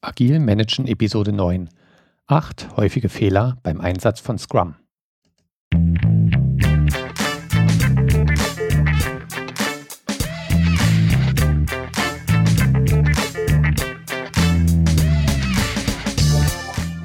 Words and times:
Agil 0.00 0.38
Managen 0.38 0.86
Episode 0.86 1.32
9. 1.32 1.70
Acht 2.28 2.68
häufige 2.76 3.08
Fehler 3.08 3.58
beim 3.64 3.80
Einsatz 3.80 4.20
von 4.20 4.38
Scrum. 4.38 4.76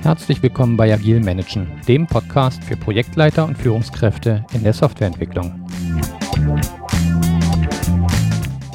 Herzlich 0.04 0.44
willkommen 0.44 0.78
bei 0.78 0.94
Agil 0.94 1.20
Managen, 1.20 1.82
dem 1.88 2.06
Podcast 2.06 2.64
für 2.64 2.78
Projektleiter 2.78 3.46
und 3.46 3.58
Führungskräfte 3.58 4.46
in 4.54 4.64
der 4.64 4.74
Softwareentwicklung. 4.74 5.63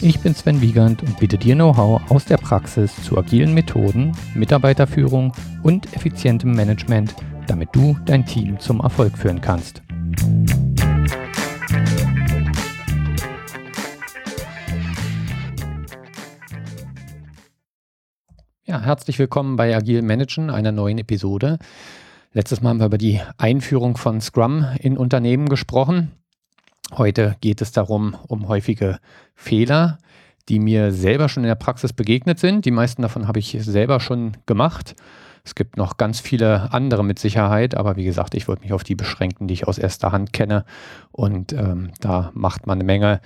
Ich 0.01 0.21
bin 0.21 0.33
Sven 0.33 0.61
Wiegand 0.61 1.03
und 1.03 1.19
biete 1.19 1.37
dir 1.37 1.57
Know-how 1.57 2.09
aus 2.09 2.25
der 2.25 2.37
Praxis 2.37 2.95
zu 3.03 3.19
agilen 3.19 3.53
Methoden, 3.53 4.13
Mitarbeiterführung 4.33 5.33
und 5.65 5.93
effizientem 5.93 6.53
Management, 6.53 7.17
damit 7.49 7.71
du 7.73 7.97
dein 8.07 8.25
Team 8.25 8.61
zum 8.61 8.79
Erfolg 8.79 9.19
führen 9.19 9.41
kannst. 9.41 9.83
Ja, 18.67 18.81
herzlich 18.83 19.19
willkommen 19.19 19.57
bei 19.57 19.75
Agil 19.75 20.03
Managen, 20.03 20.51
einer 20.51 20.71
neuen 20.71 20.99
Episode. 20.99 21.59
Letztes 22.33 22.61
Mal 22.61 22.71
haben 22.71 22.81
wir 22.81 22.87
über 22.87 22.99
die 22.99 23.21
Einführung 23.37 23.97
von 23.97 24.21
Scrum 24.21 24.65
in 24.79 24.97
Unternehmen 24.97 25.49
gesprochen. 25.49 26.13
Heute 26.97 27.37
geht 27.41 27.61
es 27.61 27.73
darum, 27.73 28.17
um 28.29 28.49
häufige 28.49 28.99
Fehler, 29.39 29.99
die 30.49 30.59
mir 30.59 30.91
selber 30.91 31.29
schon 31.29 31.45
in 31.45 31.49
der 31.49 31.55
Praxis 31.55 31.93
begegnet 31.93 32.41
sind. 32.41 32.65
Die 32.65 32.73
meisten 32.73 33.03
davon 33.03 33.29
habe 33.29 33.39
ich 33.39 33.57
selber 33.61 34.01
schon 34.01 34.37
gemacht. 34.47 34.97
Es 35.45 35.55
gibt 35.55 35.77
noch 35.77 35.97
ganz 35.97 36.19
viele 36.19 36.73
andere 36.73 37.05
mit 37.05 37.21
Sicherheit, 37.21 37.77
aber 37.77 37.97
wie 37.97 38.05
gesagt, 38.05 38.35
ich 38.35 38.49
würde 38.49 38.63
mich 38.63 38.73
auf 38.73 38.83
die 38.83 38.97
beschränken, 38.97 39.47
die 39.47 39.55
ich 39.55 39.69
aus 39.69 39.79
erster 39.79 40.11
Hand 40.11 40.33
kenne. 40.33 40.65
Und 41.13 41.53
ähm, 41.53 41.93
da 42.01 42.31
macht 42.35 42.67
man 42.67 42.79
eine 42.79 42.85
Menge. 42.85 43.21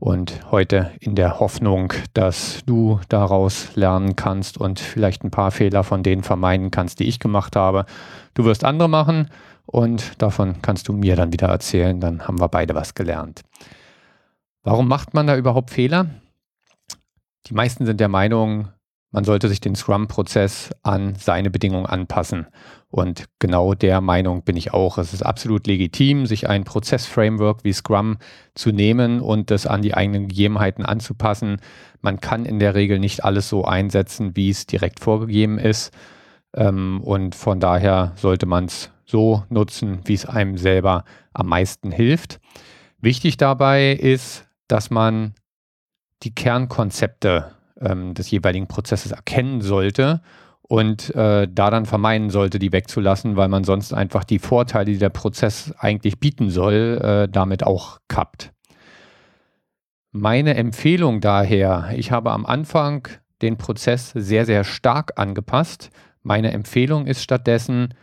Und 0.00 0.40
heute 0.50 0.90
in 0.98 1.14
der 1.14 1.38
Hoffnung, 1.38 1.92
dass 2.14 2.62
du 2.66 3.00
daraus 3.08 3.74
lernen 3.76 4.16
kannst 4.16 4.58
und 4.58 4.80
vielleicht 4.80 5.22
ein 5.22 5.30
paar 5.30 5.52
Fehler 5.52 5.84
von 5.84 6.02
denen 6.02 6.24
vermeiden 6.24 6.72
kannst, 6.72 6.98
die 6.98 7.04
ich 7.04 7.20
gemacht 7.20 7.54
habe. 7.54 7.86
Du 8.34 8.44
wirst 8.44 8.64
andere 8.64 8.88
machen 8.88 9.30
und 9.66 10.20
davon 10.20 10.60
kannst 10.62 10.88
du 10.88 10.92
mir 10.92 11.14
dann 11.14 11.32
wieder 11.32 11.46
erzählen, 11.46 12.00
dann 12.00 12.26
haben 12.26 12.40
wir 12.40 12.48
beide 12.48 12.74
was 12.74 12.94
gelernt. 12.94 13.42
Warum 14.64 14.88
macht 14.88 15.12
man 15.12 15.26
da 15.26 15.36
überhaupt 15.36 15.70
Fehler? 15.70 16.06
Die 17.46 17.54
meisten 17.54 17.84
sind 17.84 18.00
der 18.00 18.08
Meinung, 18.08 18.68
man 19.10 19.22
sollte 19.22 19.50
sich 19.50 19.60
den 19.60 19.76
Scrum-Prozess 19.76 20.70
an 20.82 21.14
seine 21.16 21.50
Bedingungen 21.50 21.84
anpassen. 21.84 22.46
Und 22.88 23.26
genau 23.38 23.74
der 23.74 24.00
Meinung 24.00 24.42
bin 24.42 24.56
ich 24.56 24.72
auch. 24.72 24.96
Es 24.96 25.12
ist 25.12 25.22
absolut 25.22 25.66
legitim, 25.66 26.24
sich 26.24 26.48
ein 26.48 26.64
Prozessframework 26.64 27.62
wie 27.62 27.74
Scrum 27.74 28.16
zu 28.54 28.72
nehmen 28.72 29.20
und 29.20 29.50
das 29.50 29.66
an 29.66 29.82
die 29.82 29.92
eigenen 29.92 30.28
Gegebenheiten 30.28 30.86
anzupassen. 30.86 31.58
Man 32.00 32.20
kann 32.20 32.46
in 32.46 32.58
der 32.58 32.74
Regel 32.74 32.98
nicht 32.98 33.22
alles 33.22 33.50
so 33.50 33.66
einsetzen, 33.66 34.34
wie 34.34 34.48
es 34.48 34.66
direkt 34.66 34.98
vorgegeben 34.98 35.58
ist. 35.58 35.92
Ähm, 36.54 37.02
und 37.02 37.34
von 37.34 37.60
daher 37.60 38.12
sollte 38.16 38.46
man 38.46 38.64
es 38.64 38.90
so 39.04 39.44
nutzen, 39.50 40.00
wie 40.06 40.14
es 40.14 40.24
einem 40.24 40.56
selber 40.56 41.04
am 41.34 41.48
meisten 41.48 41.92
hilft. 41.92 42.40
Wichtig 43.04 43.36
dabei 43.36 43.92
ist, 43.92 44.43
dass 44.68 44.90
man 44.90 45.34
die 46.22 46.34
Kernkonzepte 46.34 47.52
ähm, 47.80 48.14
des 48.14 48.30
jeweiligen 48.30 48.66
Prozesses 48.66 49.12
erkennen 49.12 49.60
sollte 49.60 50.22
und 50.62 51.14
äh, 51.14 51.46
da 51.50 51.70
dann 51.70 51.84
vermeiden 51.84 52.30
sollte, 52.30 52.58
die 52.58 52.72
wegzulassen, 52.72 53.36
weil 53.36 53.48
man 53.48 53.64
sonst 53.64 53.92
einfach 53.92 54.24
die 54.24 54.38
Vorteile, 54.38 54.86
die 54.86 54.98
der 54.98 55.10
Prozess 55.10 55.74
eigentlich 55.78 56.20
bieten 56.20 56.48
soll, 56.50 57.00
äh, 57.02 57.28
damit 57.28 57.64
auch 57.64 57.98
kappt. 58.08 58.52
Meine 60.10 60.54
Empfehlung 60.54 61.20
daher, 61.20 61.90
ich 61.96 62.12
habe 62.12 62.30
am 62.30 62.46
Anfang 62.46 63.08
den 63.42 63.58
Prozess 63.58 64.10
sehr, 64.10 64.46
sehr 64.46 64.64
stark 64.64 65.18
angepasst. 65.18 65.90
Meine 66.22 66.52
Empfehlung 66.52 67.06
ist 67.06 67.22
stattdessen, 67.22 67.94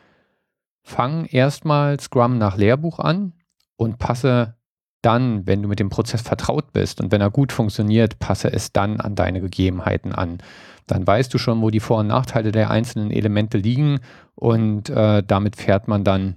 fang 0.84 1.26
erstmal 1.26 2.00
Scrum 2.00 2.38
nach 2.38 2.58
Lehrbuch 2.58 3.00
an 3.00 3.34
und 3.76 3.98
passe 3.98 4.56
dann, 5.02 5.48
wenn 5.48 5.62
du 5.62 5.68
mit 5.68 5.80
dem 5.80 5.90
Prozess 5.90 6.22
vertraut 6.22 6.74
bist 6.74 7.02
und 7.02 7.12
wenn 7.12 7.22
er 7.22 7.32
gut 7.32 7.52
funktioniert, 7.52 8.20
passe 8.20 8.52
es 8.52 8.72
dann 8.72 9.00
an 9.00 9.16
deine 9.16 9.42
Gegebenheiten 9.42 10.14
an. 10.14 10.40
Dann 10.88 11.06
weißt 11.06 11.34
du 11.34 11.38
schon, 11.38 11.62
wo 11.62 11.70
die 11.70 11.80
Vor- 11.80 12.00
und 12.00 12.08
Nachteile 12.08 12.52
der 12.52 12.70
einzelnen 12.70 13.12
Elemente 13.12 13.58
liegen 13.58 14.00
und 14.36 14.90
äh, 14.90 15.24
damit 15.26 15.56
fährt 15.56 15.88
man 15.88 16.04
dann 16.04 16.36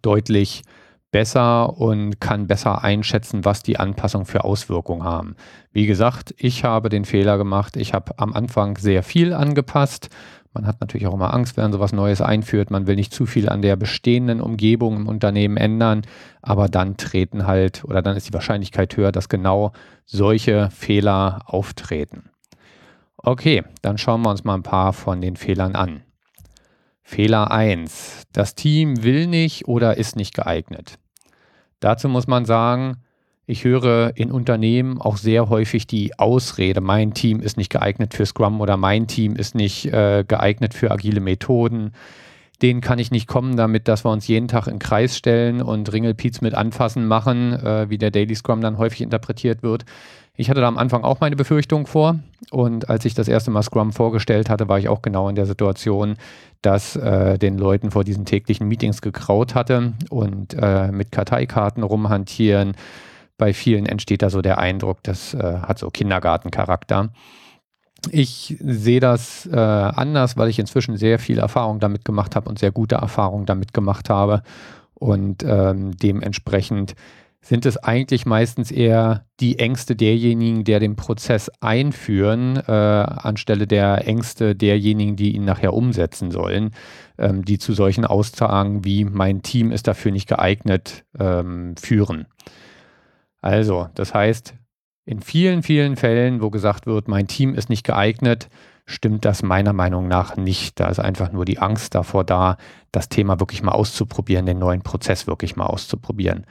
deutlich 0.00 0.62
besser 1.10 1.78
und 1.78 2.20
kann 2.20 2.46
besser 2.46 2.82
einschätzen, 2.82 3.44
was 3.44 3.62
die 3.62 3.78
Anpassungen 3.78 4.26
für 4.26 4.44
Auswirkungen 4.44 5.04
haben. 5.04 5.36
Wie 5.70 5.86
gesagt, 5.86 6.34
ich 6.38 6.64
habe 6.64 6.88
den 6.88 7.04
Fehler 7.04 7.36
gemacht. 7.36 7.76
Ich 7.76 7.92
habe 7.92 8.18
am 8.18 8.32
Anfang 8.32 8.78
sehr 8.78 9.02
viel 9.02 9.34
angepasst 9.34 10.08
man 10.54 10.66
hat 10.66 10.80
natürlich 10.80 11.06
auch 11.06 11.14
immer 11.14 11.32
Angst, 11.32 11.56
wenn 11.56 11.64
man 11.64 11.72
sowas 11.72 11.92
Neues 11.92 12.20
einführt. 12.20 12.70
Man 12.70 12.86
will 12.86 12.96
nicht 12.96 13.12
zu 13.12 13.26
viel 13.26 13.48
an 13.48 13.62
der 13.62 13.76
bestehenden 13.76 14.40
Umgebung 14.40 14.96
im 14.96 15.08
Unternehmen 15.08 15.56
ändern, 15.56 16.02
aber 16.42 16.68
dann 16.68 16.96
treten 16.96 17.46
halt 17.46 17.84
oder 17.84 18.02
dann 18.02 18.16
ist 18.16 18.28
die 18.28 18.34
Wahrscheinlichkeit 18.34 18.96
höher, 18.96 19.12
dass 19.12 19.28
genau 19.28 19.72
solche 20.04 20.70
Fehler 20.70 21.40
auftreten. 21.46 22.30
Okay, 23.16 23.62
dann 23.82 23.98
schauen 23.98 24.22
wir 24.22 24.30
uns 24.30 24.44
mal 24.44 24.54
ein 24.54 24.62
paar 24.62 24.92
von 24.92 25.20
den 25.20 25.36
Fehlern 25.36 25.74
an. 25.74 26.02
Fehler 27.02 27.50
1. 27.50 28.24
Das 28.32 28.54
Team 28.54 29.02
will 29.02 29.26
nicht 29.26 29.68
oder 29.68 29.96
ist 29.96 30.16
nicht 30.16 30.34
geeignet. 30.34 30.98
Dazu 31.80 32.08
muss 32.08 32.26
man 32.26 32.44
sagen, 32.44 32.98
ich 33.46 33.64
höre 33.64 34.12
in 34.14 34.30
Unternehmen 34.30 35.00
auch 35.00 35.16
sehr 35.16 35.48
häufig 35.48 35.86
die 35.86 36.18
Ausrede, 36.18 36.80
mein 36.80 37.12
Team 37.12 37.40
ist 37.40 37.56
nicht 37.56 37.70
geeignet 37.70 38.14
für 38.14 38.26
Scrum 38.26 38.60
oder 38.60 38.76
mein 38.76 39.06
Team 39.06 39.34
ist 39.34 39.54
nicht 39.54 39.86
äh, 39.86 40.24
geeignet 40.26 40.74
für 40.74 40.90
agile 40.90 41.20
Methoden. 41.20 41.92
Den 42.62 42.80
kann 42.80 43.00
ich 43.00 43.10
nicht 43.10 43.26
kommen 43.26 43.56
damit, 43.56 43.88
dass 43.88 44.04
wir 44.04 44.12
uns 44.12 44.28
jeden 44.28 44.46
Tag 44.46 44.68
in 44.68 44.78
Kreis 44.78 45.16
stellen 45.16 45.60
und 45.60 45.92
Ringelpiez 45.92 46.40
mit 46.40 46.54
anfassen 46.54 47.08
machen, 47.08 47.52
äh, 47.54 47.90
wie 47.90 47.98
der 47.98 48.12
Daily 48.12 48.36
Scrum 48.36 48.60
dann 48.60 48.78
häufig 48.78 49.00
interpretiert 49.00 49.64
wird. 49.64 49.84
Ich 50.36 50.48
hatte 50.48 50.60
da 50.60 50.68
am 50.68 50.78
Anfang 50.78 51.02
auch 51.02 51.20
meine 51.20 51.36
Befürchtungen 51.36 51.86
vor 51.86 52.20
und 52.50 52.88
als 52.88 53.04
ich 53.04 53.14
das 53.14 53.28
erste 53.28 53.50
Mal 53.50 53.62
Scrum 53.62 53.92
vorgestellt 53.92 54.48
hatte, 54.48 54.68
war 54.68 54.78
ich 54.78 54.88
auch 54.88 55.02
genau 55.02 55.28
in 55.28 55.34
der 55.34 55.46
Situation, 55.46 56.14
dass 56.62 56.94
äh, 56.96 57.38
den 57.38 57.58
Leuten 57.58 57.90
vor 57.90 58.04
diesen 58.04 58.24
täglichen 58.24 58.68
Meetings 58.68 59.02
gekraut 59.02 59.56
hatte 59.56 59.94
und 60.08 60.54
äh, 60.54 60.92
mit 60.92 61.10
Karteikarten 61.10 61.82
rumhantieren, 61.82 62.74
bei 63.42 63.52
vielen 63.52 63.86
entsteht 63.86 64.22
da 64.22 64.30
so 64.30 64.40
der 64.40 64.58
Eindruck, 64.58 65.02
das 65.02 65.34
äh, 65.34 65.42
hat 65.42 65.76
so 65.76 65.90
Kindergartencharakter. 65.90 67.10
Ich 68.12 68.56
sehe 68.60 69.00
das 69.00 69.46
äh, 69.46 69.56
anders, 69.56 70.36
weil 70.36 70.48
ich 70.48 70.60
inzwischen 70.60 70.96
sehr 70.96 71.18
viel 71.18 71.40
Erfahrung 71.40 71.80
damit 71.80 72.04
gemacht 72.04 72.36
habe 72.36 72.48
und 72.48 72.60
sehr 72.60 72.70
gute 72.70 72.94
Erfahrungen 72.94 73.44
damit 73.44 73.74
gemacht 73.74 74.10
habe. 74.10 74.44
Und 74.94 75.42
ähm, 75.44 75.90
dementsprechend 75.96 76.94
sind 77.40 77.66
es 77.66 77.78
eigentlich 77.78 78.26
meistens 78.26 78.70
eher 78.70 79.26
die 79.40 79.58
Ängste 79.58 79.96
derjenigen, 79.96 80.62
der 80.62 80.78
den 80.78 80.94
Prozess 80.94 81.50
einführen, 81.60 82.58
äh, 82.68 82.70
anstelle 82.70 83.66
der 83.66 84.06
Ängste 84.06 84.54
derjenigen, 84.54 85.16
die 85.16 85.34
ihn 85.34 85.44
nachher 85.44 85.74
umsetzen 85.74 86.30
sollen, 86.30 86.70
ähm, 87.18 87.44
die 87.44 87.58
zu 87.58 87.72
solchen 87.72 88.04
Aussagen 88.04 88.84
wie 88.84 89.04
mein 89.04 89.42
Team 89.42 89.72
ist 89.72 89.88
dafür 89.88 90.12
nicht 90.12 90.28
geeignet 90.28 91.04
ähm, 91.18 91.74
führen. 91.76 92.26
Also, 93.42 93.88
das 93.94 94.14
heißt, 94.14 94.54
in 95.04 95.20
vielen, 95.20 95.62
vielen 95.62 95.96
Fällen, 95.96 96.40
wo 96.40 96.50
gesagt 96.50 96.86
wird, 96.86 97.08
mein 97.08 97.26
Team 97.26 97.54
ist 97.54 97.68
nicht 97.68 97.84
geeignet, 97.84 98.48
stimmt 98.86 99.24
das 99.24 99.42
meiner 99.42 99.72
Meinung 99.72 100.06
nach 100.06 100.36
nicht. 100.36 100.78
Da 100.78 100.88
ist 100.88 101.00
einfach 101.00 101.32
nur 101.32 101.44
die 101.44 101.58
Angst 101.58 101.94
davor 101.96 102.24
da, 102.24 102.56
das 102.92 103.08
Thema 103.08 103.40
wirklich 103.40 103.62
mal 103.62 103.72
auszuprobieren, 103.72 104.46
den 104.46 104.60
neuen 104.60 104.82
Prozess 104.82 105.26
wirklich 105.26 105.56
mal 105.56 105.66
auszuprobieren. 105.66 106.46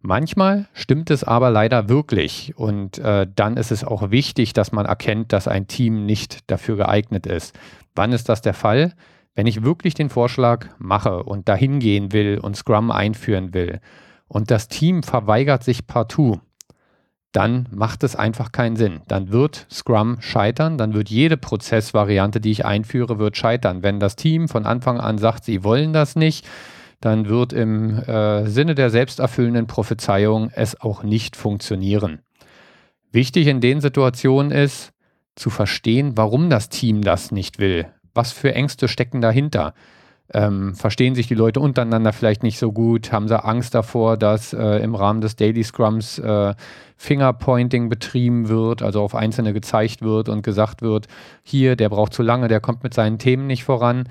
Manchmal 0.00 0.66
stimmt 0.74 1.10
es 1.10 1.24
aber 1.24 1.50
leider 1.50 1.88
wirklich 1.88 2.52
und 2.56 2.98
äh, 2.98 3.26
dann 3.34 3.56
ist 3.56 3.70
es 3.70 3.84
auch 3.84 4.10
wichtig, 4.10 4.52
dass 4.52 4.72
man 4.72 4.84
erkennt, 4.84 5.32
dass 5.32 5.48
ein 5.48 5.66
Team 5.66 6.04
nicht 6.04 6.50
dafür 6.50 6.76
geeignet 6.76 7.26
ist. 7.26 7.58
Wann 7.94 8.12
ist 8.12 8.28
das 8.28 8.42
der 8.42 8.54
Fall? 8.54 8.92
Wenn 9.34 9.46
ich 9.46 9.62
wirklich 9.62 9.94
den 9.94 10.10
Vorschlag 10.10 10.66
mache 10.78 11.22
und 11.22 11.48
dahin 11.48 11.78
gehen 11.78 12.12
will 12.12 12.38
und 12.38 12.56
Scrum 12.56 12.90
einführen 12.90 13.54
will 13.54 13.80
und 14.34 14.50
das 14.50 14.66
Team 14.66 15.04
verweigert 15.04 15.62
sich 15.62 15.86
partout, 15.86 16.40
dann 17.30 17.68
macht 17.70 18.02
es 18.02 18.16
einfach 18.16 18.50
keinen 18.50 18.74
Sinn. 18.74 19.00
Dann 19.06 19.30
wird 19.30 19.66
Scrum 19.70 20.20
scheitern, 20.20 20.76
dann 20.76 20.92
wird 20.92 21.08
jede 21.08 21.36
Prozessvariante, 21.36 22.40
die 22.40 22.50
ich 22.50 22.64
einführe, 22.64 23.20
wird 23.20 23.36
scheitern. 23.36 23.84
Wenn 23.84 24.00
das 24.00 24.16
Team 24.16 24.48
von 24.48 24.66
Anfang 24.66 24.98
an 24.98 25.18
sagt, 25.18 25.44
sie 25.44 25.62
wollen 25.62 25.92
das 25.92 26.16
nicht, 26.16 26.44
dann 27.00 27.28
wird 27.28 27.52
im 27.52 28.00
äh, 28.00 28.46
Sinne 28.46 28.74
der 28.74 28.90
selbsterfüllenden 28.90 29.68
Prophezeiung 29.68 30.50
es 30.52 30.80
auch 30.80 31.04
nicht 31.04 31.36
funktionieren. 31.36 32.18
Wichtig 33.12 33.46
in 33.46 33.60
den 33.60 33.80
Situationen 33.80 34.50
ist, 34.50 34.90
zu 35.36 35.48
verstehen, 35.48 36.16
warum 36.16 36.50
das 36.50 36.70
Team 36.70 37.02
das 37.02 37.30
nicht 37.30 37.60
will. 37.60 37.86
was 38.14 38.32
für 38.32 38.54
Ängste 38.54 38.88
stecken 38.88 39.20
dahinter? 39.20 39.74
Ähm, 40.32 40.74
verstehen 40.74 41.14
sich 41.14 41.26
die 41.26 41.34
Leute 41.34 41.60
untereinander 41.60 42.12
vielleicht 42.12 42.42
nicht 42.42 42.58
so 42.58 42.72
gut? 42.72 43.12
Haben 43.12 43.28
sie 43.28 43.44
Angst 43.44 43.74
davor, 43.74 44.16
dass 44.16 44.54
äh, 44.54 44.78
im 44.78 44.94
Rahmen 44.94 45.20
des 45.20 45.36
Daily 45.36 45.62
Scrums 45.62 46.18
äh, 46.18 46.54
Fingerpointing 46.96 47.88
betrieben 47.90 48.48
wird, 48.48 48.82
also 48.82 49.02
auf 49.02 49.14
Einzelne 49.14 49.52
gezeigt 49.52 50.00
wird 50.00 50.30
und 50.30 50.42
gesagt 50.42 50.80
wird, 50.80 51.08
hier, 51.42 51.76
der 51.76 51.90
braucht 51.90 52.14
zu 52.14 52.22
lange, 52.22 52.48
der 52.48 52.60
kommt 52.60 52.82
mit 52.82 52.94
seinen 52.94 53.18
Themen 53.18 53.46
nicht 53.46 53.64
voran? 53.64 54.08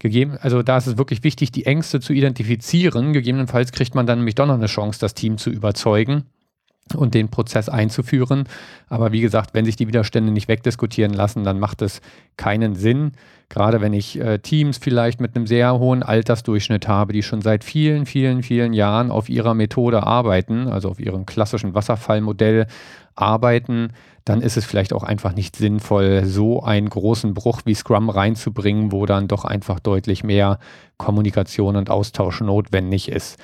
Gegeben, 0.00 0.36
also 0.40 0.62
da 0.62 0.76
ist 0.76 0.86
es 0.86 0.98
wirklich 0.98 1.22
wichtig, 1.22 1.50
die 1.52 1.64
Ängste 1.64 2.00
zu 2.00 2.12
identifizieren. 2.12 3.12
Gegebenenfalls 3.14 3.72
kriegt 3.72 3.94
man 3.94 4.06
dann 4.06 4.18
nämlich 4.18 4.34
doch 4.34 4.44
noch 4.44 4.54
eine 4.54 4.66
Chance, 4.66 4.98
das 5.00 5.14
Team 5.14 5.38
zu 5.38 5.50
überzeugen 5.50 6.24
und 6.94 7.14
den 7.14 7.30
Prozess 7.30 7.68
einzuführen. 7.68 8.44
Aber 8.88 9.12
wie 9.12 9.20
gesagt, 9.20 9.54
wenn 9.54 9.64
sich 9.64 9.76
die 9.76 9.88
Widerstände 9.88 10.32
nicht 10.32 10.48
wegdiskutieren 10.48 11.14
lassen, 11.14 11.44
dann 11.44 11.58
macht 11.58 11.80
es 11.80 12.02
keinen 12.36 12.74
Sinn. 12.74 13.12
Gerade 13.48 13.80
wenn 13.80 13.92
ich 13.92 14.20
äh, 14.20 14.38
Teams 14.38 14.78
vielleicht 14.78 15.20
mit 15.20 15.36
einem 15.36 15.46
sehr 15.46 15.78
hohen 15.78 16.02
Altersdurchschnitt 16.02 16.88
habe, 16.88 17.12
die 17.12 17.22
schon 17.22 17.42
seit 17.42 17.62
vielen, 17.62 18.06
vielen, 18.06 18.42
vielen 18.42 18.72
Jahren 18.72 19.10
auf 19.10 19.28
ihrer 19.28 19.54
Methode 19.54 20.02
arbeiten, 20.02 20.68
also 20.68 20.88
auf 20.90 20.98
ihrem 20.98 21.26
klassischen 21.26 21.74
Wasserfallmodell 21.74 22.66
arbeiten, 23.14 23.92
dann 24.24 24.40
ist 24.40 24.56
es 24.56 24.64
vielleicht 24.64 24.92
auch 24.92 25.02
einfach 25.02 25.34
nicht 25.34 25.56
sinnvoll, 25.56 26.24
so 26.24 26.62
einen 26.62 26.88
großen 26.88 27.34
Bruch 27.34 27.62
wie 27.64 27.74
Scrum 27.74 28.08
reinzubringen, 28.08 28.90
wo 28.90 29.06
dann 29.06 29.28
doch 29.28 29.44
einfach 29.44 29.78
deutlich 29.78 30.24
mehr 30.24 30.58
Kommunikation 30.96 31.76
und 31.76 31.90
Austausch 31.90 32.40
notwendig 32.40 33.08
ist. 33.08 33.38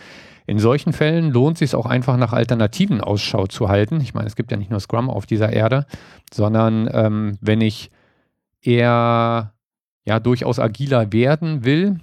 In 0.46 0.58
solchen 0.58 0.92
Fällen 0.92 1.30
lohnt 1.30 1.54
es 1.54 1.70
sich 1.70 1.74
auch 1.76 1.86
einfach 1.86 2.16
nach 2.16 2.32
Alternativen 2.32 3.00
Ausschau 3.00 3.46
zu 3.46 3.68
halten. 3.68 4.00
Ich 4.00 4.14
meine, 4.14 4.26
es 4.26 4.34
gibt 4.34 4.50
ja 4.50 4.56
nicht 4.56 4.70
nur 4.70 4.80
Scrum 4.80 5.08
auf 5.10 5.26
dieser 5.26 5.52
Erde, 5.52 5.86
sondern 6.32 6.88
ähm, 6.92 7.38
wenn 7.40 7.60
ich 7.60 7.90
eher 8.62 9.52
ja 10.04 10.20
durchaus 10.20 10.58
agiler 10.58 11.12
werden 11.12 11.64
will, 11.64 12.00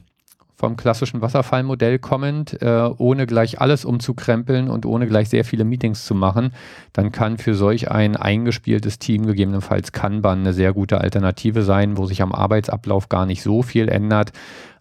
vom 0.57 0.75
klassischen 0.75 1.21
Wasserfallmodell 1.21 1.99
kommend, 1.99 2.59
äh, 2.63 2.89
ohne 2.97 3.27
gleich 3.27 3.61
alles 3.61 3.85
umzukrempeln 3.85 4.69
und 4.69 4.87
ohne 4.87 5.05
gleich 5.07 5.29
sehr 5.29 5.45
viele 5.45 5.63
Meetings 5.63 6.05
zu 6.05 6.15
machen, 6.15 6.51
dann 6.93 7.11
kann 7.11 7.37
für 7.37 7.53
solch 7.53 7.91
ein 7.91 8.15
eingespieltes 8.15 8.97
Team 8.97 9.27
gegebenenfalls 9.27 9.91
Kanban 9.91 10.39
eine 10.39 10.53
sehr 10.53 10.73
gute 10.73 10.99
Alternative 10.99 11.61
sein, 11.61 11.95
wo 11.97 12.07
sich 12.07 12.23
am 12.23 12.31
Arbeitsablauf 12.31 13.07
gar 13.07 13.27
nicht 13.27 13.43
so 13.43 13.61
viel 13.61 13.87
ändert, 13.87 14.31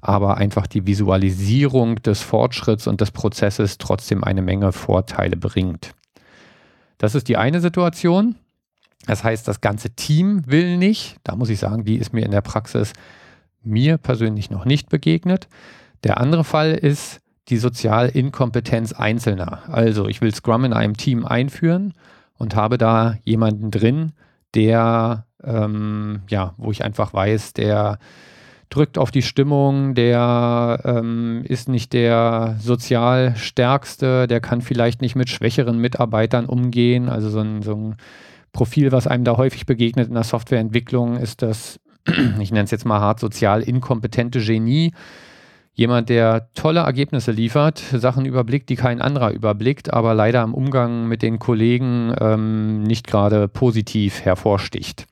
aber 0.00 0.38
einfach 0.38 0.66
die 0.66 0.86
Visualisierung 0.86 1.96
des 1.96 2.22
Fortschritts 2.22 2.86
und 2.86 3.02
des 3.02 3.10
Prozesses 3.10 3.76
trotzdem 3.76 4.24
eine 4.24 4.40
Menge 4.40 4.72
Vorteile 4.72 5.36
bringt. 5.36 5.90
Das 6.96 7.14
ist 7.14 7.28
die 7.28 7.36
eine 7.36 7.60
Situation. 7.60 8.36
Das 9.06 9.25
heißt, 9.25 9.47
das 9.47 9.61
ganze 9.61 9.91
Team 9.91 10.43
will 10.47 10.76
nicht. 10.76 11.17
Da 11.25 11.37
muss 11.37 11.49
ich 11.49 11.58
sagen, 11.58 11.85
die 11.85 11.97
ist 11.97 12.12
mir 12.12 12.25
in 12.25 12.32
der 12.32 12.41
Praxis 12.41 12.93
mir 13.62 13.99
persönlich 13.99 14.50
noch 14.50 14.64
nicht 14.64 14.88
begegnet. 14.88 15.49
Der 16.05 16.20
andere 16.20 16.44
Fall 16.44 16.73
ist 16.73 17.20
die 17.49 17.56
Sozialinkompetenz 17.56 18.93
Einzelner. 18.93 19.62
Also 19.69 20.08
ich 20.08 20.20
will 20.20 20.35
Scrum 20.35 20.64
in 20.64 20.73
einem 20.73 20.97
Team 20.97 21.25
einführen 21.25 21.94
und 22.38 22.56
habe 22.56 22.79
da 22.79 23.17
jemanden 23.25 23.70
drin, 23.70 24.12
der, 24.55 25.26
ähm, 25.44 26.23
ja, 26.29 26.55
wo 26.56 26.70
ich 26.70 26.85
einfach 26.85 27.14
weiß, 27.14 27.52
der 27.52 27.99
drückt 28.69 28.99
auf 28.99 29.12
die 29.12 29.23
Stimmung, 29.23 29.94
der 29.94 30.81
ähm, 30.85 31.43
ist 31.44 31.69
nicht 31.69 31.93
der 31.93 32.56
sozial 32.59 33.37
stärkste, 33.37 34.26
der 34.26 34.41
kann 34.41 34.61
vielleicht 34.61 35.02
nicht 35.02 35.14
mit 35.14 35.29
schwächeren 35.29 35.79
Mitarbeitern 35.79 36.47
umgehen. 36.47 37.09
Also 37.09 37.31
so 37.31 37.41
ein, 37.41 37.62
so 37.62 37.75
ein 37.75 37.97
Profil, 38.56 38.91
was 38.91 39.06
einem 39.06 39.25
da 39.25 39.37
häufig 39.37 39.67
begegnet 39.67 40.08
in 40.08 40.14
der 40.14 40.25
Softwareentwicklung, 40.25 41.17
ist 41.17 41.43
das 41.43 41.79
ich 42.41 42.50
nenne 42.50 42.64
es 42.64 42.70
jetzt 42.70 42.87
mal 42.87 43.00
hart 43.00 43.20
sozial 43.20 43.62
inkompetente 43.62 44.41
Genie. 44.41 44.93
Jemand, 45.75 46.08
der 46.08 46.49
tolle 46.55 46.81
Ergebnisse 46.81 47.32
liefert, 47.32 47.79
Sachen 47.79 48.25
überblickt, 48.25 48.70
die 48.70 48.76
kein 48.76 49.03
anderer 49.03 49.32
überblickt, 49.32 49.93
aber 49.93 50.14
leider 50.14 50.43
im 50.43 50.55
Umgang 50.55 51.06
mit 51.06 51.20
den 51.20 51.38
Kollegen 51.38 52.14
ähm, 52.19 52.82
nicht 52.82 53.06
gerade 53.06 53.47
positiv 53.47 54.23
hervorsticht. 54.23 55.06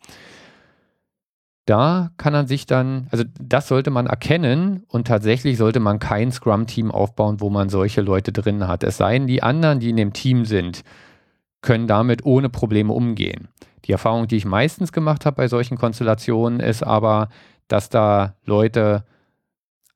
Da 1.66 2.10
kann 2.16 2.32
man 2.32 2.46
sich 2.46 2.64
dann, 2.64 3.08
also 3.10 3.24
das 3.38 3.68
sollte 3.68 3.90
man 3.90 4.06
erkennen 4.06 4.84
und 4.88 5.06
tatsächlich 5.06 5.58
sollte 5.58 5.80
man 5.80 5.98
kein 5.98 6.32
Scrum-Team 6.32 6.90
aufbauen, 6.90 7.40
wo 7.40 7.50
man 7.50 7.68
solche 7.68 8.00
Leute 8.00 8.32
drin 8.32 8.66
hat. 8.66 8.84
Es 8.84 8.98
seien 8.98 9.26
die 9.26 9.42
anderen, 9.42 9.80
die 9.80 9.90
in 9.90 9.96
dem 9.96 10.12
Team 10.14 10.44
sind, 10.46 10.82
können 11.64 11.88
damit 11.88 12.24
ohne 12.24 12.48
Probleme 12.48 12.92
umgehen. 12.92 13.48
Die 13.86 13.92
Erfahrung, 13.92 14.28
die 14.28 14.36
ich 14.36 14.44
meistens 14.44 14.92
gemacht 14.92 15.26
habe 15.26 15.36
bei 15.36 15.48
solchen 15.48 15.76
Konstellationen, 15.76 16.60
ist 16.60 16.82
aber, 16.82 17.28
dass 17.66 17.88
da 17.88 18.34
Leute 18.44 19.04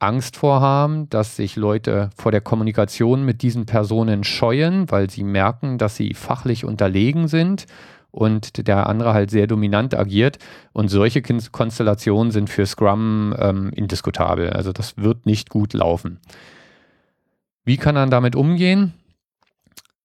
Angst 0.00 0.36
vorhaben, 0.36 1.08
dass 1.10 1.36
sich 1.36 1.56
Leute 1.56 2.10
vor 2.16 2.32
der 2.32 2.40
Kommunikation 2.40 3.24
mit 3.24 3.42
diesen 3.42 3.66
Personen 3.66 4.24
scheuen, 4.24 4.90
weil 4.90 5.10
sie 5.10 5.24
merken, 5.24 5.76
dass 5.76 5.96
sie 5.96 6.14
fachlich 6.14 6.64
unterlegen 6.64 7.28
sind 7.28 7.66
und 8.10 8.66
der 8.66 8.88
andere 8.88 9.12
halt 9.12 9.30
sehr 9.30 9.46
dominant 9.46 9.94
agiert. 9.94 10.38
Und 10.72 10.88
solche 10.88 11.20
Konstellationen 11.20 12.30
sind 12.30 12.48
für 12.48 12.64
Scrum 12.64 13.34
ähm, 13.38 13.70
indiskutabel. 13.74 14.50
Also 14.50 14.72
das 14.72 14.96
wird 14.96 15.26
nicht 15.26 15.50
gut 15.50 15.74
laufen. 15.74 16.20
Wie 17.64 17.76
kann 17.76 17.96
man 17.96 18.10
damit 18.10 18.36
umgehen? 18.36 18.94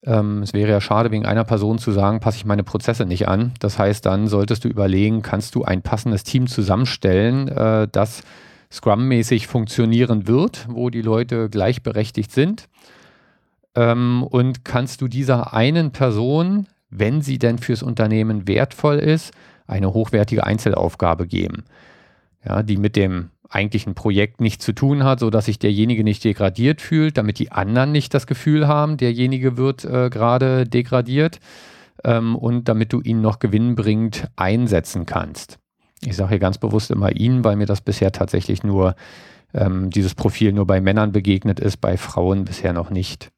Ähm, 0.06 0.44
es 0.44 0.54
wäre 0.54 0.70
ja 0.70 0.82
schade, 0.82 1.12
wegen 1.12 1.26
einer 1.26 1.44
Person 1.44 1.78
zu 1.78 1.92
sagen, 1.92 2.20
passe 2.20 2.38
ich 2.38 2.46
meine 2.46 2.64
Prozesse 2.64 3.06
nicht 3.06 3.28
an. 3.28 3.54
Das 3.60 3.80
heißt, 3.80 4.06
dann 4.06 4.28
solltest 4.28 4.66
du 4.66 4.68
überlegen, 4.68 5.22
kannst 5.22 5.56
du 5.56 5.64
ein 5.64 5.82
passendes 5.82 6.24
Team 6.24 6.48
zusammenstellen, 6.48 7.48
äh, 7.48 7.88
das 7.92 8.24
Scrum-mäßig 8.72 9.48
funktionieren 9.48 10.28
wird, 10.28 10.66
wo 10.70 10.90
die 10.90 11.02
Leute 11.02 11.50
gleichberechtigt 11.50 12.32
sind. 12.32 12.68
Ähm, 13.76 14.24
und 14.24 14.66
kannst 14.66 15.02
du 15.02 15.08
dieser 15.08 15.54
einen 15.54 15.92
Person, 15.92 16.68
wenn 16.90 17.22
sie 17.22 17.40
denn 17.40 17.58
fürs 17.60 17.84
Unternehmen 17.84 18.48
wertvoll 18.48 18.98
ist, 18.98 19.34
eine 19.68 19.94
hochwertige 19.94 20.46
Einzelaufgabe 20.46 21.28
geben, 21.28 21.64
ja, 22.46 22.62
die 22.62 22.78
mit 22.78 22.96
dem 22.96 23.30
eigentlichen 23.54 23.96
Projekt 23.96 24.42
nichts 24.42 24.66
zu 24.66 24.74
tun 24.74 25.04
hat, 25.04 25.20
sodass 25.20 25.46
sich 25.46 25.60
derjenige 25.60 26.04
nicht 26.04 26.24
degradiert 26.24 26.82
fühlt, 26.82 27.18
damit 27.18 27.40
die 27.40 27.52
anderen 27.52 27.92
nicht 27.92 28.14
das 28.14 28.28
Gefühl 28.28 28.68
haben, 28.68 28.98
derjenige 28.98 29.58
wird 29.58 29.86
äh, 29.86 30.10
gerade 30.10 30.66
degradiert 30.66 31.40
ähm, 32.04 32.36
und 32.36 32.68
damit 32.68 32.94
du 32.94 33.02
ihn 33.02 33.22
noch 33.22 33.40
gewinnbringend 33.40 34.28
einsetzen 34.36 35.06
kannst. 35.06 35.60
Ich 36.02 36.16
sage 36.16 36.30
hier 36.30 36.40
ganz 36.40 36.58
bewusst 36.58 36.92
immer 36.92 37.16
ihn, 37.16 37.44
weil 37.44 37.56
mir 37.56 37.66
das 37.66 37.82
bisher 37.82 38.12
tatsächlich 38.12 38.64
nur 38.64 38.96
ähm, 39.54 39.90
dieses 39.90 40.16
Profil 40.16 40.52
nur 40.52 40.68
bei 40.68 40.82
Männern 40.82 41.12
begegnet 41.12 41.60
ist, 41.60 41.78
bei 41.78 41.98
Frauen 41.98 42.46
bisher 42.46 42.74
noch 42.74 42.90
nicht. 42.90 43.32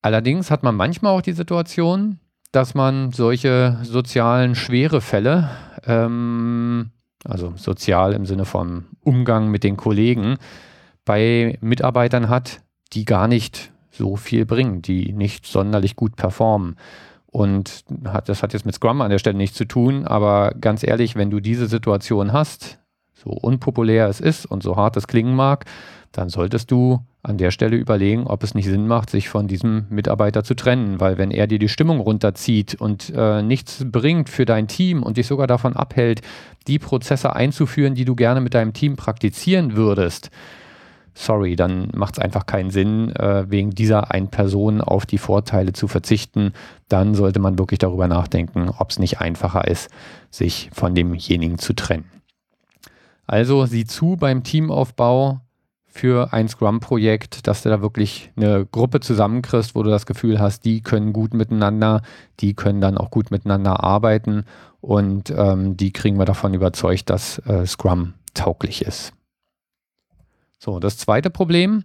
Allerdings 0.00 0.50
hat 0.50 0.62
man 0.62 0.76
manchmal 0.76 1.12
auch 1.12 1.22
die 1.22 1.32
Situation, 1.32 2.20
dass 2.52 2.74
man 2.74 3.12
solche 3.12 3.78
sozialen 3.82 4.54
schwere 4.54 5.00
Fälle 5.00 5.50
ähm, 5.84 6.92
also 7.24 7.52
sozial 7.56 8.12
im 8.12 8.26
Sinne 8.26 8.44
von 8.44 8.84
Umgang 9.02 9.48
mit 9.48 9.64
den 9.64 9.76
Kollegen, 9.76 10.36
bei 11.04 11.58
Mitarbeitern 11.60 12.28
hat, 12.28 12.60
die 12.92 13.04
gar 13.04 13.28
nicht 13.28 13.72
so 13.90 14.16
viel 14.16 14.46
bringen, 14.46 14.82
die 14.82 15.12
nicht 15.12 15.46
sonderlich 15.46 15.96
gut 15.96 16.16
performen. 16.16 16.76
Und 17.26 17.84
hat, 18.06 18.28
das 18.28 18.42
hat 18.42 18.52
jetzt 18.52 18.64
mit 18.64 18.74
Scrum 18.74 19.00
an 19.00 19.10
der 19.10 19.18
Stelle 19.18 19.36
nichts 19.36 19.56
zu 19.56 19.66
tun, 19.66 20.06
aber 20.06 20.54
ganz 20.60 20.82
ehrlich, 20.82 21.16
wenn 21.16 21.30
du 21.30 21.40
diese 21.40 21.66
Situation 21.66 22.32
hast, 22.32 22.78
so 23.12 23.30
unpopulär 23.30 24.08
es 24.08 24.20
ist 24.20 24.46
und 24.46 24.62
so 24.62 24.76
hart 24.76 24.96
es 24.96 25.06
klingen 25.06 25.34
mag, 25.34 25.66
dann 26.12 26.28
solltest 26.28 26.70
du 26.70 27.00
an 27.22 27.36
der 27.36 27.50
Stelle 27.50 27.76
überlegen, 27.76 28.26
ob 28.26 28.42
es 28.42 28.54
nicht 28.54 28.66
Sinn 28.66 28.86
macht, 28.86 29.10
sich 29.10 29.28
von 29.28 29.48
diesem 29.48 29.86
Mitarbeiter 29.90 30.44
zu 30.44 30.54
trennen, 30.54 31.00
weil 31.00 31.18
wenn 31.18 31.30
er 31.30 31.46
dir 31.46 31.58
die 31.58 31.68
Stimmung 31.68 32.00
runterzieht 32.00 32.74
und 32.76 33.12
äh, 33.14 33.42
nichts 33.42 33.84
bringt 33.84 34.28
für 34.28 34.44
dein 34.44 34.68
Team 34.68 35.02
und 35.02 35.16
dich 35.16 35.26
sogar 35.26 35.46
davon 35.46 35.76
abhält, 35.76 36.22
die 36.66 36.78
Prozesse 36.78 37.34
einzuführen, 37.34 37.94
die 37.94 38.04
du 38.04 38.14
gerne 38.14 38.40
mit 38.40 38.54
deinem 38.54 38.72
Team 38.72 38.96
praktizieren 38.96 39.76
würdest, 39.76 40.30
sorry, 41.18 41.56
dann 41.56 41.88
macht 41.94 42.14
es 42.16 42.18
einfach 42.20 42.46
keinen 42.46 42.70
Sinn, 42.70 43.14
äh, 43.16 43.50
wegen 43.50 43.70
dieser 43.70 44.12
einen 44.12 44.28
Person 44.28 44.80
auf 44.80 45.04
die 45.04 45.18
Vorteile 45.18 45.72
zu 45.72 45.88
verzichten. 45.88 46.52
Dann 46.88 47.14
sollte 47.14 47.40
man 47.40 47.58
wirklich 47.58 47.78
darüber 47.78 48.06
nachdenken, 48.06 48.70
ob 48.78 48.90
es 48.90 48.98
nicht 48.98 49.20
einfacher 49.20 49.66
ist, 49.66 49.90
sich 50.30 50.70
von 50.72 50.94
demjenigen 50.94 51.58
zu 51.58 51.74
trennen. 51.74 52.04
Also 53.26 53.66
sieh 53.66 53.84
zu 53.84 54.16
beim 54.16 54.42
Teamaufbau, 54.42 55.40
für 55.98 56.32
ein 56.32 56.48
Scrum-Projekt, 56.48 57.48
dass 57.48 57.62
du 57.62 57.70
da 57.70 57.82
wirklich 57.82 58.30
eine 58.36 58.64
Gruppe 58.66 59.00
zusammenkriegst, 59.00 59.74
wo 59.74 59.82
du 59.82 59.90
das 59.90 60.06
Gefühl 60.06 60.38
hast, 60.38 60.64
die 60.64 60.80
können 60.80 61.12
gut 61.12 61.34
miteinander, 61.34 62.02
die 62.38 62.54
können 62.54 62.80
dann 62.80 62.96
auch 62.96 63.10
gut 63.10 63.32
miteinander 63.32 63.82
arbeiten 63.82 64.44
und 64.80 65.30
ähm, 65.30 65.76
die 65.76 65.92
kriegen 65.92 66.16
wir 66.16 66.24
davon 66.24 66.54
überzeugt, 66.54 67.10
dass 67.10 67.38
äh, 67.46 67.66
Scrum 67.66 68.14
tauglich 68.34 68.82
ist. 68.82 69.12
So, 70.60 70.78
das 70.78 70.98
zweite 70.98 71.30
Problem 71.30 71.82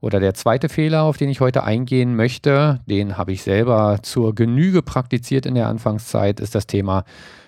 oder 0.00 0.20
der 0.20 0.34
zweite 0.34 0.68
Fehler, 0.68 1.02
auf 1.02 1.16
den 1.16 1.28
ich 1.28 1.40
heute 1.40 1.64
eingehen 1.64 2.14
möchte, 2.14 2.80
den 2.86 3.18
habe 3.18 3.32
ich 3.32 3.42
selber 3.42 3.98
zur 4.02 4.32
Genüge 4.32 4.80
praktiziert 4.82 5.44
in 5.44 5.56
der 5.56 5.66
Anfangszeit, 5.66 6.38
ist 6.38 6.54
das 6.54 6.68
Thema 6.68 7.04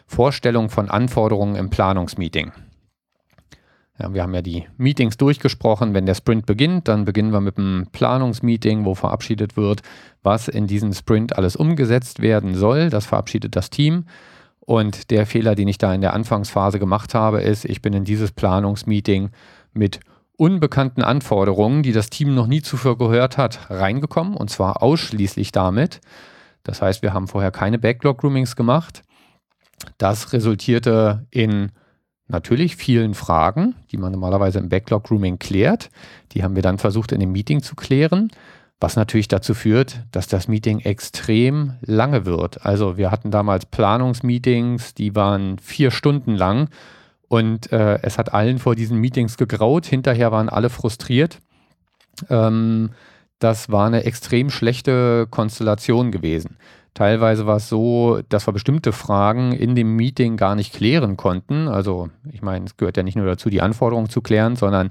Vorstellung 0.09 0.69
von 0.69 0.91
Anforderungen 0.91 1.55
im 1.55 1.71
Planungsmeeting. 1.71 2.51
Ja, 4.01 4.15
wir 4.15 4.23
haben 4.23 4.35
ja 4.35 4.41
die 4.41 4.67
Meetings 4.79 5.17
durchgesprochen. 5.19 5.93
Wenn 5.93 6.07
der 6.07 6.15
Sprint 6.15 6.47
beginnt, 6.47 6.89
dann 6.89 7.05
beginnen 7.05 7.33
wir 7.33 7.41
mit 7.41 7.59
einem 7.59 7.87
Planungsmeeting, 7.93 8.85
wo 8.85 8.95
verabschiedet 8.95 9.57
wird, 9.57 9.83
was 10.23 10.49
in 10.49 10.67
diesem 10.67 10.93
Sprint 10.95 11.37
alles 11.37 11.55
umgesetzt 11.55 12.21
werden 12.21 12.55
soll. 12.55 12.89
Das 12.89 13.07
verabschiedet 13.07 13.57
das 13.57 13.69
Team. 13.69 14.07
Und 14.61 15.11
der 15.11 15.27
Fehler, 15.27 15.55
den 15.55 15.69
ich 15.69 15.79
da 15.79 15.93
in 15.93 16.01
der 16.01 16.15
Anfangsphase 16.15 16.79
gemacht 16.79 17.15
habe, 17.15 17.43
ist, 17.43 17.65
ich 17.65 17.83
bin 17.83 17.93
in 17.93 18.05
dieses 18.05 18.33
Planungsmeeting 18.33 19.31
mit 19.75 20.01
unbekannten 20.37 21.03
Anforderungen, 21.03 21.83
die 21.83 21.93
das 21.93 22.09
Team 22.09 22.35
noch 22.35 22.47
nie 22.47 22.63
zuvor 22.63 22.97
gehört 22.97 23.37
hat, 23.37 23.69
reingekommen. 23.69 24.35
Und 24.35 24.49
zwar 24.49 24.83
ausschließlich 24.83 25.53
damit. 25.53 26.01
Das 26.63 26.81
heißt, 26.81 27.03
wir 27.03 27.13
haben 27.13 27.29
vorher 27.29 27.51
keine 27.51 27.79
Backlog-Groomings 27.79 28.57
gemacht. 28.57 29.03
Das 29.99 30.33
resultierte 30.33 31.27
in 31.31 31.73
natürlich 32.31 32.77
vielen 32.77 33.15
Fragen, 33.15 33.75
die 33.91 33.97
man 33.97 34.13
normalerweise 34.13 34.59
im 34.59 34.69
Backlog-Grooming 34.69 35.39
klärt. 35.39 35.91
Die 36.33 36.43
haben 36.43 36.55
wir 36.55 36.63
dann 36.63 36.79
versucht 36.79 37.13
in 37.13 37.21
dem 37.21 37.33
Meeting 37.33 37.63
zu 37.63 37.75
klären, 37.75 38.31
was 38.81 38.97
natürlich 38.97 39.29
dazu 39.29 39.55
führt, 39.55 40.01
dass 40.13 40.27
das 40.27 40.49
Meeting 40.49 40.81
extrem 40.81 41.75
lange 41.83 42.25
wird. 42.25 42.65
Also 42.65 42.97
wir 42.97 43.11
hatten 43.11 43.31
damals 43.31 43.67
Planungsmeetings, 43.67 44.95
die 44.95 45.15
waren 45.15 45.59
vier 45.59 45.91
Stunden 45.91 46.35
lang 46.35 46.69
und 47.29 47.71
äh, 47.73 47.99
es 48.03 48.19
hat 48.19 48.33
allen 48.33 48.59
vor 48.59 48.75
diesen 48.75 48.99
Meetings 48.99 49.37
gegraut. 49.37 49.87
Hinterher 49.87 50.33
waren 50.33 50.49
alle 50.49 50.71
frustriert. 50.71 51.39
Ähm, 52.29 52.91
das 53.39 53.71
war 53.71 53.87
eine 53.87 54.05
extrem 54.05 54.51
schlechte 54.51 55.27
Konstellation 55.31 56.11
gewesen. 56.11 56.57
Teilweise 56.95 57.47
war 57.47 57.57
es 57.57 57.69
so, 57.69 58.21
dass 58.29 58.47
wir 58.49 58.53
bestimmte 58.53 58.93
Fragen 58.93 59.53
in 59.53 59.75
dem 59.75 59.95
Meeting 59.95 60.37
gar 60.37 60.55
nicht 60.55 60.75
klären 60.75 61.17
konnten. 61.17 61.69
Also 61.69 62.11
ich 62.33 62.43
meine, 62.43 62.67
es 62.67 62.77
gehört 62.77 62.97
ja 62.97 63.03
nicht 63.03 63.17
nur 63.17 63.27
dazu, 63.27 63.49
die 63.49 63.63
Anforderungen 63.63 64.09
zu 64.09 64.21
klären, 64.21 64.57
sondern 64.57 64.91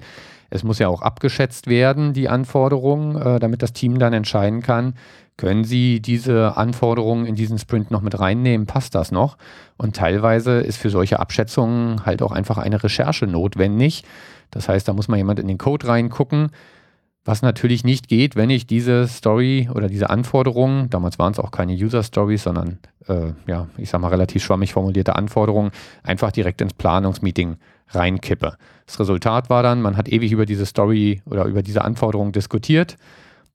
es 0.50 0.64
muss 0.64 0.80
ja 0.80 0.88
auch 0.88 1.02
abgeschätzt 1.02 1.68
werden, 1.68 2.14
die 2.14 2.30
Anforderungen, 2.30 3.16
äh, 3.16 3.40
damit 3.40 3.62
das 3.62 3.74
Team 3.74 4.00
dann 4.00 4.14
entscheiden 4.14 4.62
kann, 4.62 4.96
können 5.40 5.64
Sie 5.64 6.02
diese 6.02 6.58
Anforderungen 6.58 7.26
in 7.26 7.36
diesen 7.36 7.60
Sprint 7.60 7.92
noch 7.92 8.02
mit 8.02 8.20
reinnehmen? 8.20 8.68
Passt 8.68 8.94
das 8.94 9.10
noch? 9.10 9.38
Und 9.78 9.96
teilweise 9.96 10.60
ist 10.60 10.78
für 10.78 10.90
solche 10.90 11.20
Abschätzungen 11.20 12.06
halt 12.06 12.22
auch 12.22 12.34
einfach 12.34 12.58
eine 12.58 12.84
Recherche 12.84 13.26
notwendig. 13.26 14.04
Das 14.52 14.68
heißt, 14.68 14.86
da 14.86 14.92
muss 14.92 15.08
man 15.08 15.18
jemand 15.18 15.40
in 15.40 15.48
den 15.48 15.58
Code 15.58 15.88
reingucken 15.88 16.52
was 17.30 17.44
natürlich 17.44 17.84
nicht 17.84 18.08
geht, 18.08 18.36
wenn 18.36 18.50
ich 18.50 18.66
diese 18.66 19.08
Story 19.08 19.70
oder 19.72 19.88
diese 19.88 20.10
Anforderungen, 20.10 20.90
damals 20.90 21.20
waren 21.20 21.32
es 21.32 21.38
auch 21.38 21.52
keine 21.52 21.74
User 21.74 22.02
Stories, 22.02 22.42
sondern 22.42 22.80
äh, 23.08 23.34
ja, 23.46 23.68
ich 23.78 23.92
sag 23.92 24.02
mal 24.02 24.08
relativ 24.08 24.44
schwammig 24.44 24.74
formulierte 24.74 25.16
Anforderungen, 25.16 25.70
einfach 26.02 26.32
direkt 26.32 26.60
ins 26.60 26.74
Planungsmeeting 26.74 27.58
reinkippe. 27.90 28.58
Das 28.88 29.00
Resultat 29.00 29.52
war 29.52 29.62
dann, 29.62 29.80
man 29.80 29.96
hat 29.96 30.10
ewig 30.10 30.32
über 30.32 30.48
diese 30.48 30.66
Story 30.66 31.22
oder 31.26 31.46
über 31.46 31.62
diese 31.62 31.86
Anforderungen 31.86 32.32
diskutiert 32.32 32.98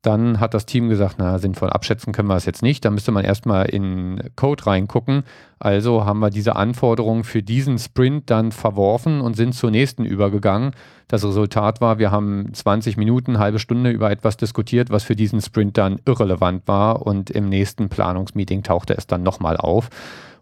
dann 0.07 0.39
hat 0.39 0.53
das 0.53 0.67
Team 0.67 0.89
gesagt, 0.89 1.17
na, 1.19 1.39
sinnvoll 1.39 1.71
abschätzen 1.71 2.13
können 2.13 2.29
wir 2.29 2.37
es 2.37 2.45
jetzt 2.45 2.63
nicht. 2.63 2.85
Da 2.85 2.91
müsste 2.91 3.11
man 3.11 3.25
erstmal 3.25 3.67
in 3.67 4.21
Code 4.37 4.67
reingucken. 4.67 5.25
Also 5.59 6.05
haben 6.05 6.21
wir 6.21 6.31
diese 6.31 6.57
Anforderungen 6.57 7.25
für 7.25 7.43
diesen 7.43 7.79
Sprint 7.79 8.31
dann 8.31 8.53
verworfen 8.53 9.23
und 9.23 9.35
sind 9.35 9.55
zur 9.55 9.71
nächsten 9.71 10.05
übergegangen. 10.05 10.73
Das 11.09 11.25
Resultat 11.25 11.81
war, 11.81 11.99
wir 11.99 12.11
haben 12.11 12.53
20 12.53 12.97
Minuten, 12.99 13.39
halbe 13.39 13.59
Stunde 13.59 13.91
über 13.91 14.11
etwas 14.11 14.37
diskutiert, 14.37 14.91
was 14.91 15.05
für 15.05 15.17
diesen 15.17 15.41
Sprint 15.41 15.79
dann 15.79 16.01
irrelevant 16.05 16.69
war. 16.69 17.07
Und 17.07 17.31
im 17.31 17.49
nächsten 17.49 17.89
Planungsmeeting 17.89 18.63
tauchte 18.63 18.95
es 18.95 19.07
dann 19.07 19.23
nochmal 19.23 19.57
auf. 19.57 19.89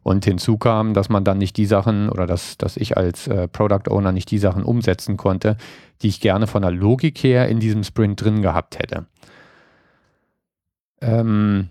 Und 0.03 0.25
hinzu 0.25 0.59
kam, 0.59 0.95
dass 0.95 1.09
man 1.09 1.23
dann 1.23 1.39
nicht 1.39 1.57
die 1.57 1.67
Sachen 1.67 2.09
oder 2.09 2.27
dass, 2.27 2.59
dass 2.59 2.77
ich 2.77 2.97
als 2.97 3.29
äh, 3.29 3.47
Product 3.47 3.89
Owner 3.89 4.11
nicht 4.11 4.31
die 4.33 4.39
Sachen 4.39 4.65
umsetzen 4.65 5.17
konnte, 5.17 5.57
die 6.03 6.09
ich 6.09 6.21
gerne 6.21 6.49
von 6.49 6.63
der 6.63 6.73
Logik 6.73 7.23
her 7.23 7.49
in 7.49 7.61
diesem 7.61 7.85
Sprint 7.85 8.21
drin 8.21 8.43
gehabt 8.43 8.81
hätte. 8.81 9.07
Ähm, 11.03 11.69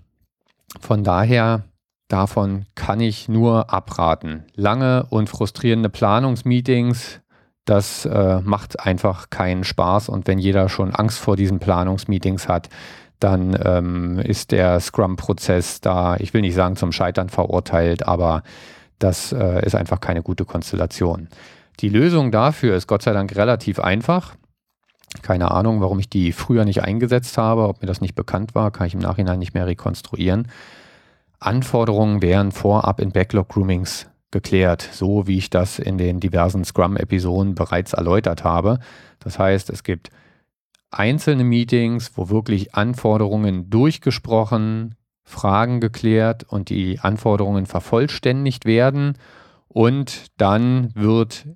von 0.80 1.04
daher, 1.04 1.64
davon 2.08 2.66
kann 2.76 3.00
ich 3.00 3.30
nur 3.30 3.74
abraten. 3.74 4.44
Lange 4.56 5.06
und 5.10 5.30
frustrierende 5.30 5.90
Planungsmeetings, 5.90 7.22
das 7.66 8.06
äh, 8.06 8.42
macht 8.42 8.80
einfach 8.80 9.30
keinen 9.30 9.64
Spaß. 9.64 10.10
Und 10.10 10.28
wenn 10.28 10.40
jeder 10.40 10.70
schon 10.70 10.94
Angst 10.94 11.20
vor 11.20 11.36
diesen 11.36 11.60
Planungsmeetings 11.60 12.48
hat, 12.48 12.70
dann 13.20 13.58
ähm, 13.64 14.20
ist 14.20 14.52
der 14.52 14.80
Scrum-Prozess 14.80 15.80
da, 15.80 16.18
ich 16.18 16.34
will 16.34 16.42
nicht 16.42 16.56
sagen 16.56 16.76
zum 16.76 16.92
Scheitern 16.92 17.30
verurteilt, 17.30 18.08
aber 18.08 18.44
das 18.98 19.32
äh, 19.32 19.64
ist 19.66 19.76
einfach 19.76 20.02
keine 20.02 20.24
gute 20.24 20.44
Konstellation. 20.44 21.28
Die 21.80 21.90
Lösung 21.90 22.32
dafür 22.32 22.76
ist 22.76 22.88
Gott 22.88 23.04
sei 23.04 23.14
Dank 23.14 23.36
relativ 23.36 23.80
einfach. 23.80 24.36
Keine 25.22 25.52
Ahnung, 25.52 25.82
warum 25.82 26.00
ich 26.00 26.10
die 26.10 26.32
früher 26.32 26.66
nicht 26.66 26.84
eingesetzt 26.84 27.38
habe, 27.38 27.68
ob 27.68 27.82
mir 27.82 27.88
das 27.88 28.02
nicht 28.02 28.16
bekannt 28.16 28.56
war, 28.56 28.72
kann 28.72 28.88
ich 28.88 28.94
im 28.94 29.00
Nachhinein 29.00 29.40
nicht 29.40 29.54
mehr 29.54 29.68
rekonstruieren. 29.68 30.48
Anforderungen 31.40 32.22
wären 32.22 32.52
vorab 32.52 33.00
in 33.00 33.12
Backlog-Groomings 33.12 34.08
geklärt, 34.32 34.88
so 34.94 35.28
wie 35.28 35.38
ich 35.38 35.50
das 35.50 35.80
in 35.80 35.98
den 35.98 36.20
diversen 36.20 36.64
Scrum-Episoden 36.64 37.56
bereits 37.56 37.94
erläutert 37.94 38.44
habe. 38.44 38.80
Das 39.20 39.38
heißt, 39.38 39.70
es 39.70 39.84
gibt 39.84 40.10
einzelne 40.92 41.44
Meetings, 41.44 42.12
wo 42.16 42.30
wirklich 42.30 42.74
Anforderungen 42.76 43.70
durchgesprochen, 43.70 44.96
Fragen 45.24 45.80
geklärt 45.80 46.44
und 46.44 46.70
die 46.70 47.00
Anforderungen 47.00 47.66
vervollständigt 47.66 48.66
werden. 48.66 49.18
Und 49.68 50.28
dann 50.38 50.92
wird, 50.96 51.48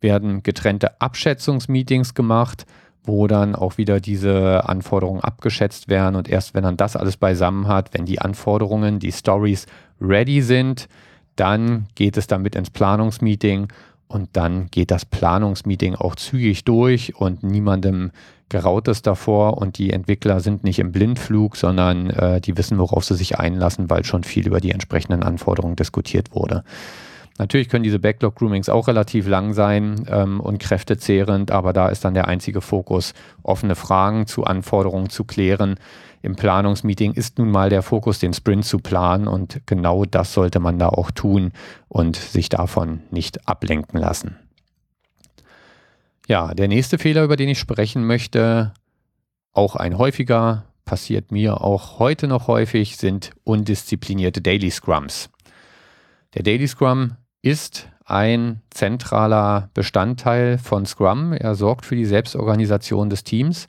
werden 0.00 0.42
getrennte 0.42 1.00
Abschätzungsmeetings 1.00 2.14
gemacht, 2.14 2.66
wo 3.04 3.26
dann 3.26 3.54
auch 3.54 3.78
wieder 3.78 4.00
diese 4.00 4.68
Anforderungen 4.68 5.20
abgeschätzt 5.20 5.88
werden. 5.88 6.16
Und 6.16 6.28
erst 6.28 6.54
wenn 6.54 6.62
man 6.62 6.76
das 6.76 6.96
alles 6.96 7.16
beisammen 7.16 7.66
hat, 7.66 7.94
wenn 7.94 8.06
die 8.06 8.20
Anforderungen, 8.20 8.98
die 8.98 9.12
Stories 9.12 9.66
ready 10.00 10.42
sind, 10.42 10.88
dann 11.36 11.86
geht 11.94 12.16
es 12.16 12.26
damit 12.26 12.54
ins 12.54 12.70
Planungsmeeting 12.70 13.68
und 14.06 14.28
dann 14.34 14.68
geht 14.70 14.90
das 14.90 15.04
Planungsmeeting 15.06 15.94
auch 15.94 16.14
zügig 16.14 16.64
durch 16.64 17.16
und 17.16 17.42
niemandem 17.42 18.12
geraut 18.50 18.86
es 18.86 19.00
davor 19.00 19.56
und 19.56 19.78
die 19.78 19.90
Entwickler 19.90 20.40
sind 20.40 20.62
nicht 20.62 20.78
im 20.78 20.92
Blindflug, 20.92 21.56
sondern 21.56 22.10
äh, 22.10 22.40
die 22.40 22.58
wissen, 22.58 22.78
worauf 22.78 23.04
sie 23.04 23.16
sich 23.16 23.38
einlassen, 23.38 23.88
weil 23.88 24.04
schon 24.04 24.24
viel 24.24 24.46
über 24.46 24.60
die 24.60 24.72
entsprechenden 24.72 25.22
Anforderungen 25.22 25.74
diskutiert 25.74 26.34
wurde. 26.34 26.62
Natürlich 27.38 27.68
können 27.68 27.82
diese 27.82 27.98
Backlog-Groomings 27.98 28.68
auch 28.68 28.88
relativ 28.88 29.26
lang 29.26 29.54
sein 29.54 30.06
ähm, 30.08 30.40
und 30.40 30.58
kräftezehrend, 30.58 31.50
aber 31.50 31.72
da 31.72 31.88
ist 31.88 32.04
dann 32.04 32.14
der 32.14 32.28
einzige 32.28 32.60
Fokus, 32.60 33.14
offene 33.42 33.74
Fragen 33.74 34.26
zu 34.26 34.44
Anforderungen 34.44 35.08
zu 35.08 35.24
klären. 35.24 35.76
Im 36.20 36.36
Planungsmeeting 36.36 37.14
ist 37.14 37.38
nun 37.38 37.50
mal 37.50 37.70
der 37.70 37.82
Fokus, 37.82 38.18
den 38.18 38.34
Sprint 38.34 38.64
zu 38.64 38.78
planen 38.78 39.26
und 39.26 39.62
genau 39.66 40.04
das 40.04 40.34
sollte 40.34 40.60
man 40.60 40.78
da 40.78 40.88
auch 40.88 41.10
tun 41.10 41.52
und 41.88 42.16
sich 42.16 42.48
davon 42.48 43.00
nicht 43.10 43.48
ablenken 43.48 43.98
lassen. 43.98 44.36
Ja, 46.28 46.54
der 46.54 46.68
nächste 46.68 46.98
Fehler, 46.98 47.24
über 47.24 47.36
den 47.36 47.48
ich 47.48 47.58
sprechen 47.58 48.06
möchte, 48.06 48.72
auch 49.52 49.74
ein 49.74 49.98
häufiger, 49.98 50.64
passiert 50.84 51.32
mir 51.32 51.60
auch 51.62 51.98
heute 51.98 52.28
noch 52.28 52.46
häufig, 52.46 52.96
sind 52.96 53.32
undisziplinierte 53.44 54.40
Daily 54.40 54.70
Scrums. 54.70 55.30
Der 56.34 56.42
Daily 56.42 56.68
Scrum 56.68 57.16
ist 57.42 57.88
ein 58.04 58.62
zentraler 58.70 59.68
Bestandteil 59.74 60.58
von 60.58 60.86
Scrum. 60.86 61.32
Er 61.32 61.54
sorgt 61.54 61.84
für 61.84 61.96
die 61.96 62.06
Selbstorganisation 62.06 63.10
des 63.10 63.24
Teams. 63.24 63.68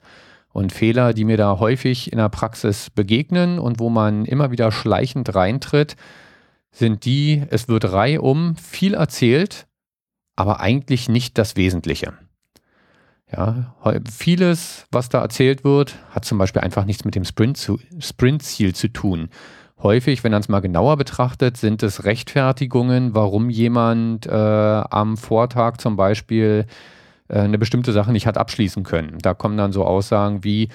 Und 0.52 0.72
Fehler, 0.72 1.12
die 1.12 1.24
mir 1.24 1.36
da 1.36 1.58
häufig 1.58 2.12
in 2.12 2.18
der 2.18 2.28
Praxis 2.28 2.88
begegnen 2.88 3.58
und 3.58 3.80
wo 3.80 3.90
man 3.90 4.24
immer 4.24 4.52
wieder 4.52 4.70
schleichend 4.70 5.34
reintritt, 5.34 5.96
sind 6.70 7.04
die, 7.04 7.42
es 7.50 7.68
wird 7.68 7.92
reihum 7.92 8.56
viel 8.56 8.94
erzählt, 8.94 9.66
aber 10.36 10.60
eigentlich 10.60 11.08
nicht 11.08 11.38
das 11.38 11.56
Wesentliche. 11.56 12.12
Ja, 13.32 13.74
vieles, 14.08 14.86
was 14.92 15.08
da 15.08 15.20
erzählt 15.20 15.64
wird, 15.64 15.96
hat 16.10 16.24
zum 16.24 16.38
Beispiel 16.38 16.62
einfach 16.62 16.84
nichts 16.84 17.04
mit 17.04 17.16
dem 17.16 17.24
Sprint-Ziel 17.24 17.78
zu, 17.78 18.00
Sprint 18.00 18.42
zu 18.42 18.88
tun. 18.92 19.30
Häufig, 19.84 20.24
wenn 20.24 20.32
man 20.32 20.40
es 20.40 20.48
mal 20.48 20.60
genauer 20.60 20.96
betrachtet, 20.96 21.58
sind 21.58 21.82
es 21.82 22.04
Rechtfertigungen, 22.04 23.14
warum 23.14 23.50
jemand 23.50 24.26
äh, 24.26 24.30
am 24.30 25.18
Vortag 25.18 25.76
zum 25.76 25.94
Beispiel 25.96 26.64
äh, 27.28 27.40
eine 27.40 27.58
bestimmte 27.58 27.92
Sache 27.92 28.10
nicht 28.10 28.26
hat 28.26 28.38
abschließen 28.38 28.82
können. 28.82 29.18
Da 29.20 29.34
kommen 29.34 29.58
dann 29.58 29.72
so 29.72 29.84
Aussagen 29.84 30.42
wie, 30.42 30.70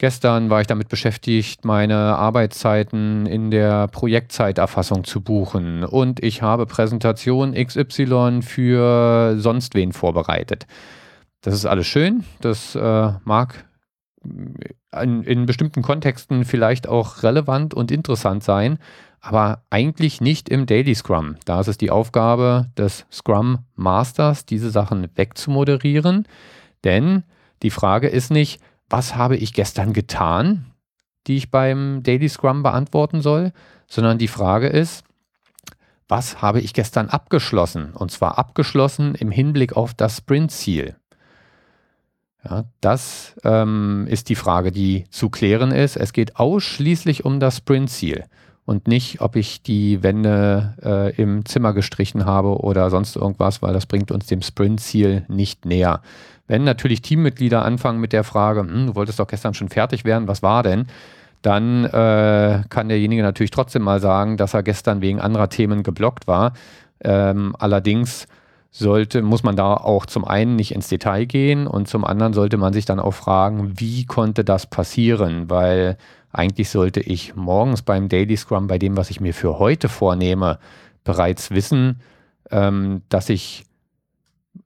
Gestern 0.00 0.48
war 0.48 0.60
ich 0.60 0.68
damit 0.68 0.88
beschäftigt, 0.88 1.64
meine 1.64 1.96
Arbeitszeiten 1.96 3.26
in 3.26 3.50
der 3.50 3.88
Projektzeiterfassung 3.88 5.02
zu 5.02 5.20
buchen 5.20 5.82
und 5.82 6.22
ich 6.22 6.40
habe 6.40 6.66
Präsentation 6.66 7.52
XY 7.52 8.42
für 8.42 9.34
sonst 9.38 9.74
wen 9.74 9.92
vorbereitet. 9.92 10.68
Das 11.40 11.52
ist 11.52 11.66
alles 11.66 11.88
schön, 11.88 12.22
das 12.40 12.76
äh, 12.76 13.12
mag 13.24 13.64
in, 14.92 15.22
in 15.22 15.46
bestimmten 15.46 15.82
Kontexten 15.82 16.44
vielleicht 16.44 16.88
auch 16.88 17.22
relevant 17.22 17.74
und 17.74 17.90
interessant 17.90 18.42
sein, 18.42 18.78
aber 19.20 19.62
eigentlich 19.70 20.20
nicht 20.20 20.48
im 20.48 20.66
Daily 20.66 20.94
Scrum. 20.94 21.36
Da 21.44 21.60
ist 21.60 21.68
es 21.68 21.78
die 21.78 21.90
Aufgabe 21.90 22.70
des 22.76 23.04
Scrum 23.12 23.60
Masters, 23.74 24.46
diese 24.46 24.70
Sachen 24.70 25.08
wegzumoderieren. 25.14 26.26
Denn 26.84 27.24
die 27.62 27.70
Frage 27.70 28.08
ist 28.08 28.30
nicht, 28.30 28.60
was 28.88 29.16
habe 29.16 29.36
ich 29.36 29.52
gestern 29.52 29.92
getan, 29.92 30.72
die 31.26 31.36
ich 31.36 31.50
beim 31.50 32.02
Daily 32.02 32.28
Scrum 32.28 32.62
beantworten 32.62 33.20
soll, 33.20 33.52
sondern 33.86 34.18
die 34.18 34.28
Frage 34.28 34.68
ist, 34.68 35.04
was 36.06 36.40
habe 36.40 36.60
ich 36.60 36.72
gestern 36.72 37.10
abgeschlossen? 37.10 37.92
Und 37.92 38.10
zwar 38.10 38.38
abgeschlossen 38.38 39.14
im 39.14 39.30
Hinblick 39.30 39.76
auf 39.76 39.92
das 39.92 40.18
Sprint-Ziel. 40.18 40.96
Ja, 42.48 42.64
das 42.80 43.34
ähm, 43.44 44.06
ist 44.08 44.28
die 44.28 44.34
Frage, 44.34 44.72
die 44.72 45.04
zu 45.10 45.28
klären 45.28 45.70
ist. 45.70 45.96
Es 45.96 46.12
geht 46.12 46.36
ausschließlich 46.36 47.24
um 47.24 47.40
das 47.40 47.58
Sprint-Ziel 47.58 48.24
und 48.64 48.86
nicht, 48.86 49.20
ob 49.20 49.36
ich 49.36 49.62
die 49.62 50.02
Wände 50.02 50.74
äh, 50.82 51.14
im 51.16 51.44
Zimmer 51.44 51.72
gestrichen 51.72 52.24
habe 52.24 52.60
oder 52.60 52.90
sonst 52.90 53.16
irgendwas, 53.16 53.62
weil 53.62 53.72
das 53.72 53.86
bringt 53.86 54.10
uns 54.10 54.26
dem 54.26 54.42
Sprint-Ziel 54.42 55.24
nicht 55.28 55.64
näher. 55.64 56.02
Wenn 56.46 56.64
natürlich 56.64 57.02
Teammitglieder 57.02 57.64
anfangen 57.64 58.00
mit 58.00 58.12
der 58.12 58.24
Frage, 58.24 58.60
hm, 58.60 58.88
du 58.88 58.94
wolltest 58.94 59.20
doch 59.20 59.26
gestern 59.26 59.54
schon 59.54 59.68
fertig 59.68 60.04
werden, 60.04 60.28
was 60.28 60.42
war 60.42 60.62
denn? 60.62 60.86
Dann 61.42 61.84
äh, 61.84 62.62
kann 62.68 62.88
derjenige 62.88 63.22
natürlich 63.22 63.52
trotzdem 63.52 63.82
mal 63.82 64.00
sagen, 64.00 64.36
dass 64.36 64.54
er 64.54 64.62
gestern 64.62 65.00
wegen 65.00 65.20
anderer 65.20 65.48
Themen 65.48 65.82
geblockt 65.82 66.26
war. 66.26 66.52
Ähm, 67.00 67.54
allerdings 67.58 68.26
sollte, 68.70 69.22
muss 69.22 69.42
man 69.42 69.56
da 69.56 69.74
auch 69.74 70.06
zum 70.06 70.24
einen 70.24 70.56
nicht 70.56 70.74
ins 70.74 70.88
Detail 70.88 71.24
gehen 71.24 71.66
und 71.66 71.88
zum 71.88 72.04
anderen 72.04 72.32
sollte 72.32 72.56
man 72.56 72.72
sich 72.72 72.84
dann 72.84 73.00
auch 73.00 73.14
fragen, 73.14 73.72
wie 73.80 74.04
konnte 74.04 74.44
das 74.44 74.66
passieren? 74.66 75.48
Weil 75.48 75.96
eigentlich 76.32 76.68
sollte 76.68 77.00
ich 77.00 77.34
morgens 77.34 77.82
beim 77.82 78.08
Daily 78.08 78.36
Scrum, 78.36 78.66
bei 78.66 78.78
dem, 78.78 78.96
was 78.96 79.10
ich 79.10 79.20
mir 79.20 79.32
für 79.32 79.58
heute 79.58 79.88
vornehme, 79.88 80.58
bereits 81.02 81.50
wissen, 81.50 82.00
ähm, 82.50 83.02
dass 83.08 83.30
ich 83.30 83.64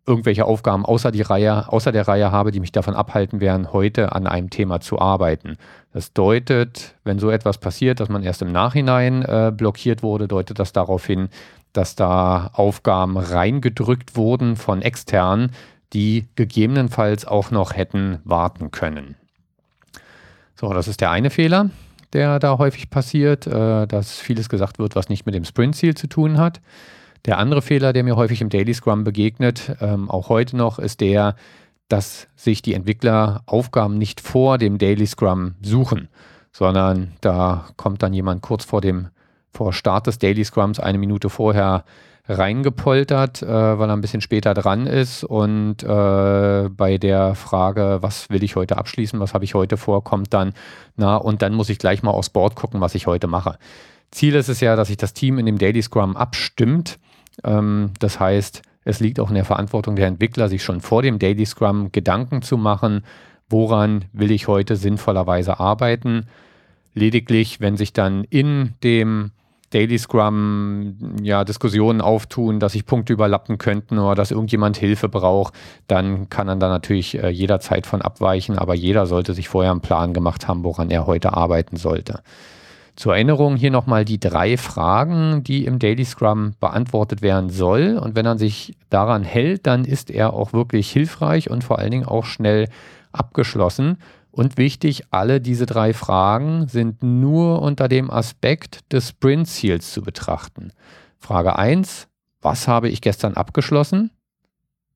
irgendwelche 0.07 0.47
Aufgaben 0.47 0.85
außer, 0.85 1.13
die 1.13 1.23
Reihe, 1.23 1.71
außer 1.73 1.93
der 1.93 2.09
Reihe 2.09 2.33
habe, 2.33 2.51
die 2.51 2.61
mich 2.61 2.73
davon 2.73 2.95
abhalten 2.95 3.41
werden, 3.41 3.73
heute 3.73 4.13
an 4.13 4.27
einem 4.27 4.51
Thema 4.51 4.81
zu 4.81 4.99
arbeiten. 4.99 5.57
Das 5.93 6.13
deutet, 6.13 6.97
wenn 7.05 7.19
so 7.19 7.31
etwas 7.31 7.59
passiert, 7.59 8.01
dass 8.01 8.09
man 8.09 8.23
erst 8.23 8.43
im 8.43 8.51
Nachhinein 8.51 9.23
äh, 9.23 9.53
blockiert 9.57 10.03
wurde, 10.03 10.27
deutet 10.27 10.59
das 10.59 10.73
darauf 10.73 11.07
hin, 11.07 11.29
dass 11.73 11.95
da 11.95 12.51
Aufgaben 12.53 13.17
reingedrückt 13.17 14.17
wurden 14.17 14.57
von 14.57 14.83
externen, 14.83 15.53
die 15.93 16.27
gegebenenfalls 16.35 17.27
auch 17.27 17.51
noch 17.51 17.75
hätten 17.75 18.19
warten 18.25 18.71
können. 18.71 19.17
So, 20.55 20.73
das 20.73 20.89
ist 20.89 21.01
der 21.01 21.11
eine 21.11 21.31
Fehler, 21.31 21.71
der 22.13 22.39
da 22.39 22.59
häufig 22.59 22.91
passiert, 22.91 23.47
äh, 23.47 23.87
dass 23.87 24.19
vieles 24.19 24.49
gesagt 24.49 24.79
wird, 24.79 24.97
was 24.97 25.09
nicht 25.09 25.27
mit 25.27 25.35
dem 25.35 25.45
Sprint-Ziel 25.45 25.95
zu 25.95 26.07
tun 26.07 26.39
hat. 26.39 26.61
Der 27.25 27.39
andere 27.39 27.63
Fehler, 27.63 27.93
der 27.93 28.05
mir 28.05 28.17
häufig 28.17 28.41
im 28.41 28.49
Daily 28.49 28.75
Scrum 28.75 29.05
begegnet, 29.05 29.77
ähm, 29.81 30.11
auch 30.11 30.29
heute 30.29 30.57
noch, 30.57 30.79
ist 30.79 31.01
der, 31.01 31.37
dass 31.89 32.27
sich 32.37 32.63
die 32.63 32.75
Entwickler 32.75 33.43
Aufgaben 33.47 33.99
nicht 33.99 34.21
vor 34.21 34.59
dem 34.59 34.79
Daily 34.79 35.07
Scrum 35.07 35.55
suchen, 35.63 36.09
sondern 36.53 37.13
da 37.21 37.67
kommt 37.77 38.03
dann 38.03 38.13
jemand 38.13 38.43
kurz 38.43 38.65
vor 38.65 38.81
dem 38.81 39.09
vor 39.53 39.73
Start 39.73 40.07
des 40.07 40.19
Daily 40.19 40.45
Scrums 40.45 40.81
eine 40.81 40.99
Minute 40.99 41.31
vorher 41.31 41.85
reingepoltert, 42.29 43.43
äh, 43.43 43.47
weil 43.47 43.91
er 43.91 43.97
ein 43.97 44.01
bisschen 44.01 44.21
später 44.21 44.55
dran 44.55 44.87
ist. 44.87 45.25
Und 45.25 45.83
äh, 45.83 46.69
bei 46.69 46.99
der 46.99 47.35
Frage, 47.35 47.99
was 48.01 48.31
will 48.31 48.45
ich 48.45 48.57
heute 48.57 48.79
abschließen, 48.79 49.19
was 49.21 49.35
habe 49.35 49.45
ich 49.45 49.55
heute 49.55 49.77
vor, 49.77 50.05
kommt 50.05 50.33
dann, 50.33 50.55
na, 50.97 51.17
und 51.17 51.43
dann 51.43 51.55
muss 51.55 51.69
ich 51.69 51.79
gleich 51.79 52.03
mal 52.03 52.13
aufs 52.13 52.31
Board 52.31 52.55
gucken, 52.55 52.81
was 52.81 52.95
ich 52.95 53.07
heute 53.07 53.27
mache. 53.27 53.59
Ziel 54.11 54.35
ist 54.35 54.49
es 54.49 54.61
ja, 54.61 54.77
dass 54.77 54.89
sich 54.89 54.99
das 54.99 55.15
Team 55.15 55.39
in 55.39 55.47
dem 55.47 55.59
Daily 55.59 55.83
Scrum 55.83 56.17
abstimmt. 56.17 56.99
Ähm, 57.43 57.91
das 57.99 58.21
heißt, 58.21 58.63
es 58.85 59.01
liegt 59.01 59.19
auch 59.21 59.29
in 59.29 59.35
der 59.35 59.45
Verantwortung 59.45 59.97
der 59.97 60.07
Entwickler, 60.07 60.49
sich 60.49 60.63
schon 60.63 60.81
vor 60.81 61.03
dem 61.03 61.19
Daily 61.19 61.47
Scrum 61.47 61.91
Gedanken 61.93 62.43
zu 62.43 62.57
machen, 62.57 63.05
woran 63.49 64.05
will 64.13 64.31
ich 64.31 64.49
heute 64.49 64.77
sinnvollerweise 64.77 65.61
arbeiten. 65.61 66.27
Lediglich, 66.95 67.61
wenn 67.61 67.77
sich 67.77 67.93
dann 67.93 68.25
in 68.25 68.75
dem 68.83 69.31
Daily 69.73 69.99
Scrum 69.99 71.17
ja, 71.23 71.45
Diskussionen 71.45 72.01
auftun, 72.01 72.61
dass 72.61 72.73
sich 72.73 72.87
Punkte 72.87 73.13
überlappen 73.13 73.59
könnten 73.59 73.99
oder 73.99 74.15
dass 74.15 74.31
irgendjemand 74.31 74.77
Hilfe 74.77 75.09
braucht, 75.09 75.55
dann 75.89 76.29
kann 76.29 76.47
man 76.47 76.61
da 76.61 76.69
natürlich 76.69 77.23
äh, 77.23 77.29
jederzeit 77.31 77.87
von 77.87 78.03
abweichen, 78.03 78.59
aber 78.59 78.75
jeder 78.75 79.07
sollte 79.07 79.35
sich 79.35 79.49
vorher 79.49 79.73
einen 79.73 79.81
Plan 79.81 80.13
gemacht 80.13 80.47
haben, 80.47 80.63
woran 80.65 80.91
er 80.91 81.07
heute 81.07 81.35
arbeiten 81.35 81.77
sollte. 81.77 82.21
Zur 82.95 83.15
Erinnerung 83.15 83.57
hier 83.57 83.71
nochmal 83.71 84.05
die 84.05 84.21
drei 84.21 84.59
Fragen, 84.59 85.43
die 85.43 85.65
im 85.65 85.79
Daily 85.79 86.05
Scrum 86.05 86.53
beantwortet 86.61 87.23
werden 87.23 87.49
soll. 87.49 87.99
Und 87.99 88.15
wenn 88.15 88.27
er 88.27 88.37
sich 88.37 88.77
daran 88.91 89.25
hält, 89.25 89.67
dann 89.67 89.87
ist 89.87 90.11
er 90.11 90.35
auch 90.35 90.53
wirklich 90.53 90.91
hilfreich 90.91 91.49
und 91.49 91.65
vor 91.65 91.79
allen 91.79 91.91
Dingen 91.91 92.05
auch 92.05 92.27
schnell 92.27 92.69
abgeschlossen. 93.11 93.97
Und 94.33 94.57
wichtig, 94.57 95.05
alle 95.11 95.43
diese 95.43 95.67
drei 95.67 95.93
Fragen 95.93 96.67
sind 96.67 97.03
nur 97.03 97.61
unter 97.61 97.87
dem 97.87 98.11
Aspekt 98.11 98.91
des 98.91 99.11
Sprint-Ziels 99.11 99.93
zu 99.93 100.01
betrachten. 100.01 100.73
Frage 101.19 101.59
1, 101.59 102.09
was 102.41 102.67
habe 102.67 102.89
ich 102.89 103.03
gestern 103.03 103.35
abgeschlossen? 103.35 104.11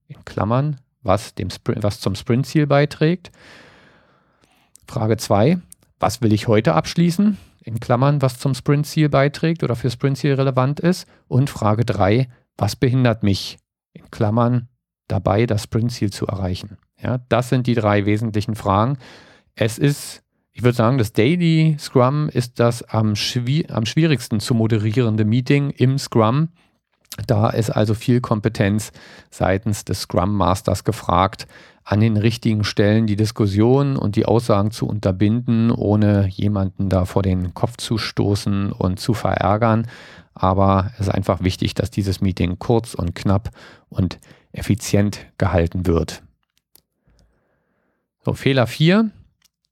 In 0.09 0.25
Klammern, 0.25 0.81
was, 1.03 1.35
dem 1.35 1.51
Sprint, 1.51 1.83
was 1.83 2.01
zum 2.01 2.15
Sprint-Ziel 2.15 2.67
beiträgt. 2.67 3.31
Frage 4.89 5.19
2, 5.19 5.59
was 6.01 6.23
will 6.23 6.33
ich 6.33 6.49
heute 6.49 6.75
abschließen? 6.75 7.37
In 7.63 7.79
Klammern, 7.79 8.23
was 8.23 8.39
zum 8.39 8.55
Sprint-Ziel 8.55 9.11
beiträgt 9.11 9.63
oder 9.63 9.77
für 9.77 9.91
Sprint-Ziel 9.91 10.33
relevant 10.35 10.81
ist. 10.81 11.07
Und 11.29 11.51
Frage 11.51 11.85
3, 11.85 12.29
was 12.57 12.75
behindert 12.75 13.23
mich? 13.23 13.59
In 13.93 14.11
Klammern, 14.11 14.69
dabei 15.09 15.45
das 15.45 15.65
Sprint-Ziel 15.65 16.11
zu 16.11 16.27
erreichen. 16.27 16.79
Ja, 17.03 17.19
das 17.29 17.49
sind 17.49 17.67
die 17.67 17.75
drei 17.75 18.07
wesentlichen 18.07 18.55
Fragen. 18.55 18.99
Es 19.55 19.79
ist, 19.79 20.23
ich 20.53 20.63
würde 20.63 20.77
sagen, 20.77 20.99
das 20.99 21.13
Daily 21.13 21.77
Scrum 21.79 22.29
ist 22.29 22.59
das 22.59 22.83
am, 22.83 23.17
schwi 23.17 23.67
am 23.69 23.87
schwierigsten 23.87 24.41
zu 24.41 24.55
moderierende 24.55 25.25
Meeting 25.25 25.71
im 25.71 25.99
Scrum. 25.99 26.49
Da 27.27 27.49
ist 27.51 27.71
also 27.71 27.95
viel 27.95 28.21
Kompetenz 28.21 28.93
seitens 29.31 29.85
des 29.85 30.03
Scrum 30.03 30.35
Masters 30.35 30.85
gefragt, 30.85 31.47
an 31.85 32.01
den 32.01 32.17
richtigen 32.17 32.65
Stellen 32.65 33.07
die 33.07 33.17
Diskussion 33.17 33.97
und 33.97 34.17
die 34.17 34.27
Aussagen 34.27 34.73
zu 34.73 34.87
unterbinden, 34.87 35.71
ohne 35.71 36.27
jemanden 36.27 36.89
da 36.89 37.05
vor 37.05 37.23
den 37.23 37.55
Kopf 37.55 37.77
zu 37.77 37.97
stoßen 37.97 38.73
und 38.73 38.99
zu 38.99 39.15
verärgern. 39.15 39.87
Aber 40.35 40.91
es 40.95 41.07
ist 41.07 41.15
einfach 41.15 41.43
wichtig, 41.43 41.75
dass 41.75 41.91
dieses 41.91 42.21
Meeting 42.21 42.59
kurz 42.59 42.95
und 42.95 43.15
knapp 43.15 43.51
und 43.89 44.19
effizient 44.53 45.27
gehalten 45.39 45.87
wird. 45.87 46.23
So, 48.27 48.33
Fehler 48.33 48.67
4 48.67 49.13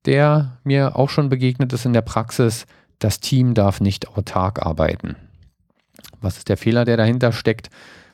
der 0.06 0.58
mir 0.62 0.94
auch 0.94 1.10
schon 1.10 1.28
begegnet 1.28 1.72
ist 1.72 1.86
in 1.86 1.92
der 1.92 2.02
Praxis, 2.02 2.66
das 3.00 3.18
Team 3.18 3.54
darf 3.54 3.80
nicht 3.80 4.06
autark 4.16 4.64
arbeiten. 4.64 5.16
Was 6.20 6.36
ist 6.36 6.48
der 6.48 6.56
Fehler, 6.56 6.84
der 6.84 6.96
dahinter 6.96 7.32
steckt? 7.32 7.68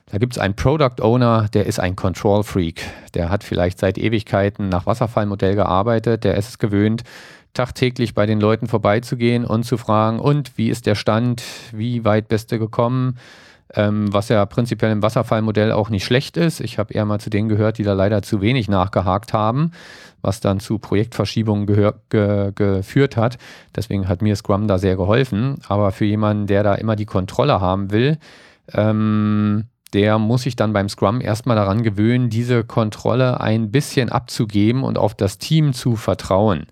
Da 0.06 0.16
gibt 0.16 0.32
es 0.32 0.38
einen 0.38 0.54
Product 0.54 1.02
Owner, 1.02 1.48
der 1.52 1.66
ist 1.66 1.78
ein 1.78 1.94
Control 1.94 2.42
Freak. 2.42 2.80
Der 3.12 3.28
hat 3.28 3.44
vielleicht 3.44 3.80
seit 3.80 3.98
Ewigkeiten 3.98 4.70
nach 4.70 4.86
Wasserfallmodell 4.86 5.56
gearbeitet, 5.56 6.24
der 6.24 6.36
ist 6.36 6.48
es 6.48 6.58
gewöhnt, 6.58 7.02
tagtäglich 7.52 8.14
bei 8.14 8.24
den 8.24 8.40
Leuten 8.40 8.66
vorbeizugehen 8.66 9.44
und 9.44 9.64
zu 9.64 9.76
fragen, 9.76 10.20
und 10.20 10.56
wie 10.56 10.70
ist 10.70 10.86
der 10.86 10.94
Stand, 10.94 11.42
wie 11.72 12.06
weit 12.06 12.28
bist 12.28 12.50
du 12.50 12.58
gekommen? 12.58 13.18
ähm, 13.74 14.12
was 14.12 14.28
ja 14.28 14.44
prinzipiell 14.46 14.90
im 14.90 15.02
Wasserfallmodell 15.02 15.72
auch 15.72 15.90
nicht 15.90 16.04
schlecht 16.04 16.36
ist. 16.36 16.60
Ich 16.60 16.78
habe 16.78 16.92
eher 16.92 17.04
mal 17.04 17.20
zu 17.20 17.30
denen 17.30 17.48
gehört, 17.48 17.78
die 17.78 17.82
da 17.82 17.92
leider 17.92 18.22
zu 18.22 18.40
wenig 18.40 18.68
nachgehakt 18.68 19.32
haben, 19.32 19.72
was 20.22 20.40
dann 20.40 20.60
zu 20.60 20.78
Projektverschiebungen 20.78 21.66
ge 21.66 22.52
geführt 22.54 23.16
hat. 23.16 23.38
Deswegen 23.74 24.08
hat 24.08 24.22
mir 24.22 24.36
Scrum 24.36 24.68
da 24.68 24.78
sehr 24.78 24.96
geholfen. 24.96 25.56
Aber 25.68 25.92
für 25.92 26.04
jemanden, 26.04 26.46
der 26.46 26.62
da 26.62 26.74
immer 26.74 26.96
die 26.96 27.06
Kontrolle 27.06 27.60
haben 27.60 27.90
will, 27.90 28.18
ähm, 28.72 29.64
der 29.92 30.18
muss 30.18 30.42
sich 30.42 30.56
dann 30.56 30.72
beim 30.72 30.88
Scrum 30.88 31.20
erstmal 31.20 31.56
daran 31.56 31.82
gewöhnen, 31.82 32.30
diese 32.30 32.64
Kontrolle 32.64 33.40
ein 33.40 33.70
bisschen 33.70 34.08
abzugeben 34.08 34.84
und 34.84 34.98
auf 34.98 35.14
das 35.14 35.38
Team 35.38 35.72
zu 35.72 35.96
vertrauen. 35.96 36.66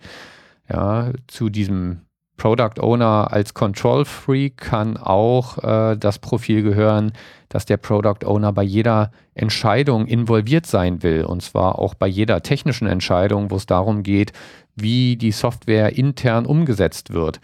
Ja, 0.71 1.13
zu 1.27 1.49
diesem 1.49 2.03
Product 2.39 2.81
Owner 2.81 3.29
als 3.31 3.53
Control 3.53 4.07
Freak 4.07 4.57
kann 4.57 4.97
auch 4.97 5.59
äh, 5.59 5.97
das 5.97 6.19
Profil 6.19 6.63
gehören, 6.63 7.13
dass 7.51 7.67
der 7.67 7.77
Product 7.77 8.25
Owner 8.25 8.53
bei 8.53 8.63
jeder 8.63 9.11
Entscheidung 9.35 10.07
involviert 10.07 10.65
sein 10.65 11.03
will. 11.03 11.25
Und 11.25 11.43
zwar 11.43 11.79
auch 11.79 11.95
bei 11.95 12.07
jeder 12.07 12.43
technischen 12.43 12.89
Entscheidung, 12.89 13.51
wo 13.51 13.57
es 13.57 13.67
darum 13.67 14.03
geht, 14.03 14.33
wie 14.77 15.17
die 15.17 15.33
Software 15.33 15.99
intern 15.99 16.47
umgesetzt 16.47 17.13
wird. 17.13 17.41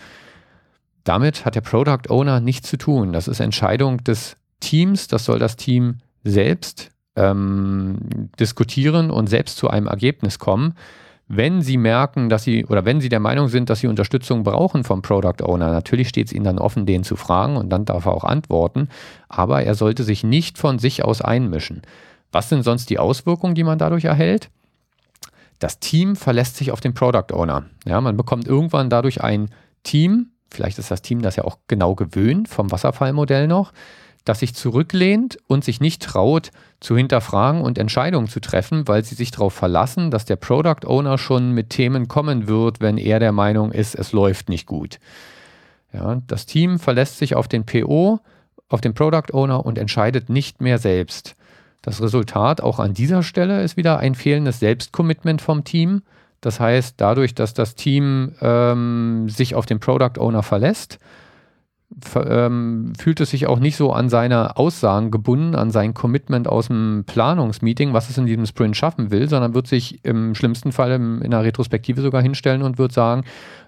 Damit 1.02 1.44
hat 1.44 1.54
der 1.54 1.60
Product 1.60 2.08
Owner 2.08 2.40
nichts 2.40 2.70
zu 2.70 2.78
tun. 2.78 3.12
Das 3.12 3.28
ist 3.28 3.40
Entscheidung 3.40 4.02
des 4.04 4.36
Teams. 4.60 5.08
Das 5.08 5.26
soll 5.26 5.38
das 5.38 5.56
Team 5.56 5.98
selbst 6.22 6.90
ähm, 7.16 7.98
diskutieren 8.40 9.10
und 9.10 9.28
selbst 9.28 9.56
zu 9.56 9.68
einem 9.68 9.86
Ergebnis 9.86 10.38
kommen. 10.38 10.74
Wenn 11.26 11.62
sie 11.62 11.78
merken, 11.78 12.28
dass 12.28 12.42
sie 12.42 12.66
oder 12.66 12.84
wenn 12.84 13.00
sie 13.00 13.08
der 13.08 13.20
Meinung 13.20 13.48
sind, 13.48 13.70
dass 13.70 13.80
sie 13.80 13.86
Unterstützung 13.86 14.42
brauchen 14.42 14.84
vom 14.84 15.02
Product 15.02 15.42
Owner, 15.42 15.72
natürlich 15.72 16.08
steht 16.08 16.26
es 16.26 16.32
ihnen 16.32 16.44
dann 16.44 16.58
offen, 16.58 16.86
den 16.86 17.02
zu 17.02 17.16
fragen 17.16 17.56
und 17.56 17.70
dann 17.70 17.84
darf 17.84 18.04
er 18.06 18.12
auch 18.12 18.24
antworten, 18.24 18.88
aber 19.28 19.62
er 19.62 19.74
sollte 19.74 20.04
sich 20.04 20.22
nicht 20.22 20.58
von 20.58 20.78
sich 20.78 21.04
aus 21.04 21.22
einmischen. 21.22 21.82
Was 22.30 22.48
sind 22.48 22.62
sonst 22.62 22.90
die 22.90 22.98
Auswirkungen, 22.98 23.54
die 23.54 23.64
man 23.64 23.78
dadurch 23.78 24.04
erhält? 24.04 24.50
Das 25.60 25.78
Team 25.78 26.16
verlässt 26.16 26.56
sich 26.56 26.72
auf 26.72 26.80
den 26.80 26.94
Product 26.94 27.32
Owner. 27.32 27.64
Ja, 27.86 28.00
man 28.00 28.16
bekommt 28.16 28.46
irgendwann 28.46 28.90
dadurch 28.90 29.22
ein 29.22 29.50
Team, 29.82 30.30
vielleicht 30.50 30.78
ist 30.78 30.90
das 30.90 31.00
Team 31.00 31.22
das 31.22 31.36
ja 31.36 31.44
auch 31.44 31.58
genau 31.68 31.94
gewöhnt 31.94 32.48
vom 32.48 32.70
Wasserfallmodell 32.70 33.46
noch, 33.46 33.72
das 34.24 34.40
sich 34.40 34.54
zurücklehnt 34.54 35.38
und 35.46 35.64
sich 35.64 35.80
nicht 35.80 36.02
traut, 36.02 36.50
zu 36.80 36.96
hinterfragen 36.96 37.60
und 37.60 37.78
Entscheidungen 37.78 38.28
zu 38.28 38.40
treffen, 38.40 38.88
weil 38.88 39.04
sie 39.04 39.14
sich 39.14 39.30
darauf 39.30 39.52
verlassen, 39.52 40.10
dass 40.10 40.24
der 40.24 40.36
Product 40.36 40.86
Owner 40.86 41.18
schon 41.18 41.52
mit 41.52 41.70
Themen 41.70 42.08
kommen 42.08 42.48
wird, 42.48 42.80
wenn 42.80 42.98
er 42.98 43.20
der 43.20 43.32
Meinung 43.32 43.72
ist, 43.72 43.94
es 43.94 44.12
läuft 44.12 44.48
nicht 44.48 44.66
gut. 44.66 44.98
Ja, 45.92 46.20
das 46.26 46.46
Team 46.46 46.78
verlässt 46.78 47.18
sich 47.18 47.36
auf 47.36 47.48
den 47.48 47.64
PO, 47.64 48.18
auf 48.68 48.80
den 48.80 48.94
Product 48.94 49.32
Owner 49.32 49.64
und 49.64 49.78
entscheidet 49.78 50.28
nicht 50.28 50.60
mehr 50.60 50.78
selbst. 50.78 51.36
Das 51.82 52.00
Resultat 52.00 52.62
auch 52.62 52.78
an 52.78 52.94
dieser 52.94 53.22
Stelle 53.22 53.62
ist 53.62 53.76
wieder 53.76 53.98
ein 53.98 54.14
fehlendes 54.14 54.58
Selbstcommitment 54.58 55.42
vom 55.42 55.64
Team. 55.64 56.02
Das 56.40 56.58
heißt, 56.58 56.94
dadurch, 56.96 57.34
dass 57.34 57.52
das 57.52 57.74
Team 57.74 58.32
ähm, 58.40 59.28
sich 59.28 59.54
auf 59.54 59.66
den 59.66 59.80
Product 59.80 60.18
Owner 60.18 60.42
verlässt, 60.42 60.98
ähm, 62.16 62.92
fühlt 62.98 63.20
es 63.20 63.30
sich 63.30 63.46
auch 63.46 63.58
nicht 63.58 63.76
so 63.76 63.92
an 63.92 64.08
seine 64.08 64.56
Aussagen 64.56 65.10
gebunden, 65.10 65.54
an 65.54 65.70
sein 65.70 65.94
Commitment 65.94 66.48
aus 66.48 66.66
dem 66.66 67.04
Planungsmeeting, 67.06 67.92
was 67.92 68.10
es 68.10 68.18
in 68.18 68.26
diesem 68.26 68.46
Sprint 68.46 68.76
schaffen 68.76 69.10
will, 69.10 69.28
sondern 69.28 69.54
wird 69.54 69.66
sich 69.66 70.04
im 70.04 70.34
schlimmsten 70.34 70.72
Fall 70.72 70.92
im, 70.92 71.22
in 71.22 71.30
der 71.30 71.44
Retrospektive 71.44 72.00
sogar 72.00 72.22
hinstellen 72.22 72.62
und 72.62 72.78
wird 72.78 72.92
sagen, 72.92 73.24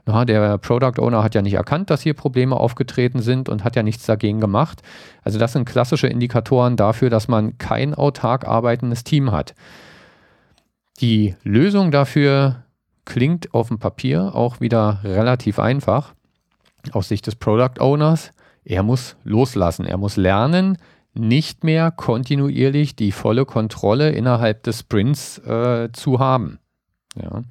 na, 0.06 0.24
der 0.24 0.58
Product 0.58 1.00
Owner 1.00 1.22
hat 1.22 1.34
ja 1.34 1.42
nicht 1.42 1.54
erkannt, 1.54 1.90
dass 1.90 2.02
hier 2.02 2.14
Probleme 2.14 2.56
aufgetreten 2.56 3.20
sind 3.20 3.48
und 3.48 3.64
hat 3.64 3.76
ja 3.76 3.82
nichts 3.82 4.06
dagegen 4.06 4.40
gemacht. 4.40 4.82
Also 5.22 5.38
das 5.38 5.52
sind 5.52 5.64
klassische 5.64 6.08
Indikatoren 6.08 6.76
dafür, 6.76 7.10
dass 7.10 7.28
man 7.28 7.58
kein 7.58 7.94
autark 7.94 8.46
arbeitendes 8.46 9.04
Team 9.04 9.30
hat. 9.30 9.54
Die 11.00 11.34
Lösung 11.42 11.90
dafür 11.90 12.64
klingt 13.04 13.54
auf 13.54 13.68
dem 13.68 13.78
Papier 13.78 14.34
auch 14.34 14.60
wieder 14.60 15.00
relativ 15.04 15.58
einfach 15.58 16.15
aus 16.94 17.08
Sicht 17.08 17.26
des 17.26 17.36
Product 17.36 17.80
Owners, 17.80 18.30
er 18.64 18.82
muss 18.82 19.16
loslassen. 19.22 19.86
Er 19.86 19.96
muss 19.96 20.16
lernen, 20.16 20.76
nicht 21.14 21.64
mehr 21.64 21.90
kontinuierlich 21.90 22.96
die 22.96 23.12
volle 23.12 23.44
Kontrolle 23.46 24.10
innerhalb 24.10 24.64
des 24.64 24.80
Sprints 24.80 25.38
äh, 25.38 25.90
zu 25.92 26.18
haben. 26.18 26.58
Ja. 27.14 27.42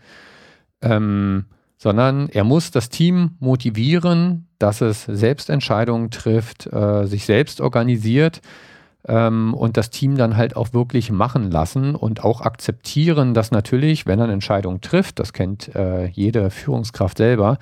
Ähm, 0.82 1.46
sondern 1.78 2.30
er 2.30 2.44
muss 2.44 2.72
das 2.72 2.90
Team 2.90 3.36
motivieren, 3.40 4.48
dass 4.60 4.82
es 4.82 5.04
selbst 5.06 5.50
Entscheidungen 5.50 6.12
trifft, 6.12 6.68
äh, 6.68 7.06
sich 7.06 7.26
selbst 7.26 7.62
organisiert 7.62 8.42
ähm, 9.08 9.54
und 9.54 9.78
das 9.78 9.90
Team 9.90 10.18
dann 10.18 10.38
halt 10.38 10.56
auch 10.56 10.74
wirklich 10.74 11.12
machen 11.12 11.52
lassen 11.52 11.96
und 11.96 12.24
auch 12.24 12.42
akzeptieren, 12.42 13.34
dass 13.34 13.52
natürlich, 13.52 14.06
wenn 14.06 14.20
er 14.20 14.26
eine 14.26 14.34
Entscheidung 14.34 14.82
trifft, 14.82 15.20
das 15.20 15.34
kennt 15.34 15.76
äh, 15.76 16.08
jede 16.08 16.50
Führungskraft 16.50 17.18
selber, 17.18 17.58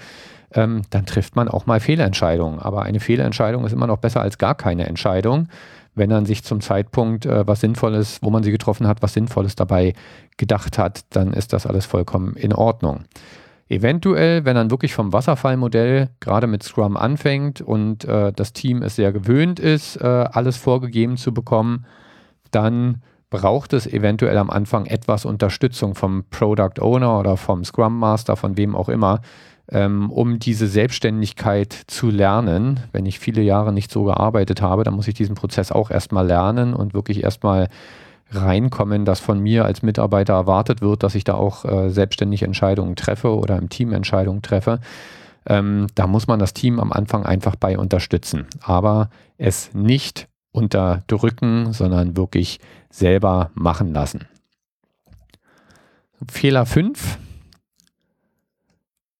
ähm, 0.53 0.83
dann 0.89 1.05
trifft 1.05 1.35
man 1.35 1.47
auch 1.49 1.65
mal 1.65 1.79
Fehlentscheidungen. 1.79 2.59
Aber 2.59 2.83
eine 2.83 2.99
Fehlentscheidung 2.99 3.65
ist 3.65 3.73
immer 3.73 3.87
noch 3.87 3.97
besser 3.97 4.21
als 4.21 4.37
gar 4.37 4.55
keine 4.55 4.87
Entscheidung, 4.87 5.47
wenn 5.95 6.09
man 6.09 6.25
sich 6.25 6.43
zum 6.43 6.61
Zeitpunkt 6.61 7.25
äh, 7.25 7.45
was 7.45 7.61
Sinnvolles, 7.61 8.19
wo 8.21 8.29
man 8.29 8.43
sie 8.43 8.51
getroffen 8.51 8.87
hat, 8.87 9.01
was 9.01 9.13
Sinnvolles 9.13 9.55
dabei 9.55 9.93
gedacht 10.37 10.77
hat, 10.77 11.01
dann 11.11 11.33
ist 11.33 11.53
das 11.53 11.65
alles 11.65 11.85
vollkommen 11.85 12.35
in 12.35 12.53
Ordnung. 12.53 13.05
Eventuell, 13.69 14.45
wenn 14.45 14.55
man 14.55 14.71
wirklich 14.71 14.93
vom 14.93 15.13
Wasserfallmodell 15.13 16.09
gerade 16.19 16.47
mit 16.47 16.63
Scrum 16.63 16.97
anfängt 16.97 17.61
und 17.61 18.05
äh, 18.05 18.33
das 18.33 18.53
Team 18.53 18.81
es 18.81 18.95
sehr 18.95 19.11
gewöhnt 19.11 19.59
ist, 19.59 19.95
äh, 19.97 20.05
alles 20.05 20.57
vorgegeben 20.57 21.17
zu 21.17 21.33
bekommen, 21.33 21.85
dann 22.51 23.01
braucht 23.29 23.73
es 23.73 23.87
eventuell 23.87 24.37
am 24.37 24.51
Anfang 24.51 24.85
etwas 24.85 25.25
Unterstützung 25.25 25.95
vom 25.95 26.25
Product 26.29 26.79
Owner 26.81 27.19
oder 27.19 27.35
vom 27.35 27.63
Scrum 27.63 27.97
Master, 27.97 28.35
von 28.35 28.57
wem 28.57 28.75
auch 28.75 28.89
immer, 28.89 29.21
ähm, 29.71 30.11
um 30.11 30.37
diese 30.37 30.67
Selbstständigkeit 30.67 31.73
zu 31.87 32.09
lernen. 32.09 32.81
Wenn 32.91 33.07
ich 33.07 33.17
viele 33.17 33.41
Jahre 33.41 33.73
nicht 33.73 33.91
so 33.91 34.03
gearbeitet 34.03 34.61
habe, 34.61 34.83
dann 34.83 34.93
muss 34.93 35.07
ich 35.07 35.15
diesen 35.15 35.35
Prozess 35.35 35.71
auch 35.71 35.89
erstmal 35.89 36.27
lernen 36.27 36.75
und 36.75 36.93
wirklich 36.93 37.23
erstmal 37.23 37.69
reinkommen, 38.35 39.05
dass 39.05 39.19
von 39.19 39.39
mir 39.39 39.65
als 39.65 39.81
Mitarbeiter 39.81 40.33
erwartet 40.33 40.81
wird, 40.81 41.03
dass 41.03 41.15
ich 41.15 41.23
da 41.23 41.35
auch 41.35 41.65
äh, 41.65 41.89
selbstständig 41.89 42.43
Entscheidungen 42.43 42.95
treffe 42.95 43.35
oder 43.35 43.57
im 43.57 43.69
Team 43.69 43.93
Entscheidungen 43.93 44.41
treffe. 44.41 44.79
Ähm, 45.45 45.87
da 45.95 46.07
muss 46.07 46.27
man 46.27 46.39
das 46.39 46.53
Team 46.53 46.79
am 46.79 46.91
Anfang 46.91 47.25
einfach 47.25 47.55
bei 47.55 47.77
unterstützen, 47.77 48.47
aber 48.61 49.09
es 49.37 49.73
nicht 49.73 50.27
unterdrücken, 50.51 51.73
sondern 51.73 52.15
wirklich 52.15 52.59
selber 52.89 53.51
machen 53.53 53.93
lassen. 53.93 54.27
Fehler 56.29 56.65
5 56.65 57.17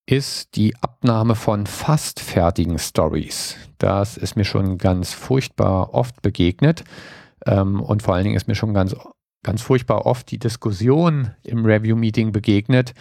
ist 0.06 0.56
die 0.56 0.76
Abnahme 0.82 1.36
von 1.36 1.66
fast 1.66 2.20
fertigen 2.20 2.78
Stories. 2.78 3.58
Das 3.78 4.18
ist 4.18 4.36
mir 4.36 4.46
schon 4.46 4.78
ganz 4.78 5.14
furchtbar 5.14 5.94
oft 5.94 6.22
begegnet. 6.22 6.84
Ähm, 7.46 7.82
und 7.82 8.04
vor 8.04 8.16
allen 8.16 8.24
Dingen 8.24 8.36
ist 8.36 8.48
mir 8.48 8.56
schon 8.56 8.74
ganz, 8.74 8.96
ganz 9.44 9.62
furchtbar 9.62 10.06
oft 10.06 10.30
die 10.32 10.40
Diskussion 10.40 11.32
im 11.44 11.66
Review-Meeting 11.66 12.32
begegnet, 12.32 12.94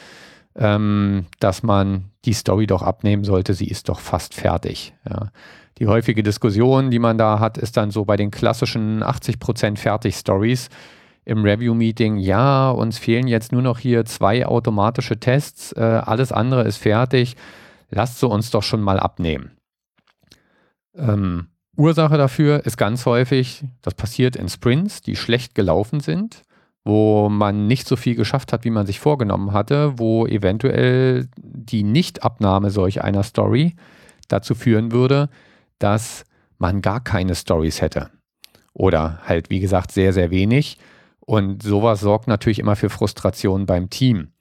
ähm, 0.54 1.26
dass 1.40 1.62
man 1.62 2.10
die 2.24 2.34
Story 2.34 2.66
doch 2.66 2.82
abnehmen 2.82 3.24
sollte, 3.24 3.54
sie 3.54 3.68
ist 3.68 3.88
doch 3.88 4.00
fast 4.00 4.34
fertig. 4.34 4.94
Ja. 5.08 5.30
Die 5.78 5.86
häufige 5.86 6.22
Diskussion, 6.22 6.90
die 6.90 6.98
man 6.98 7.18
da 7.18 7.40
hat, 7.40 7.58
ist 7.58 7.76
dann 7.76 7.90
so 7.90 8.04
bei 8.04 8.16
den 8.16 8.30
klassischen 8.30 9.02
80% 9.02 9.78
Fertig-Stories 9.78 10.68
im 11.24 11.44
Review-Meeting, 11.44 12.16
ja, 12.18 12.70
uns 12.70 12.98
fehlen 12.98 13.28
jetzt 13.28 13.52
nur 13.52 13.62
noch 13.62 13.78
hier 13.78 14.04
zwei 14.04 14.44
automatische 14.44 15.18
Tests, 15.20 15.72
äh, 15.72 15.80
alles 15.80 16.32
andere 16.32 16.64
ist 16.64 16.78
fertig, 16.78 17.36
lasst 17.90 18.18
sie 18.18 18.26
uns 18.26 18.50
doch 18.50 18.62
schon 18.62 18.82
mal 18.82 18.98
abnehmen. 18.98 19.52
Ähm, 20.96 21.46
Ursache 21.76 22.18
dafür 22.18 22.66
ist 22.66 22.76
ganz 22.76 23.06
häufig, 23.06 23.64
das 23.80 23.94
passiert 23.94 24.36
in 24.36 24.48
Sprints, 24.48 25.00
die 25.00 25.16
schlecht 25.16 25.54
gelaufen 25.54 26.00
sind, 26.00 26.42
wo 26.84 27.28
man 27.28 27.66
nicht 27.66 27.88
so 27.88 27.96
viel 27.96 28.14
geschafft 28.14 28.52
hat, 28.52 28.64
wie 28.64 28.70
man 28.70 28.86
sich 28.86 29.00
vorgenommen 29.00 29.52
hatte, 29.52 29.98
wo 29.98 30.26
eventuell 30.26 31.28
die 31.36 31.82
Nichtabnahme 31.82 32.70
solch 32.70 33.02
einer 33.02 33.22
Story 33.22 33.74
dazu 34.28 34.54
führen 34.54 34.92
würde, 34.92 35.30
dass 35.78 36.24
man 36.58 36.82
gar 36.82 37.02
keine 37.02 37.34
Stories 37.34 37.80
hätte. 37.80 38.10
Oder 38.74 39.20
halt, 39.24 39.50
wie 39.50 39.60
gesagt, 39.60 39.92
sehr, 39.92 40.12
sehr 40.12 40.30
wenig 40.30 40.78
und 41.20 41.62
sowas 41.62 42.00
sorgt 42.00 42.28
natürlich 42.28 42.58
immer 42.58 42.76
für 42.76 42.90
Frustration 42.90 43.66
beim 43.66 43.90
Team. 43.90 44.32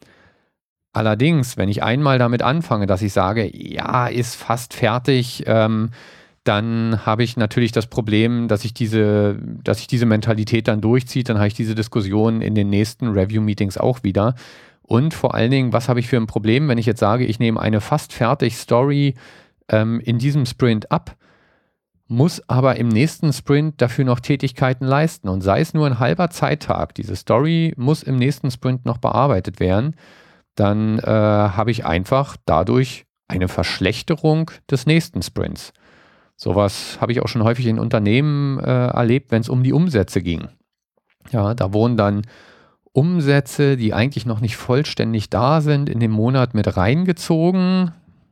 Allerdings, 0.93 1.55
wenn 1.55 1.69
ich 1.69 1.83
einmal 1.83 2.19
damit 2.19 2.41
anfange, 2.41 2.85
dass 2.85 3.01
ich 3.01 3.13
sage, 3.13 3.49
ja, 3.55 4.07
ist 4.07 4.35
fast 4.35 4.73
fertig, 4.73 5.43
ähm, 5.47 5.91
dann 6.43 7.05
habe 7.05 7.23
ich 7.23 7.37
natürlich 7.37 7.71
das 7.71 7.87
Problem, 7.87 8.47
dass 8.47 8.65
ich 8.65 8.73
diese, 8.73 9.39
dass 9.63 9.79
ich 9.79 9.87
diese 9.87 10.05
Mentalität 10.05 10.67
dann 10.67 10.81
durchziehe, 10.81 11.23
dann 11.23 11.37
habe 11.37 11.47
ich 11.47 11.53
diese 11.53 11.75
Diskussion 11.75 12.41
in 12.41 12.55
den 12.55 12.69
nächsten 12.69 13.09
Review-Meetings 13.09 13.77
auch 13.77 14.03
wieder. 14.03 14.35
Und 14.81 15.13
vor 15.13 15.35
allen 15.35 15.51
Dingen, 15.51 15.73
was 15.73 15.87
habe 15.87 15.99
ich 15.99 16.07
für 16.07 16.17
ein 16.17 16.27
Problem, 16.27 16.67
wenn 16.67 16.77
ich 16.77 16.85
jetzt 16.85 16.99
sage, 16.99 17.25
ich 17.25 17.39
nehme 17.39 17.59
eine 17.59 17.79
fast 17.79 18.11
fertig 18.13 18.57
Story 18.57 19.15
ähm, 19.69 19.99
in 19.99 20.17
diesem 20.17 20.45
Sprint 20.45 20.91
ab 20.91 21.15
muss 22.11 22.41
aber 22.49 22.75
im 22.75 22.89
nächsten 22.89 23.31
Sprint 23.31 23.81
dafür 23.81 24.03
noch 24.03 24.19
Tätigkeiten 24.19 24.85
leisten. 24.85 25.29
Und 25.29 25.41
sei 25.41 25.61
es 25.61 25.73
nur 25.73 25.87
ein 25.87 25.97
halber 25.97 26.29
Zeittag, 26.29 26.93
diese 26.93 27.15
Story 27.15 27.73
muss 27.77 28.03
im 28.03 28.17
nächsten 28.17 28.51
Sprint 28.51 28.85
noch 28.85 28.97
bearbeitet 28.97 29.61
werden, 29.61 29.95
dann 30.55 30.99
äh, 30.99 31.05
habe 31.05 31.71
ich 31.71 31.85
einfach 31.85 32.35
dadurch 32.45 33.05
eine 33.29 33.47
Verschlechterung 33.47 34.51
des 34.69 34.85
nächsten 34.85 35.21
Sprints. 35.21 35.71
Sowas 36.43 36.97
habe 36.99 37.11
ich 37.11 37.21
auch 37.21 37.27
schon 37.27 37.43
häufig 37.43 37.67
in 37.67 37.77
Unternehmen 37.77 38.57
äh, 38.57 38.87
erlebt, 38.87 39.29
wenn 39.29 39.41
es 39.41 39.49
um 39.49 39.61
die 39.61 39.73
Umsätze 39.73 40.23
ging. 40.23 40.47
Ja, 41.29 41.53
da 41.53 41.71
wurden 41.71 41.97
dann 41.97 42.23
Umsätze, 42.93 43.77
die 43.77 43.93
eigentlich 43.93 44.25
noch 44.25 44.39
nicht 44.39 44.57
vollständig 44.57 45.29
da 45.29 45.61
sind, 45.61 45.87
in 45.87 45.99
den 45.99 46.09
Monat 46.09 46.55
mit 46.55 46.75
reingezogen. 46.77 47.91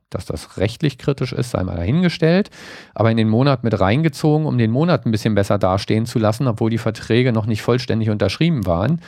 Dass 0.09 0.25
das 0.25 0.57
rechtlich 0.57 0.97
kritisch 0.97 1.33
ist, 1.33 1.51
sei 1.51 1.63
mal 1.63 1.75
dahingestellt, 1.75 2.49
aber 2.95 3.11
in 3.11 3.17
den 3.17 3.29
Monat 3.29 3.63
mit 3.63 3.79
reingezogen, 3.79 4.47
um 4.47 4.57
den 4.57 4.71
Monat 4.71 5.05
ein 5.05 5.11
bisschen 5.11 5.35
besser 5.35 5.59
dastehen 5.59 6.07
zu 6.07 6.17
lassen, 6.17 6.47
obwohl 6.47 6.71
die 6.71 6.79
Verträge 6.79 7.31
noch 7.31 7.45
nicht 7.45 7.61
vollständig 7.61 8.09
unterschrieben 8.09 8.65
waren. 8.65 9.01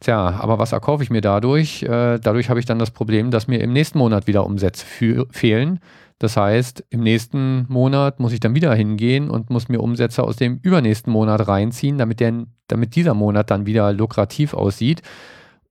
Tja, 0.00 0.38
aber 0.40 0.58
was 0.58 0.72
erkaufe 0.72 1.02
ich 1.02 1.10
mir 1.10 1.20
dadurch? 1.20 1.82
Äh, 1.82 2.18
dadurch 2.18 2.48
habe 2.48 2.60
ich 2.60 2.64
dann 2.64 2.78
das 2.78 2.92
Problem, 2.92 3.30
dass 3.30 3.46
mir 3.46 3.60
im 3.60 3.74
nächsten 3.74 3.98
Monat 3.98 4.26
wieder 4.26 4.46
Umsätze 4.46 4.86
fehlen. 5.30 5.80
Das 6.22 6.36
heißt, 6.36 6.84
im 6.90 7.00
nächsten 7.00 7.66
Monat 7.68 8.20
muss 8.20 8.32
ich 8.32 8.38
dann 8.38 8.54
wieder 8.54 8.72
hingehen 8.76 9.28
und 9.28 9.50
muss 9.50 9.68
mir 9.68 9.80
Umsätze 9.80 10.22
aus 10.22 10.36
dem 10.36 10.60
übernächsten 10.62 11.12
Monat 11.12 11.48
reinziehen, 11.48 11.98
damit, 11.98 12.20
der, 12.20 12.46
damit 12.68 12.94
dieser 12.94 13.14
Monat 13.14 13.50
dann 13.50 13.66
wieder 13.66 13.92
lukrativ 13.92 14.54
aussieht. 14.54 15.02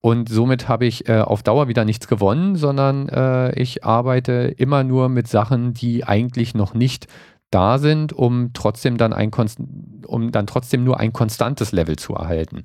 Und 0.01 0.27
somit 0.27 0.67
habe 0.67 0.85
ich 0.85 1.07
äh, 1.07 1.21
auf 1.21 1.41
Dauer 1.41 1.69
wieder 1.69 1.85
nichts 1.85 2.09
gewonnen, 2.09 2.57
sondern 2.57 3.07
äh, 3.07 3.57
ich 3.57 3.85
arbeite 3.85 4.53
immer 4.57 4.83
nur 4.83 5.07
mit 5.07 5.29
Sachen, 5.29 5.73
die 5.73 6.03
eigentlich 6.03 6.53
noch 6.53 6.73
nicht 6.73 7.07
da 7.49 7.77
sind, 7.77 8.11
um 8.11 8.51
trotzdem 8.51 8.97
dann 8.97 9.13
ein 9.13 9.31
um 10.05 10.33
dann 10.33 10.47
trotzdem 10.47 10.83
nur 10.83 10.99
ein 10.99 11.13
konstantes 11.13 11.71
Level 11.71 11.95
zu 11.95 12.13
erhalten. 12.13 12.63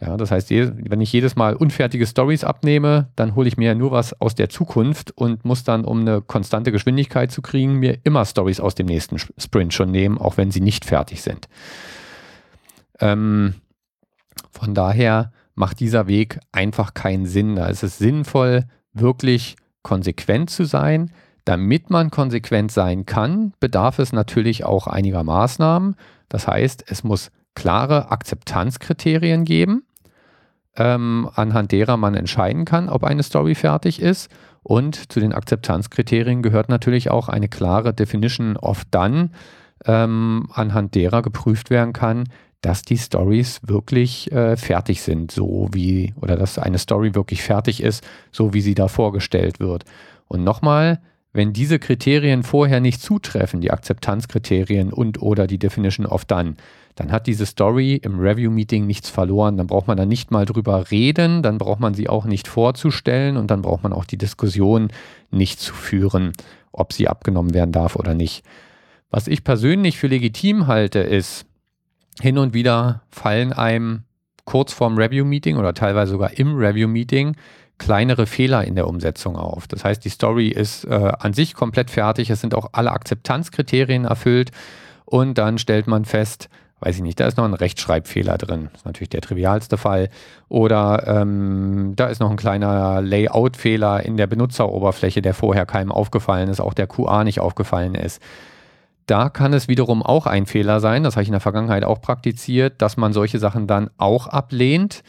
Ja, 0.00 0.16
das 0.16 0.30
heißt, 0.30 0.50
wenn 0.50 1.00
ich 1.00 1.12
jedes 1.12 1.34
Mal 1.34 1.56
unfertige 1.56 2.06
Stories 2.06 2.44
abnehme, 2.44 3.08
dann 3.16 3.34
hole 3.34 3.48
ich 3.48 3.56
mir 3.56 3.74
nur 3.74 3.90
was 3.90 4.18
aus 4.20 4.36
der 4.36 4.48
Zukunft 4.48 5.10
und 5.10 5.44
muss 5.44 5.64
dann, 5.64 5.84
um 5.84 6.00
eine 6.00 6.22
konstante 6.22 6.70
Geschwindigkeit 6.70 7.32
zu 7.32 7.42
kriegen, 7.42 7.74
mir 7.74 7.98
immer 8.04 8.24
Stories 8.24 8.60
aus 8.60 8.76
dem 8.76 8.86
nächsten 8.86 9.18
Sprint 9.18 9.74
schon 9.74 9.90
nehmen, 9.90 10.16
auch 10.16 10.36
wenn 10.36 10.52
sie 10.52 10.60
nicht 10.60 10.84
fertig 10.84 11.22
sind. 11.22 11.48
Ähm, 13.00 13.54
von 14.52 14.74
daher 14.74 15.32
macht 15.56 15.80
dieser 15.80 16.06
Weg 16.06 16.38
einfach 16.52 16.94
keinen 16.94 17.26
Sinn. 17.26 17.56
Da 17.56 17.66
ist 17.66 17.82
es 17.82 17.98
sinnvoll, 17.98 18.66
wirklich 18.92 19.56
konsequent 19.82 20.50
zu 20.50 20.64
sein. 20.64 21.10
Damit 21.44 21.90
man 21.90 22.10
konsequent 22.10 22.70
sein 22.70 23.04
kann, 23.04 23.52
bedarf 23.58 23.98
es 23.98 24.12
natürlich 24.12 24.64
auch 24.64 24.86
einiger 24.86 25.24
Maßnahmen. 25.24 25.96
Das 26.28 26.46
heißt, 26.46 26.84
es 26.88 27.02
muss 27.02 27.30
klare 27.54 28.10
Akzeptanzkriterien 28.12 29.44
geben, 29.44 29.82
ähm, 30.78 31.28
anhand 31.34 31.72
derer 31.72 31.96
man 31.96 32.14
entscheiden 32.14 32.64
kann, 32.64 32.88
ob 32.88 33.04
eine 33.04 33.22
Story 33.22 33.54
fertig 33.54 34.00
ist. 34.00 34.30
Und 34.62 35.12
zu 35.12 35.20
den 35.20 35.32
Akzeptanzkriterien 35.32 36.42
gehört 36.42 36.68
natürlich 36.68 37.10
auch 37.10 37.28
eine 37.28 37.48
klare 37.48 37.92
Definition 37.92 38.56
of 38.56 38.84
Done, 38.86 39.30
ähm, 39.84 40.48
anhand 40.52 40.94
derer 40.94 41.22
geprüft 41.22 41.70
werden 41.70 41.92
kann, 41.92 42.24
dass 42.60 42.82
die 42.82 42.98
Stories 42.98 43.60
wirklich 43.64 44.32
äh, 44.32 44.56
fertig 44.56 45.02
sind, 45.02 45.30
so 45.30 45.68
wie, 45.72 46.14
oder 46.20 46.36
dass 46.36 46.58
eine 46.58 46.78
Story 46.78 47.14
wirklich 47.14 47.42
fertig 47.42 47.82
ist, 47.82 48.06
so 48.32 48.52
wie 48.52 48.60
sie 48.60 48.74
da 48.74 48.88
vorgestellt 48.88 49.60
wird. 49.60 49.84
Und 50.26 50.44
nochmal, 50.44 51.00
wenn 51.32 51.52
diese 51.52 51.78
Kriterien 51.78 52.42
vorher 52.42 52.80
nicht 52.80 53.00
zutreffen, 53.00 53.60
die 53.60 53.70
Akzeptanzkriterien 53.70 54.92
und 54.92 55.22
oder 55.22 55.46
die 55.46 55.58
Definition 55.58 56.06
of 56.06 56.24
Done, 56.24 56.54
dann 56.98 57.12
hat 57.12 57.28
diese 57.28 57.46
Story 57.46 57.94
im 57.94 58.18
Review-Meeting 58.18 58.84
nichts 58.84 59.08
verloren. 59.08 59.56
Dann 59.56 59.68
braucht 59.68 59.86
man 59.86 59.96
da 59.96 60.04
nicht 60.04 60.32
mal 60.32 60.46
drüber 60.46 60.90
reden, 60.90 61.44
dann 61.44 61.56
braucht 61.56 61.78
man 61.78 61.94
sie 61.94 62.08
auch 62.08 62.24
nicht 62.24 62.48
vorzustellen 62.48 63.36
und 63.36 63.52
dann 63.52 63.62
braucht 63.62 63.84
man 63.84 63.92
auch 63.92 64.04
die 64.04 64.18
Diskussion 64.18 64.88
nicht 65.30 65.60
zu 65.60 65.74
führen, 65.74 66.32
ob 66.72 66.92
sie 66.92 67.06
abgenommen 67.06 67.54
werden 67.54 67.70
darf 67.70 67.94
oder 67.94 68.14
nicht. 68.14 68.44
Was 69.10 69.28
ich 69.28 69.44
persönlich 69.44 69.96
für 69.96 70.08
legitim 70.08 70.66
halte, 70.66 70.98
ist, 70.98 71.46
hin 72.20 72.36
und 72.36 72.52
wieder 72.52 73.02
fallen 73.10 73.52
einem 73.52 74.02
kurz 74.44 74.72
vorm 74.72 74.98
Review-Meeting 74.98 75.56
oder 75.56 75.74
teilweise 75.74 76.10
sogar 76.10 76.36
im 76.36 76.56
Review-Meeting 76.56 77.36
kleinere 77.78 78.26
Fehler 78.26 78.64
in 78.64 78.74
der 78.74 78.88
Umsetzung 78.88 79.36
auf. 79.36 79.68
Das 79.68 79.84
heißt, 79.84 80.04
die 80.04 80.08
Story 80.08 80.48
ist 80.48 80.84
äh, 80.84 81.12
an 81.16 81.32
sich 81.32 81.54
komplett 81.54 81.90
fertig, 81.90 82.28
es 82.30 82.40
sind 82.40 82.56
auch 82.56 82.70
alle 82.72 82.90
Akzeptanzkriterien 82.90 84.04
erfüllt 84.04 84.50
und 85.04 85.38
dann 85.38 85.58
stellt 85.58 85.86
man 85.86 86.04
fest, 86.04 86.48
weiß 86.80 86.96
ich 86.96 87.02
nicht, 87.02 87.18
da 87.18 87.26
ist 87.26 87.36
noch 87.36 87.44
ein 87.44 87.54
Rechtschreibfehler 87.54 88.38
drin. 88.38 88.68
Das 88.72 88.82
ist 88.82 88.86
natürlich 88.86 89.08
der 89.08 89.20
trivialste 89.20 89.76
Fall. 89.76 90.10
Oder 90.48 91.04
ähm, 91.06 91.94
da 91.96 92.06
ist 92.06 92.20
noch 92.20 92.30
ein 92.30 92.36
kleiner 92.36 93.02
Layout-Fehler 93.02 94.04
in 94.04 94.16
der 94.16 94.26
Benutzeroberfläche, 94.26 95.22
der 95.22 95.34
vorher 95.34 95.66
keinem 95.66 95.90
aufgefallen 95.90 96.48
ist, 96.48 96.60
auch 96.60 96.74
der 96.74 96.86
QA 96.86 97.24
nicht 97.24 97.40
aufgefallen 97.40 97.94
ist. 97.94 98.22
Da 99.06 99.30
kann 99.30 99.54
es 99.54 99.68
wiederum 99.68 100.02
auch 100.02 100.26
ein 100.26 100.46
Fehler 100.46 100.80
sein, 100.80 101.02
das 101.02 101.16
habe 101.16 101.22
ich 101.22 101.28
in 101.28 101.32
der 101.32 101.40
Vergangenheit 101.40 101.82
auch 101.82 102.00
praktiziert, 102.00 102.82
dass 102.82 102.98
man 102.98 103.14
solche 103.14 103.38
Sachen 103.38 103.66
dann 103.66 103.88
auch 103.96 104.26
ablehnt. 104.26 105.02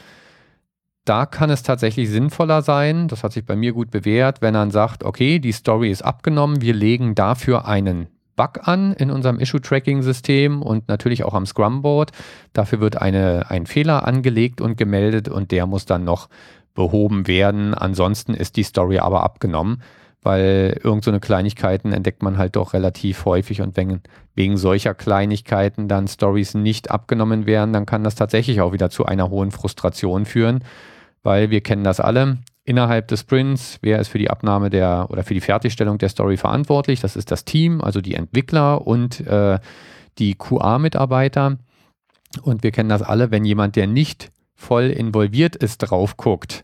Da 1.04 1.26
kann 1.26 1.50
es 1.50 1.64
tatsächlich 1.64 2.10
sinnvoller 2.10 2.62
sein, 2.62 3.10
das 3.10 3.24
hat 3.24 3.34
sich 3.34 3.46
bei 3.46 3.58
mir 3.58 3.74
gut 3.74 3.92
bewährt, 3.92 4.42
wenn 4.42 4.54
man 4.54 4.72
sagt, 4.72 5.04
okay, 5.04 5.40
die 5.40 5.52
Story 5.52 5.92
ist 5.92 6.02
abgenommen, 6.02 6.62
wir 6.62 6.74
legen 6.74 7.14
dafür 7.14 7.68
einen 7.68 8.08
Bug 8.40 8.70
an 8.70 8.94
in 8.94 9.12
unserem 9.12 9.38
Issue-Tracking-System 9.38 10.62
und 10.62 10.88
natürlich 10.88 11.26
auch 11.26 11.34
am 11.34 11.46
Scrum-Board. 11.46 12.12
Dafür 12.54 12.80
wird 12.80 13.02
eine, 13.02 13.50
ein 13.50 13.66
Fehler 13.66 14.08
angelegt 14.08 14.62
und 14.62 14.78
gemeldet 14.78 15.28
und 15.28 15.52
der 15.52 15.66
muss 15.66 15.86
dann 15.86 16.06
noch 16.06 16.30
behoben 16.74 17.28
werden. 17.28 17.74
Ansonsten 17.74 18.34
ist 18.34 18.56
die 18.56 18.64
Story 18.64 19.00
aber 19.00 19.24
abgenommen, 19.24 19.82
weil 20.22 20.80
irgend 20.82 21.04
so 21.04 21.12
Kleinigkeiten 21.20 21.92
entdeckt 21.92 22.24
man 22.24 22.38
halt 22.38 22.56
doch 22.56 22.72
relativ 22.72 23.26
häufig 23.26 23.62
und 23.62 23.76
wenn 23.76 24.00
wegen 24.36 24.56
solcher 24.56 24.94
Kleinigkeiten 24.94 25.90
dann 25.90 26.08
Stories 26.08 26.54
nicht 26.54 26.92
abgenommen 26.92 27.46
werden, 27.46 27.74
dann 27.74 27.86
kann 27.86 28.06
das 28.06 28.16
tatsächlich 28.16 28.62
auch 28.62 28.72
wieder 28.72 28.90
zu 28.90 29.06
einer 29.06 29.30
hohen 29.30 29.52
Frustration 29.52 30.26
führen, 30.26 30.64
weil 31.24 31.50
wir 31.50 31.60
kennen 31.60 31.84
das 31.84 32.00
alle 32.00 32.38
innerhalb 32.64 33.08
des 33.08 33.22
Sprints, 33.22 33.80
wer 33.82 34.00
ist 34.00 34.10
für 34.10 34.20
die 34.20 34.30
Abnahme 34.30 34.70
der 34.70 35.08
oder 35.10 35.24
für 35.24 35.34
die 35.34 35.42
Fertigstellung 35.42 35.98
der 35.98 36.10
Story 36.10 36.38
verantwortlich? 36.38 37.00
Das 37.00 37.16
ist 37.16 37.32
das 37.32 37.46
Team, 37.46 37.82
also 37.82 38.02
die 38.02 38.16
Entwickler 38.16 38.86
und 38.86 39.26
äh, 39.26 39.60
die 40.18 40.36
QA-Mitarbeiter. 40.36 41.58
Und 42.44 42.64
wir 42.64 42.72
kennen 42.72 42.90
das 42.90 43.02
alle, 43.02 43.32
wenn 43.32 43.46
jemand, 43.46 43.76
der 43.76 43.88
nicht 43.88 44.32
voll 44.56 44.86
involviert 44.86 45.56
ist, 45.56 45.80
drauf 45.80 46.18
guckt, 46.18 46.64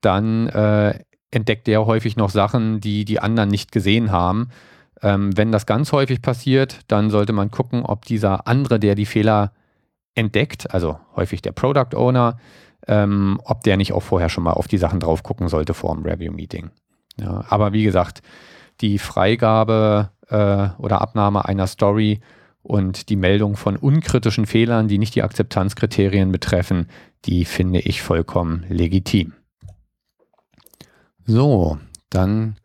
dann 0.00 0.48
äh, 0.48 1.00
entdeckt 1.30 1.66
der 1.66 1.84
häufig 1.84 2.16
noch 2.16 2.30
Sachen, 2.30 2.80
die 2.80 3.04
die 3.04 3.20
anderen 3.20 3.50
nicht 3.50 3.72
gesehen 3.72 4.12
haben. 4.12 4.48
Ähm, 5.02 5.36
wenn 5.36 5.52
das 5.52 5.66
ganz 5.66 5.92
häufig 5.92 6.22
passiert, 6.22 6.80
dann 6.88 7.10
sollte 7.10 7.32
man 7.32 7.50
gucken, 7.50 7.82
ob 7.82 8.04
dieser 8.04 8.46
andere, 8.46 8.80
der 8.80 8.94
die 8.94 9.06
Fehler 9.06 9.52
entdeckt, 10.14 10.72
also 10.72 10.98
häufig 11.14 11.42
der 11.42 11.52
Product 11.52 11.94
Owner, 11.94 12.38
ähm, 12.88 13.40
ob 13.44 13.62
der 13.62 13.76
nicht 13.76 13.92
auch 13.92 14.02
vorher 14.02 14.28
schon 14.28 14.44
mal 14.44 14.54
auf 14.54 14.66
die 14.66 14.78
Sachen 14.78 14.98
drauf 14.98 15.22
gucken 15.22 15.48
sollte 15.48 15.74
vor 15.74 15.94
dem 15.94 16.04
Review-Meeting. 16.04 16.70
Ja, 17.20 17.44
aber 17.48 17.72
wie 17.72 17.84
gesagt, 17.84 18.22
die 18.80 18.98
Freigabe 18.98 20.10
äh, 20.28 20.68
oder 20.78 21.00
Abnahme 21.00 21.44
einer 21.44 21.66
Story 21.66 22.20
und 22.62 23.08
die 23.08 23.16
Meldung 23.16 23.56
von 23.56 23.76
unkritischen 23.76 24.46
Fehlern, 24.46 24.88
die 24.88 24.98
nicht 24.98 25.14
die 25.14 25.22
Akzeptanzkriterien 25.22 26.32
betreffen, 26.32 26.88
die 27.24 27.44
finde 27.44 27.80
ich 27.80 28.02
vollkommen 28.02 28.64
legitim. 28.68 29.34
So, 31.26 31.78
dann 32.10 32.56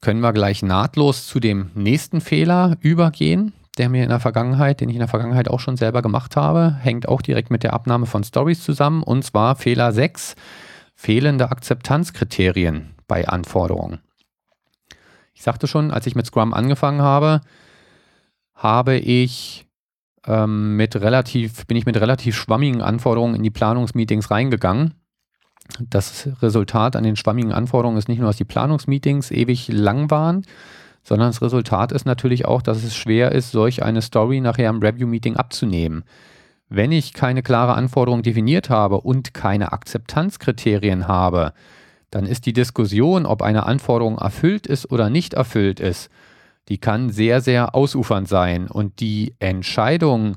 können 0.00 0.20
wir 0.20 0.32
gleich 0.32 0.62
nahtlos 0.62 1.26
zu 1.26 1.40
dem 1.40 1.70
nächsten 1.74 2.20
Fehler 2.20 2.76
übergehen 2.80 3.52
der 3.78 3.88
mir 3.88 4.02
in 4.02 4.10
der 4.10 4.20
Vergangenheit, 4.20 4.80
den 4.80 4.88
ich 4.88 4.96
in 4.96 5.00
der 5.00 5.08
Vergangenheit 5.08 5.48
auch 5.48 5.60
schon 5.60 5.76
selber 5.76 6.02
gemacht 6.02 6.36
habe, 6.36 6.76
hängt 6.80 7.08
auch 7.08 7.22
direkt 7.22 7.50
mit 7.50 7.62
der 7.62 7.72
Abnahme 7.72 8.06
von 8.06 8.22
Stories 8.22 8.62
zusammen. 8.62 9.02
Und 9.02 9.24
zwar 9.24 9.56
Fehler 9.56 9.92
6, 9.92 10.34
fehlende 10.94 11.50
Akzeptanzkriterien 11.50 12.94
bei 13.08 13.26
Anforderungen. 13.26 14.00
Ich 15.34 15.42
sagte 15.42 15.66
schon, 15.66 15.90
als 15.90 16.06
ich 16.06 16.14
mit 16.14 16.26
Scrum 16.26 16.52
angefangen 16.52 17.00
habe, 17.00 17.40
habe 18.54 18.96
ich 18.96 19.66
ähm, 20.26 20.76
mit 20.76 20.94
relativ, 20.96 21.66
bin 21.66 21.76
ich 21.76 21.86
mit 21.86 21.96
relativ 21.96 22.36
schwammigen 22.36 22.82
Anforderungen 22.82 23.34
in 23.34 23.42
die 23.42 23.50
Planungsmeetings 23.50 24.30
reingegangen. 24.30 24.94
Das 25.80 26.28
Resultat 26.42 26.96
an 26.96 27.04
den 27.04 27.16
schwammigen 27.16 27.52
Anforderungen 27.52 27.98
ist 27.98 28.08
nicht 28.08 28.18
nur, 28.18 28.28
dass 28.28 28.36
die 28.36 28.44
Planungsmeetings 28.44 29.30
ewig 29.30 29.68
lang 29.68 30.10
waren, 30.10 30.44
sondern 31.02 31.28
das 31.28 31.42
Resultat 31.42 31.92
ist 31.92 32.06
natürlich 32.06 32.44
auch, 32.44 32.62
dass 32.62 32.84
es 32.84 32.96
schwer 32.96 33.32
ist, 33.32 33.50
solch 33.50 33.82
eine 33.82 34.02
Story 34.02 34.40
nachher 34.40 34.70
im 34.70 34.80
Review-Meeting 34.80 35.36
abzunehmen. 35.36 36.04
Wenn 36.68 36.92
ich 36.92 37.12
keine 37.12 37.42
klare 37.42 37.74
Anforderung 37.74 38.22
definiert 38.22 38.70
habe 38.70 39.00
und 39.00 39.34
keine 39.34 39.72
Akzeptanzkriterien 39.72 41.08
habe, 41.08 41.52
dann 42.10 42.26
ist 42.26 42.46
die 42.46 42.52
Diskussion, 42.52 43.26
ob 43.26 43.42
eine 43.42 43.66
Anforderung 43.66 44.18
erfüllt 44.18 44.66
ist 44.66 44.90
oder 44.90 45.10
nicht 45.10 45.34
erfüllt 45.34 45.80
ist, 45.80 46.10
die 46.68 46.78
kann 46.78 47.10
sehr, 47.10 47.40
sehr 47.40 47.74
ausufernd 47.74 48.28
sein. 48.28 48.68
Und 48.68 49.00
die 49.00 49.34
Entscheidung 49.40 50.36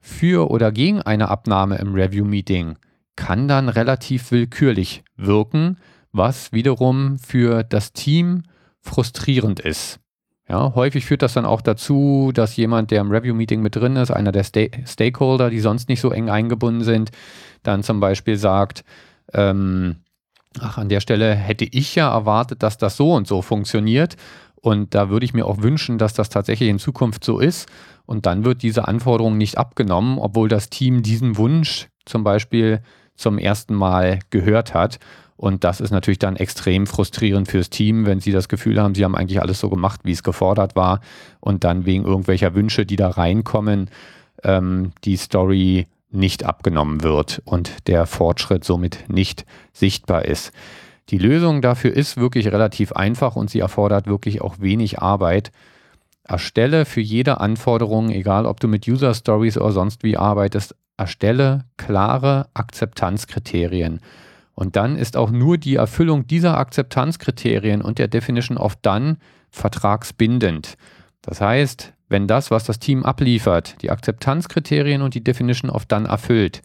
für 0.00 0.50
oder 0.50 0.70
gegen 0.70 1.02
eine 1.02 1.28
Abnahme 1.28 1.78
im 1.78 1.94
Review-Meeting 1.94 2.76
kann 3.16 3.48
dann 3.48 3.68
relativ 3.68 4.30
willkürlich 4.30 5.02
wirken, 5.16 5.78
was 6.12 6.52
wiederum 6.52 7.18
für 7.18 7.64
das 7.64 7.92
Team 7.92 8.44
frustrierend 8.80 9.60
ist. 9.60 9.98
Ja, 10.48 10.74
häufig 10.74 11.06
führt 11.06 11.22
das 11.22 11.32
dann 11.32 11.46
auch 11.46 11.62
dazu, 11.62 12.30
dass 12.34 12.56
jemand, 12.56 12.90
der 12.90 13.00
im 13.00 13.10
Review-Meeting 13.10 13.62
mit 13.62 13.76
drin 13.76 13.96
ist, 13.96 14.10
einer 14.10 14.30
der 14.30 14.44
Sta 14.44 14.66
Stakeholder, 14.84 15.48
die 15.48 15.60
sonst 15.60 15.88
nicht 15.88 16.00
so 16.00 16.10
eng 16.10 16.28
eingebunden 16.28 16.84
sind, 16.84 17.10
dann 17.62 17.82
zum 17.82 17.98
Beispiel 17.98 18.36
sagt, 18.36 18.84
ähm, 19.32 19.96
ach, 20.60 20.76
an 20.76 20.90
der 20.90 21.00
Stelle 21.00 21.34
hätte 21.34 21.64
ich 21.64 21.94
ja 21.94 22.12
erwartet, 22.12 22.62
dass 22.62 22.76
das 22.76 22.96
so 22.96 23.14
und 23.14 23.26
so 23.26 23.40
funktioniert. 23.40 24.16
Und 24.56 24.94
da 24.94 25.08
würde 25.08 25.24
ich 25.24 25.34
mir 25.34 25.46
auch 25.46 25.62
wünschen, 25.62 25.98
dass 25.98 26.12
das 26.14 26.28
tatsächlich 26.28 26.68
in 26.68 26.78
Zukunft 26.78 27.24
so 27.24 27.38
ist. 27.38 27.68
Und 28.06 28.26
dann 28.26 28.44
wird 28.44 28.62
diese 28.62 28.86
Anforderung 28.86 29.38
nicht 29.38 29.56
abgenommen, 29.56 30.18
obwohl 30.18 30.48
das 30.48 30.68
Team 30.68 31.02
diesen 31.02 31.38
Wunsch 31.38 31.88
zum 32.04 32.22
Beispiel 32.22 32.82
zum 33.14 33.38
ersten 33.38 33.74
Mal 33.74 34.18
gehört 34.30 34.74
hat. 34.74 34.98
Und 35.36 35.64
das 35.64 35.80
ist 35.80 35.90
natürlich 35.90 36.18
dann 36.18 36.36
extrem 36.36 36.86
frustrierend 36.86 37.48
fürs 37.48 37.70
Team, 37.70 38.06
wenn 38.06 38.20
sie 38.20 38.30
das 38.30 38.48
Gefühl 38.48 38.80
haben, 38.80 38.94
sie 38.94 39.04
haben 39.04 39.16
eigentlich 39.16 39.40
alles 39.40 39.58
so 39.58 39.68
gemacht, 39.68 40.00
wie 40.04 40.12
es 40.12 40.22
gefordert 40.22 40.76
war. 40.76 41.00
Und 41.40 41.64
dann 41.64 41.86
wegen 41.86 42.04
irgendwelcher 42.04 42.54
Wünsche, 42.54 42.86
die 42.86 42.96
da 42.96 43.08
reinkommen, 43.08 43.90
ähm, 44.44 44.92
die 45.04 45.16
Story 45.16 45.86
nicht 46.10 46.44
abgenommen 46.44 47.02
wird 47.02 47.42
und 47.44 47.88
der 47.88 48.06
Fortschritt 48.06 48.64
somit 48.64 49.04
nicht 49.08 49.44
sichtbar 49.72 50.24
ist. 50.24 50.52
Die 51.10 51.18
Lösung 51.18 51.60
dafür 51.60 51.92
ist 51.92 52.16
wirklich 52.16 52.46
relativ 52.48 52.92
einfach 52.92 53.36
und 53.36 53.50
sie 53.50 53.58
erfordert 53.58 54.06
wirklich 54.06 54.40
auch 54.40 54.60
wenig 54.60 55.00
Arbeit. 55.00 55.50
Erstelle 56.22 56.86
für 56.86 57.02
jede 57.02 57.40
Anforderung, 57.40 58.10
egal 58.10 58.46
ob 58.46 58.60
du 58.60 58.68
mit 58.68 58.88
User 58.88 59.12
Stories 59.12 59.58
oder 59.58 59.72
sonst 59.72 60.02
wie 60.02 60.16
arbeitest, 60.16 60.74
erstelle 60.96 61.64
klare 61.76 62.46
Akzeptanzkriterien. 62.54 64.00
Und 64.54 64.76
dann 64.76 64.96
ist 64.96 65.16
auch 65.16 65.30
nur 65.30 65.58
die 65.58 65.76
Erfüllung 65.76 66.26
dieser 66.26 66.58
Akzeptanzkriterien 66.58 67.82
und 67.82 67.98
der 67.98 68.08
Definition 68.08 68.56
of 68.56 68.76
Done 68.76 69.16
vertragsbindend. 69.50 70.76
Das 71.22 71.40
heißt, 71.40 71.92
wenn 72.08 72.26
das, 72.28 72.50
was 72.50 72.64
das 72.64 72.78
Team 72.78 73.04
abliefert, 73.04 73.82
die 73.82 73.90
Akzeptanzkriterien 73.90 75.02
und 75.02 75.14
die 75.14 75.24
Definition 75.24 75.70
of 75.70 75.86
Done 75.86 76.08
erfüllt, 76.08 76.62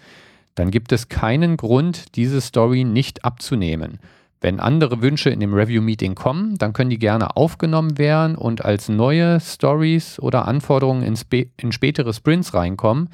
dann 0.56 0.71
gibt 0.71 0.91
es 0.91 1.10
keinen 1.10 1.58
Grund, 1.58 2.15
diese 2.15 2.41
Story 2.41 2.84
nicht 2.84 3.23
abzunehmen. 3.23 3.99
Wenn 4.41 4.60
andere 4.60 5.02
Wünsche 5.02 5.30
in 5.30 5.39
dem 5.39 5.54
Review-Meeting 5.54 6.15
kommen, 6.15 6.58
dann 6.58 6.73
können 6.73 6.89
die 6.89 6.99
gerne 6.99 7.36
aufgenommen 7.36 7.97
werden 7.97 8.36
und 8.36 8.63
als 8.63 8.88
neue 8.88 9.39
Stories 9.39 10.19
oder 10.19 10.47
Anforderungen 10.47 11.04
in, 11.04 11.17
in 11.58 11.71
spätere 11.71 12.13
Sprints 12.13 12.54
reinkommen. 12.54 13.10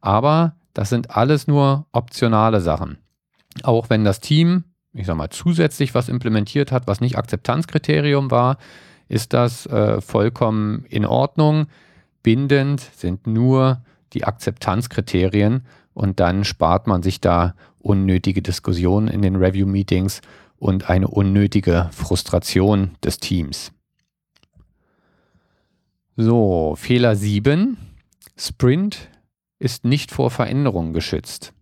Aber 0.00 0.56
das 0.74 0.90
sind 0.90 1.10
alles 1.10 1.46
nur 1.46 1.86
optionale 1.92 2.60
Sachen. 2.60 2.98
Auch 3.62 3.90
wenn 3.90 4.04
das 4.04 4.20
Team, 4.20 4.64
ich 4.92 5.06
sag 5.06 5.16
mal, 5.16 5.30
zusätzlich 5.30 5.94
was 5.94 6.08
implementiert 6.08 6.72
hat, 6.72 6.86
was 6.86 7.00
nicht 7.00 7.16
Akzeptanzkriterium 7.16 8.30
war, 8.30 8.58
ist 9.08 9.32
das 9.32 9.66
äh, 9.66 10.00
vollkommen 10.00 10.84
in 10.88 11.04
Ordnung. 11.04 11.66
Bindend 12.22 12.80
sind 12.80 13.26
nur 13.26 13.82
die 14.12 14.24
Akzeptanzkriterien 14.24 15.64
und 15.94 16.20
dann 16.20 16.44
spart 16.44 16.86
man 16.86 17.02
sich 17.02 17.20
da 17.20 17.54
unnötige 17.78 18.42
Diskussionen 18.42 19.08
in 19.08 19.22
den 19.22 19.36
Review-Meetings 19.36 20.20
und 20.58 20.90
eine 20.90 21.08
unnötige 21.08 21.88
Frustration 21.92 22.96
des 23.04 23.18
Teams. 23.18 23.72
So, 26.16 26.74
Fehler 26.76 27.14
7. 27.14 27.76
Sprint 28.36 29.08
ist 29.58 29.84
nicht 29.84 30.10
vor 30.10 30.30
Veränderungen 30.30 30.92
geschützt. 30.92 31.52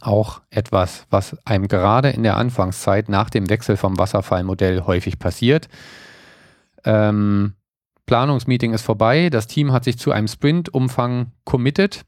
Auch 0.00 0.40
etwas, 0.50 1.06
was 1.10 1.36
einem 1.46 1.68
gerade 1.68 2.10
in 2.10 2.22
der 2.22 2.36
Anfangszeit 2.36 3.08
nach 3.08 3.30
dem 3.30 3.48
Wechsel 3.50 3.76
vom 3.76 3.98
Wasserfallmodell 3.98 4.82
häufig 4.82 5.18
passiert. 5.18 5.68
Ähm, 6.84 7.54
Planungsmeeting 8.06 8.72
ist 8.72 8.82
vorbei, 8.82 9.30
das 9.30 9.46
Team 9.46 9.72
hat 9.72 9.84
sich 9.84 9.98
zu 9.98 10.10
einem 10.12 10.28
Sprint-Umfang 10.28 11.32
committed 11.44 12.02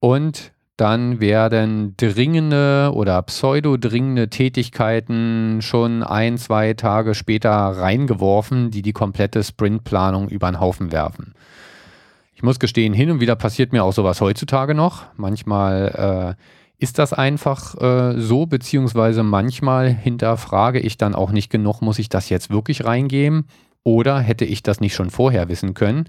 und 0.00 0.52
dann 0.76 1.20
werden 1.20 1.94
dringende 1.96 2.90
oder 2.94 3.22
pseudo-dringende 3.22 4.30
Tätigkeiten 4.30 5.60
schon 5.60 6.02
ein, 6.02 6.38
zwei 6.38 6.74
Tage 6.74 7.14
später 7.14 7.50
reingeworfen, 7.50 8.70
die 8.70 8.82
die 8.82 8.92
komplette 8.92 9.44
Sprintplanung 9.44 10.28
über 10.28 10.50
den 10.50 10.58
Haufen 10.58 10.90
werfen. 10.90 11.34
Ich 12.34 12.42
muss 12.42 12.58
gestehen, 12.58 12.94
hin 12.94 13.10
und 13.12 13.20
wieder 13.20 13.36
passiert 13.36 13.72
mir 13.72 13.84
auch 13.84 13.92
sowas 13.92 14.20
heutzutage 14.20 14.74
noch. 14.74 15.04
Manchmal 15.16 16.36
äh, 16.36 16.42
ist 16.82 16.98
das 16.98 17.12
einfach 17.12 17.80
äh, 17.80 18.20
so, 18.20 18.46
beziehungsweise 18.46 19.22
manchmal 19.22 19.88
hinterfrage 19.88 20.80
ich 20.80 20.98
dann 20.98 21.14
auch 21.14 21.30
nicht 21.30 21.48
genug, 21.48 21.80
muss 21.80 22.00
ich 22.00 22.08
das 22.08 22.28
jetzt 22.28 22.50
wirklich 22.50 22.84
reingeben 22.84 23.46
oder 23.84 24.18
hätte 24.18 24.44
ich 24.44 24.64
das 24.64 24.80
nicht 24.80 24.94
schon 24.94 25.10
vorher 25.10 25.48
wissen 25.48 25.74
können? 25.74 26.06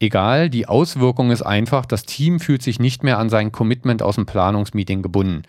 Egal, 0.00 0.50
die 0.50 0.66
Auswirkung 0.66 1.30
ist 1.30 1.42
einfach, 1.42 1.86
das 1.86 2.04
Team 2.04 2.40
fühlt 2.40 2.62
sich 2.62 2.80
nicht 2.80 3.04
mehr 3.04 3.20
an 3.20 3.30
sein 3.30 3.52
Commitment 3.52 4.02
aus 4.02 4.16
dem 4.16 4.26
Planungsmeeting 4.26 5.02
gebunden. 5.02 5.42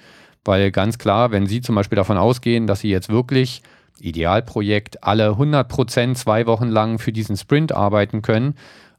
Weil 0.45 0.69
ganz 0.69 0.99
klar, 0.99 1.31
wenn 1.31 1.47
Sie 1.47 1.61
zum 1.61 1.73
Beispiel 1.73 1.95
davon 1.95 2.17
ausgehen, 2.17 2.67
dass 2.67 2.81
Sie 2.81 2.89
jetzt 2.89 3.09
wirklich 3.09 3.63
Idealprojekt 3.99 5.03
alle 5.03 5.29
100 5.29 5.67
Prozent 5.67 6.17
zwei 6.19 6.45
Wochen 6.45 6.67
lang 6.67 6.99
für 6.99 7.11
diesen 7.11 7.37
Sprint 7.37 7.71
arbeiten 7.71 8.21
können 8.21 8.53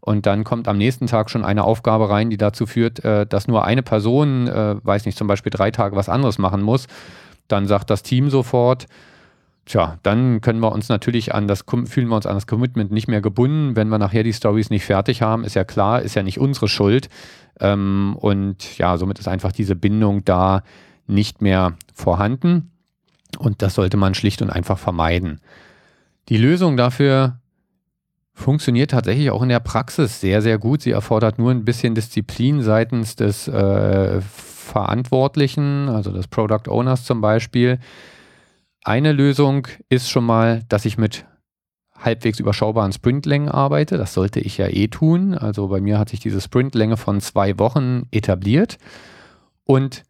und 0.04 0.26
dann 0.26 0.44
kommt 0.44 0.68
am 0.68 0.76
nächsten 0.76 1.06
Tag 1.06 1.30
schon 1.30 1.46
eine 1.46 1.64
Aufgabe 1.64 2.10
rein, 2.10 2.28
die 2.28 2.36
dazu 2.36 2.66
führt, 2.66 3.02
äh, 3.06 3.26
dass 3.26 3.48
nur 3.48 3.64
eine 3.64 3.82
Person, 3.82 4.48
äh, 4.48 4.76
weiß 4.82 5.06
nicht, 5.06 5.16
zum 5.16 5.26
Beispiel 5.26 5.48
drei 5.48 5.70
Tage 5.70 5.96
was 5.96 6.10
anderes 6.10 6.36
machen 6.36 6.60
muss, 6.60 6.88
dann 7.48 7.66
sagt 7.66 7.88
das 7.88 8.02
Team 8.02 8.28
sofort, 8.28 8.86
Tja, 9.64 9.96
dann 10.02 10.42
können 10.42 10.60
wir 10.60 10.72
uns 10.72 10.90
natürlich 10.90 11.34
an 11.34 11.48
das, 11.48 11.64
fühlen 11.86 12.08
wir 12.08 12.16
uns 12.16 12.26
an 12.26 12.34
das 12.34 12.46
Commitment 12.46 12.92
nicht 12.92 13.08
mehr 13.08 13.22
gebunden, 13.22 13.76
wenn 13.76 13.88
wir 13.88 13.96
nachher 13.96 14.22
die 14.22 14.34
Stories 14.34 14.68
nicht 14.68 14.84
fertig 14.84 15.22
haben, 15.22 15.42
ist 15.42 15.54
ja 15.54 15.64
klar, 15.64 16.02
ist 16.02 16.14
ja 16.14 16.22
nicht 16.22 16.38
unsere 16.38 16.68
Schuld. 16.68 17.08
Ähm, 17.60 18.14
und 18.20 18.76
ja, 18.76 18.98
somit 18.98 19.18
ist 19.18 19.26
einfach 19.26 19.52
diese 19.52 19.74
Bindung 19.74 20.22
da 20.22 20.62
nicht 21.06 21.40
mehr 21.40 21.78
vorhanden. 21.94 22.72
Und 23.38 23.62
das 23.62 23.74
sollte 23.74 23.96
man 23.96 24.12
schlicht 24.12 24.42
und 24.42 24.50
einfach 24.50 24.76
vermeiden. 24.76 25.40
Die 26.28 26.36
Lösung 26.36 26.76
dafür 26.76 27.38
funktioniert 28.34 28.90
tatsächlich 28.90 29.30
auch 29.30 29.42
in 29.42 29.48
der 29.48 29.60
Praxis 29.60 30.20
sehr, 30.20 30.42
sehr 30.42 30.58
gut. 30.58 30.82
Sie 30.82 30.90
erfordert 30.90 31.38
nur 31.38 31.50
ein 31.50 31.64
bisschen 31.64 31.94
Disziplin 31.94 32.62
seitens 32.62 33.16
des 33.16 33.48
äh, 33.48 34.20
Verantwortlichen, 34.20 35.88
also 35.88 36.10
des 36.10 36.28
Product 36.28 36.68
Owners 36.68 37.04
zum 37.04 37.20
Beispiel 37.20 37.78
eine 38.84 39.12
Lösung 39.12 39.66
ist 39.88 40.10
schon 40.10 40.24
mal, 40.24 40.62
dass 40.68 40.84
ich 40.84 40.98
mit 40.98 41.24
halbwegs 41.96 42.38
überschaubaren 42.38 42.92
Sprintlängen 42.92 43.48
arbeite. 43.48 43.96
Das 43.96 44.12
sollte 44.12 44.40
ich 44.40 44.58
ja 44.58 44.68
eh 44.68 44.88
tun. 44.88 45.32
Also 45.32 45.68
bei 45.68 45.80
mir 45.80 45.98
hat 45.98 46.10
sich 46.10 46.20
diese 46.20 46.42
Sprintlänge 46.42 46.98
von 46.98 47.22
zwei 47.22 47.58
Wochen 47.58 48.06
etabliert. 48.10 48.76
Und 49.64 50.02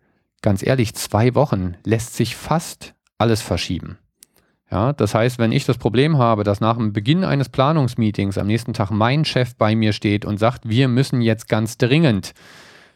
ganz 0.42 0.66
ehrlich, 0.66 0.94
zwei 0.94 1.36
Wochen 1.36 1.76
lässt 1.84 2.16
sich 2.16 2.34
fast 2.34 2.94
alles 3.16 3.42
verschieben. 3.42 3.98
Ja, 4.74 4.92
das 4.92 5.14
heißt, 5.14 5.38
wenn 5.38 5.52
ich 5.52 5.66
das 5.66 5.78
Problem 5.78 6.18
habe, 6.18 6.42
dass 6.42 6.60
nach 6.60 6.76
dem 6.76 6.92
Beginn 6.92 7.22
eines 7.22 7.48
Planungsmeetings 7.48 8.36
am 8.38 8.48
nächsten 8.48 8.72
Tag 8.72 8.90
mein 8.90 9.24
Chef 9.24 9.54
bei 9.54 9.76
mir 9.76 9.92
steht 9.92 10.24
und 10.24 10.40
sagt, 10.40 10.68
wir 10.68 10.88
müssen 10.88 11.20
jetzt 11.20 11.48
ganz 11.48 11.78
dringend 11.78 12.34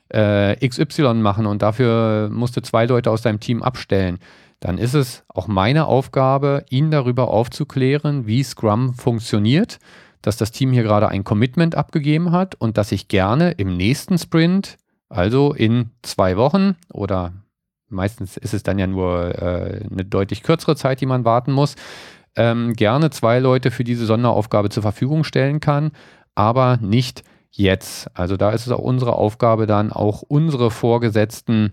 äh, 0.09 0.57
XY 0.69 1.15
machen 1.15 1.47
und 1.47 1.63
dafür 1.63 2.31
musste 2.33 2.63
zwei 2.63 2.87
Leute 2.87 3.13
aus 3.13 3.23
deinem 3.23 3.39
Team 3.39 3.63
abstellen, 3.63 4.19
dann 4.59 4.77
ist 4.77 4.95
es 4.95 5.23
auch 5.29 5.47
meine 5.47 5.87
Aufgabe, 5.87 6.65
ihn 6.69 6.91
darüber 6.91 7.29
aufzuklären, 7.29 8.27
wie 8.27 8.43
Scrum 8.43 8.95
funktioniert, 8.95 9.79
dass 10.21 10.37
das 10.37 10.51
Team 10.51 10.73
hier 10.73 10.83
gerade 10.83 11.09
ein 11.09 11.23
Commitment 11.23 11.77
abgegeben 11.77 12.33
hat 12.33 12.57
und 12.57 12.77
dass 12.77 12.91
ich 12.91 13.07
gerne 13.07 13.53
im 13.53 13.77
nächsten 13.77 14.19
Sprint, 14.19 14.79
also 15.11 15.53
in 15.53 15.91
zwei 16.03 16.37
Wochen 16.37 16.75
oder 16.93 17.35
meistens 17.89 18.37
ist 18.37 18.55
es 18.55 18.63
dann 18.63 18.79
ja 18.79 18.87
nur 18.87 19.35
äh, 19.41 19.85
eine 19.91 20.05
deutlich 20.05 20.43
kürzere 20.43 20.77
Zeit, 20.77 21.01
die 21.01 21.07
man 21.07 21.25
warten 21.25 21.53
muss, 21.53 21.77
ähm, 22.37 22.75
gerne 22.75 23.11
zwei 23.11 23.39
Leute 23.39 23.71
für 23.71 23.85
diese 23.85 24.07
Sonderaufgabe 24.07 24.69
zur 24.69 24.83
Verfügung 24.83 25.25
stellen 25.25 25.61
kann, 25.61 25.93
aber 26.35 26.79
nicht 26.81 27.25
jetzt. 27.51 28.09
Also 28.17 28.37
da 28.37 28.51
ist 28.51 28.67
es 28.67 28.73
auch 28.73 28.79
unsere 28.79 29.15
Aufgabe 29.15 29.67
dann 29.67 29.93
auch 29.93 30.23
unsere 30.23 30.71
Vorgesetzten 30.71 31.73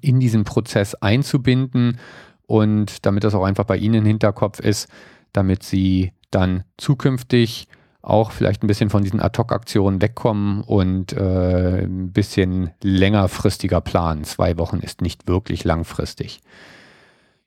in 0.00 0.20
diesen 0.20 0.44
Prozess 0.44 0.94
einzubinden 0.94 1.98
und 2.46 3.06
damit 3.06 3.24
das 3.24 3.34
auch 3.34 3.44
einfach 3.44 3.64
bei 3.64 3.76
Ihnen 3.76 3.94
im 3.94 4.04
Hinterkopf 4.04 4.60
ist, 4.60 4.88
damit 5.32 5.62
Sie 5.62 6.12
dann 6.30 6.64
zukünftig 6.76 7.68
auch 8.06 8.30
vielleicht 8.30 8.62
ein 8.62 8.68
bisschen 8.68 8.88
von 8.88 9.02
diesen 9.02 9.20
Ad-Hoc-Aktionen 9.20 10.00
wegkommen 10.00 10.62
und 10.62 11.12
äh, 11.12 11.82
ein 11.82 12.12
bisschen 12.12 12.70
längerfristiger 12.80 13.80
planen. 13.80 14.22
Zwei 14.22 14.56
Wochen 14.58 14.78
ist 14.78 15.02
nicht 15.02 15.26
wirklich 15.26 15.64
langfristig. 15.64 16.40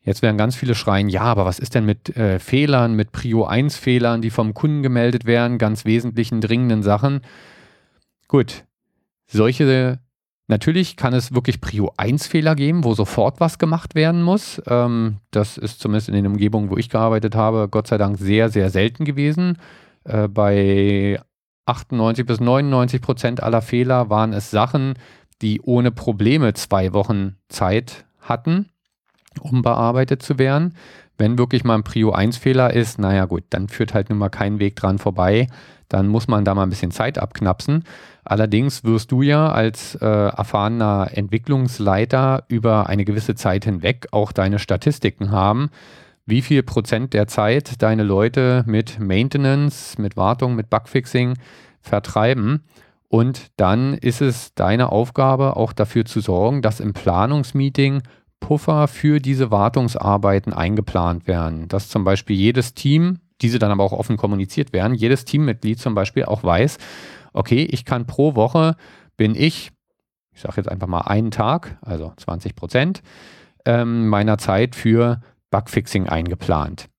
Jetzt 0.02 0.22
werden 0.22 0.38
ganz 0.38 0.56
viele 0.56 0.76
schreien, 0.76 1.08
ja, 1.08 1.22
aber 1.22 1.46
was 1.46 1.60
ist 1.60 1.76
denn 1.76 1.86
mit 1.86 2.16
äh, 2.18 2.40
Fehlern, 2.40 2.96
mit 2.96 3.12
Prio 3.14 3.46
1 3.46 3.78
Fehlern, 3.78 4.22
die 4.22 4.30
vom 4.30 4.54
Kunden 4.54 4.84
gemeldet 4.84 5.26
werden, 5.26 5.58
ganz 5.60 5.86
wesentlichen 5.86 6.42
dringenden 6.42 6.84
Sachen? 6.84 7.22
Gut, 8.28 8.66
solche 9.28 10.00
Natürlich 10.50 10.96
kann 10.96 11.14
es 11.14 11.36
wirklich 11.36 11.62
Prio 11.62 11.94
1 11.98 12.26
Fehler 12.26 12.56
geben, 12.56 12.84
wo 12.84 12.96
sofort 12.96 13.40
was 13.40 13.60
gemacht 13.60 13.94
werden 13.94 14.24
muss. 14.24 14.60
Ähm, 14.66 15.18
das 15.30 15.60
ist 15.60 15.80
zumindest 15.80 16.10
in 16.10 16.16
den 16.16 16.26
Umgebungen, 16.26 16.72
wo 16.72 16.78
ich 16.78 16.90
gearbeitet 16.90 17.36
habe, 17.36 17.68
Gott 17.70 17.86
sei 17.86 18.00
Dank 18.00 18.18
sehr, 18.18 18.50
sehr 18.50 18.72
selten 18.72 19.06
gewesen. 19.06 19.60
Äh, 20.10 20.28
bei 20.28 21.20
98 21.66 22.26
bis 22.26 22.40
99 22.40 23.02
Prozent 23.02 23.44
aller 23.44 23.62
Fehler 23.62 24.10
waren 24.10 24.34
es 24.34 24.52
Sachen, 24.52 24.96
die 25.42 25.62
ohne 25.62 25.92
Probleme 25.92 26.54
zwei 26.54 26.94
Wochen 26.94 27.38
Zeit 27.48 28.06
hatten, 28.20 28.70
um 29.40 29.62
bearbeitet 29.62 30.24
zu 30.24 30.40
werden. 30.40 30.76
Wenn 31.18 31.38
wirklich 31.38 31.64
mal 31.64 31.76
ein 31.76 31.84
Prio 31.84 32.12
1 32.12 32.38
Fehler 32.38 32.74
ist, 32.74 32.98
naja 32.98 33.26
gut, 33.26 33.44
dann 33.50 33.68
führt 33.68 33.94
halt 33.94 34.10
nun 34.10 34.18
mal 34.18 34.30
kein 34.30 34.60
Weg 34.60 34.76
dran 34.78 34.98
vorbei. 34.98 35.48
Dann 35.90 36.08
muss 36.08 36.28
man 36.28 36.46
da 36.46 36.56
mal 36.56 36.64
ein 36.64 36.70
bisschen 36.70 36.92
Zeit 36.92 37.18
abknapsen. 37.18 37.84
Allerdings 38.24 38.84
wirst 38.84 39.12
du 39.12 39.22
ja 39.22 39.52
als 39.52 39.96
äh, 39.96 40.06
erfahrener 40.06 41.10
Entwicklungsleiter 41.14 42.46
über 42.48 42.88
eine 42.88 43.06
gewisse 43.06 43.36
Zeit 43.36 43.66
hinweg 43.66 44.08
auch 44.12 44.32
deine 44.32 44.60
Statistiken 44.60 45.32
haben, 45.32 45.72
wie 46.30 46.42
viel 46.42 46.64
Prozent 46.64 47.14
der 47.14 47.28
Zeit 47.28 47.82
deine 47.82 48.04
Leute 48.04 48.64
mit 48.68 49.00
Maintenance, 49.00 49.98
mit 49.98 50.18
Wartung, 50.18 50.56
mit 50.56 50.70
Bugfixing 50.70 51.36
vertreiben. 51.82 52.64
Und 53.08 53.48
dann 53.58 53.96
ist 53.96 54.22
es 54.22 54.54
deine 54.54 54.92
Aufgabe, 54.92 55.58
auch 55.58 55.74
dafür 55.74 56.06
zu 56.06 56.20
sorgen, 56.20 56.62
dass 56.62 56.80
im 56.80 56.94
Planungsmeeting 56.94 58.04
Puffer 58.40 58.88
für 58.88 59.20
diese 59.20 59.52
Wartungsarbeiten 59.52 60.54
eingeplant 60.54 61.28
werden. 61.28 61.68
Dass 61.68 61.90
zum 61.90 62.04
Beispiel 62.04 62.36
jedes 62.36 62.74
Team, 62.74 63.20
diese 63.42 63.60
dann 63.60 63.72
aber 63.72 63.84
auch 63.84 63.94
offen 63.94 64.18
kommuniziert 64.18 64.74
werden, 64.74 64.94
jedes 64.94 65.26
Teammitglied 65.26 65.80
zum 65.80 65.96
Beispiel 65.96 66.26
auch 66.26 66.44
weiß, 66.44 66.78
okay, 67.34 67.68
ich 67.70 67.86
kann 67.86 68.06
pro 68.06 68.36
Woche, 68.36 68.76
bin 69.18 69.36
ich, 69.36 69.72
ich 70.34 70.42
sage 70.42 70.56
jetzt 70.58 70.70
einfach 70.70 70.88
mal 70.88 71.02
einen 71.02 71.32
Tag, 71.32 71.78
also 71.82 72.14
20 72.18 72.56
Prozent 72.56 73.02
ähm, 73.66 74.08
meiner 74.08 74.38
Zeit 74.38 74.76
für 74.76 75.22
Bugfixing 75.52 76.08
eingeplant. 76.08 76.90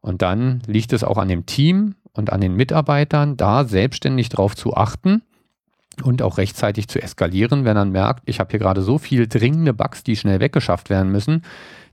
Und 0.00 0.22
dann 0.22 0.62
liegt 0.66 0.92
es 0.92 1.04
auch 1.04 1.18
an 1.18 1.28
dem 1.28 1.46
Team 1.46 1.94
und 2.12 2.32
an 2.32 2.40
den 2.40 2.54
Mitarbeitern, 2.54 3.36
da 3.36 3.64
selbstständig 3.64 4.28
drauf 4.28 4.56
zu 4.56 4.74
achten 4.74 5.22
und 6.02 6.22
auch 6.22 6.38
rechtzeitig 6.38 6.88
zu 6.88 7.02
eskalieren, 7.02 7.64
wenn 7.64 7.76
man 7.76 7.90
merkt, 7.90 8.22
ich 8.26 8.40
habe 8.40 8.50
hier 8.50 8.60
gerade 8.60 8.82
so 8.82 8.98
viel 8.98 9.26
dringende 9.26 9.74
Bugs, 9.74 10.04
die 10.04 10.16
schnell 10.16 10.40
weggeschafft 10.40 10.90
werden 10.90 11.10
müssen, 11.10 11.42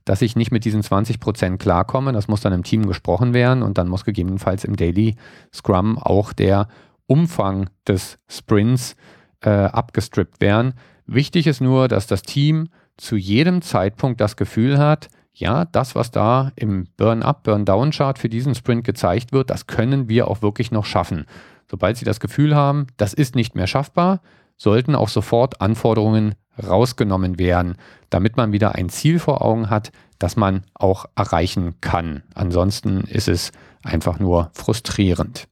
dass 0.04 0.22
ich 0.22 0.36
nicht 0.36 0.52
mit 0.52 0.66
diesen 0.66 0.84
20 0.84 1.20
Prozent 1.20 1.60
klarkomme. 1.60 2.14
Das 2.14 2.28
muss 2.28 2.42
dann 2.42 2.54
im 2.54 2.64
Team 2.64 2.86
gesprochen 2.86 3.34
werden 3.34 3.64
und 3.64 3.78
dann 3.78 3.88
muss 3.88 4.06
gegebenenfalls 4.06 4.64
im 4.64 4.76
Daily 4.76 5.16
Scrum 5.54 5.98
auch 5.98 6.32
der 6.32 6.68
Umfang 7.08 7.70
des 7.88 8.20
Sprints 8.28 8.96
äh, 9.42 9.50
abgestrippt 9.50 10.42
werden. 10.42 10.74
Wichtig 11.08 11.48
ist 11.48 11.62
nur, 11.62 11.88
dass 11.88 12.08
das 12.08 12.22
Team 12.22 12.70
zu 12.98 13.16
jedem 13.16 13.62
Zeitpunkt 13.62 14.22
das 14.22 14.38
Gefühl 14.38 14.78
hat, 14.78 15.10
ja, 15.38 15.66
das, 15.66 15.96
was 15.96 16.12
da 16.12 16.52
im 16.56 16.88
Burn-up, 16.96 17.44
Burn-down-Chart 17.44 18.18
für 18.18 18.30
diesen 18.30 18.56
Sprint 18.56 18.86
gezeigt 18.86 19.34
wird, 19.34 19.50
das 19.50 19.68
können 19.68 20.08
wir 20.08 20.30
auch 20.30 20.42
wirklich 20.42 20.72
noch 20.72 20.86
schaffen. 20.86 21.26
Sobald 21.70 21.98
Sie 21.98 22.06
das 22.06 22.22
Gefühl 22.22 22.56
haben, 22.56 22.88
das 22.98 23.14
ist 23.14 23.36
nicht 23.36 23.54
mehr 23.54 23.68
schaffbar, 23.68 24.22
sollten 24.56 24.96
auch 24.96 25.10
sofort 25.10 25.60
Anforderungen 25.60 26.36
rausgenommen 26.62 27.38
werden, 27.38 27.76
damit 28.10 28.38
man 28.38 28.54
wieder 28.54 28.76
ein 28.76 28.88
Ziel 28.88 29.20
vor 29.20 29.42
Augen 29.42 29.70
hat, 29.70 29.92
das 30.20 30.38
man 30.38 30.64
auch 30.74 31.06
erreichen 31.16 31.82
kann. 31.82 32.24
Ansonsten 32.34 33.02
ist 33.02 33.28
es 33.28 33.52
einfach 33.84 34.20
nur 34.20 34.52
frustrierend. 34.54 35.50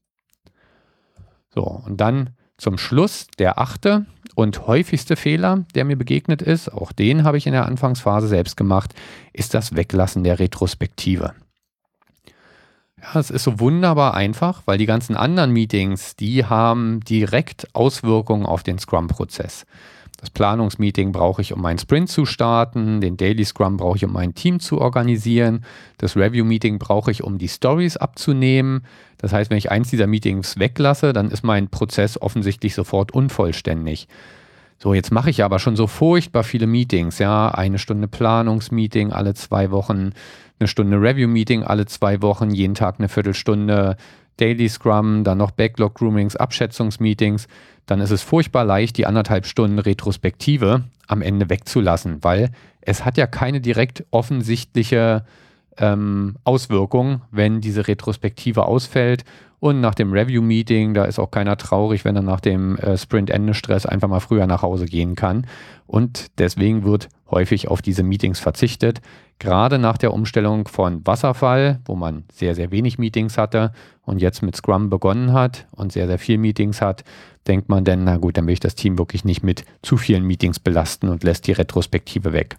So, 1.53 1.63
und 1.63 1.99
dann 1.99 2.31
zum 2.57 2.77
Schluss 2.77 3.27
der 3.37 3.59
achte 3.59 4.05
und 4.35 4.67
häufigste 4.67 5.15
Fehler, 5.15 5.65
der 5.75 5.85
mir 5.85 5.97
begegnet 5.97 6.41
ist, 6.41 6.69
auch 6.69 6.91
den 6.91 7.23
habe 7.23 7.37
ich 7.37 7.45
in 7.45 7.53
der 7.53 7.65
Anfangsphase 7.65 8.27
selbst 8.27 8.57
gemacht, 8.57 8.93
ist 9.33 9.53
das 9.53 9.75
Weglassen 9.75 10.23
der 10.23 10.39
Retrospektive. 10.39 11.33
Ja, 13.01 13.19
es 13.19 13.29
ist 13.29 13.43
so 13.43 13.59
wunderbar 13.59 14.13
einfach, 14.13 14.61
weil 14.65 14.77
die 14.77 14.85
ganzen 14.85 15.17
anderen 15.17 15.51
Meetings, 15.51 16.15
die 16.15 16.45
haben 16.45 17.01
direkt 17.01 17.67
Auswirkungen 17.73 18.45
auf 18.45 18.63
den 18.63 18.79
Scrum-Prozess. 18.79 19.65
Das 20.23 20.29
Planungsmeeting 20.29 21.11
brauche 21.11 21.41
ich, 21.41 21.51
um 21.51 21.61
meinen 21.61 21.79
Sprint 21.79 22.07
zu 22.07 22.25
starten. 22.25 23.01
Den 23.01 23.17
Daily 23.17 23.43
Scrum 23.43 23.75
brauche 23.75 23.97
ich, 23.97 24.05
um 24.05 24.13
mein 24.13 24.33
Team 24.33 24.61
zu 24.61 24.79
organisieren. 24.79 25.65
Das 25.97 26.15
Review-Meeting 26.15 26.79
brauche 26.79 27.11
ich, 27.11 27.25
um 27.25 27.37
die 27.37 27.49
Stories 27.49 27.97
abzunehmen. 27.97 28.85
Das 29.17 29.33
heißt, 29.33 29.49
wenn 29.51 29.57
ich 29.57 29.69
eins 29.69 29.89
dieser 29.89 30.07
Meetings 30.07 30.57
weglasse, 30.57 31.11
dann 31.11 31.29
ist 31.29 31.43
mein 31.43 31.67
Prozess 31.67 32.21
offensichtlich 32.21 32.73
sofort 32.73 33.11
unvollständig. 33.13 34.07
So, 34.77 34.93
jetzt 34.93 35.11
mache 35.11 35.29
ich 35.29 35.43
aber 35.43 35.59
schon 35.59 35.75
so 35.75 35.87
furchtbar 35.87 36.45
viele 36.45 36.67
Meetings. 36.67 37.19
Ja, 37.19 37.49
eine 37.49 37.77
Stunde 37.77 38.07
Planungsmeeting 38.07 39.11
alle 39.11 39.33
zwei 39.33 39.71
Wochen, 39.71 40.11
eine 40.57 40.69
Stunde 40.69 41.01
Review-Meeting 41.01 41.63
alle 41.63 41.85
zwei 41.85 42.21
Wochen, 42.21 42.49
jeden 42.49 42.75
Tag 42.75 42.95
eine 42.97 43.09
Viertelstunde 43.09 43.97
Daily 44.37 44.69
Scrum, 44.69 45.23
dann 45.23 45.37
noch 45.37 45.51
Backlog-Groomings, 45.51 46.37
Abschätzungsmeetings 46.37 47.47
dann 47.85 47.99
ist 47.99 48.11
es 48.11 48.21
furchtbar 48.21 48.65
leicht, 48.65 48.97
die 48.97 49.05
anderthalb 49.05 49.45
Stunden 49.45 49.79
Retrospektive 49.79 50.83
am 51.07 51.21
Ende 51.21 51.49
wegzulassen, 51.49 52.23
weil 52.23 52.51
es 52.81 53.05
hat 53.05 53.17
ja 53.17 53.27
keine 53.27 53.61
direkt 53.61 54.05
offensichtliche 54.11 55.25
ähm, 55.77 56.35
Auswirkung, 56.43 57.21
wenn 57.31 57.61
diese 57.61 57.87
Retrospektive 57.87 58.65
ausfällt. 58.65 59.23
Und 59.59 59.79
nach 59.79 59.95
dem 59.95 60.11
Review-Meeting, 60.11 60.93
da 60.93 61.05
ist 61.05 61.19
auch 61.19 61.31
keiner 61.31 61.55
traurig, 61.55 62.03
wenn 62.03 62.17
er 62.17 62.21
nach 62.21 62.41
dem 62.41 62.75
äh, 62.79 62.97
Sprint-Ende-Stress 62.97 63.85
einfach 63.85 64.09
mal 64.09 64.19
früher 64.19 64.45
nach 64.45 64.61
Hause 64.61 64.85
gehen 64.85 65.15
kann. 65.15 65.47
Und 65.87 66.37
deswegen 66.37 66.83
wird 66.83 67.07
häufig 67.31 67.69
auf 67.69 67.81
diese 67.81 68.03
Meetings 68.03 68.41
verzichtet. 68.41 69.01
Gerade 69.39 69.79
nach 69.79 69.97
der 69.97 70.13
Umstellung 70.13 70.67
von 70.67 71.05
Wasserfall, 71.07 71.79
wo 71.85 71.95
man 71.95 72.25
sehr, 72.31 72.55
sehr 72.55 72.71
wenig 72.71 72.97
Meetings 72.99 73.37
hatte 73.37 73.71
und 74.01 74.21
jetzt 74.21 74.41
mit 74.43 74.55
Scrum 74.55 74.89
begonnen 74.89 75.31
hat 75.31 75.65
und 75.71 75.93
sehr, 75.93 76.07
sehr 76.07 76.19
viel 76.19 76.37
Meetings 76.37 76.81
hat, 76.81 77.05
denkt 77.47 77.69
man 77.69 77.85
dann, 77.85 78.03
na 78.03 78.17
gut, 78.17 78.37
dann 78.37 78.47
will 78.47 78.53
ich 78.53 78.59
das 78.59 78.75
Team 78.75 78.97
wirklich 78.97 79.23
nicht 79.23 79.43
mit 79.43 79.63
zu 79.81 79.95
vielen 79.95 80.25
Meetings 80.25 80.59
belasten 80.59 81.07
und 81.07 81.23
lässt 81.23 81.47
die 81.47 81.53
Retrospektive 81.53 82.33
weg. 82.33 82.57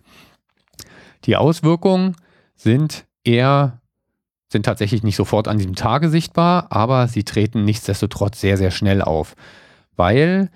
Die 1.27 1.37
Auswirkungen 1.37 2.17
sind 2.55 3.07
eher, 3.25 3.81
sind 4.49 4.67
tatsächlich 4.67 5.03
nicht 5.03 5.17
sofort 5.17 5.49
an 5.49 5.59
diesem 5.59 5.75
Tage 5.75 6.09
sichtbar, 6.09 6.67
aber 6.71 7.09
sie 7.09 7.25
treten 7.25 7.65
nichtsdestotrotz 7.65 8.41
sehr, 8.41 8.57
sehr 8.57 8.71
schnell 8.71 9.03
auf, 9.03 9.35
weil 9.97 10.51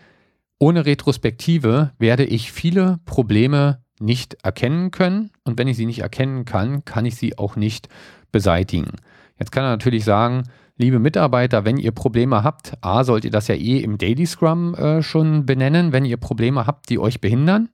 ohne 0.59 0.87
Retrospektive 0.87 1.93
werde 1.99 2.25
ich 2.25 2.53
viele 2.53 2.99
Probleme 3.05 3.83
nicht 4.01 4.35
erkennen 4.43 4.91
können 4.91 5.31
und 5.45 5.59
wenn 5.59 5.69
ich 5.69 5.77
sie 5.77 5.87
nicht 5.87 6.01
erkennen 6.01 6.45
kann, 6.45 6.85
kann 6.85 7.07
ich 7.07 7.17
sie 7.17 7.39
auch 7.39 7.57
nicht 7.57 7.89
beseitigen. 8.33 8.93
Jetzt 9.39 9.53
kann 9.53 9.65
er 9.65 9.71
natürlich 9.71 10.05
sagen, 10.05 10.45
liebe 10.77 10.99
Mitarbeiter, 10.99 11.65
wenn 11.65 11.77
ihr 11.77 11.93
Probleme 11.93 12.43
habt, 12.43 12.73
A, 12.81 13.05
sollt 13.05 13.25
ihr 13.25 13.31
das 13.31 13.49
ja 13.49 13.55
eh 13.55 13.79
im 13.79 13.99
Daily 13.99 14.27
Scrum 14.27 14.75
äh, 14.75 15.03
schon 15.03 15.47
benennen, 15.47 15.93
wenn 15.93 16.05
ihr 16.05 16.17
Probleme 16.17 16.67
habt, 16.67 16.89
die 16.91 16.99
euch 16.99 17.21
behindern. 17.21 17.69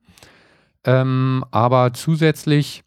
Ähm, 0.84 1.44
aber 1.50 1.92
zusätzlich 1.94 2.84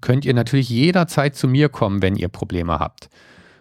könnt 0.00 0.24
ihr 0.24 0.34
natürlich 0.34 0.68
jederzeit 0.68 1.36
zu 1.36 1.48
mir 1.48 1.68
kommen, 1.68 2.02
wenn 2.02 2.16
ihr 2.16 2.28
Probleme 2.28 2.78
habt. 2.78 3.08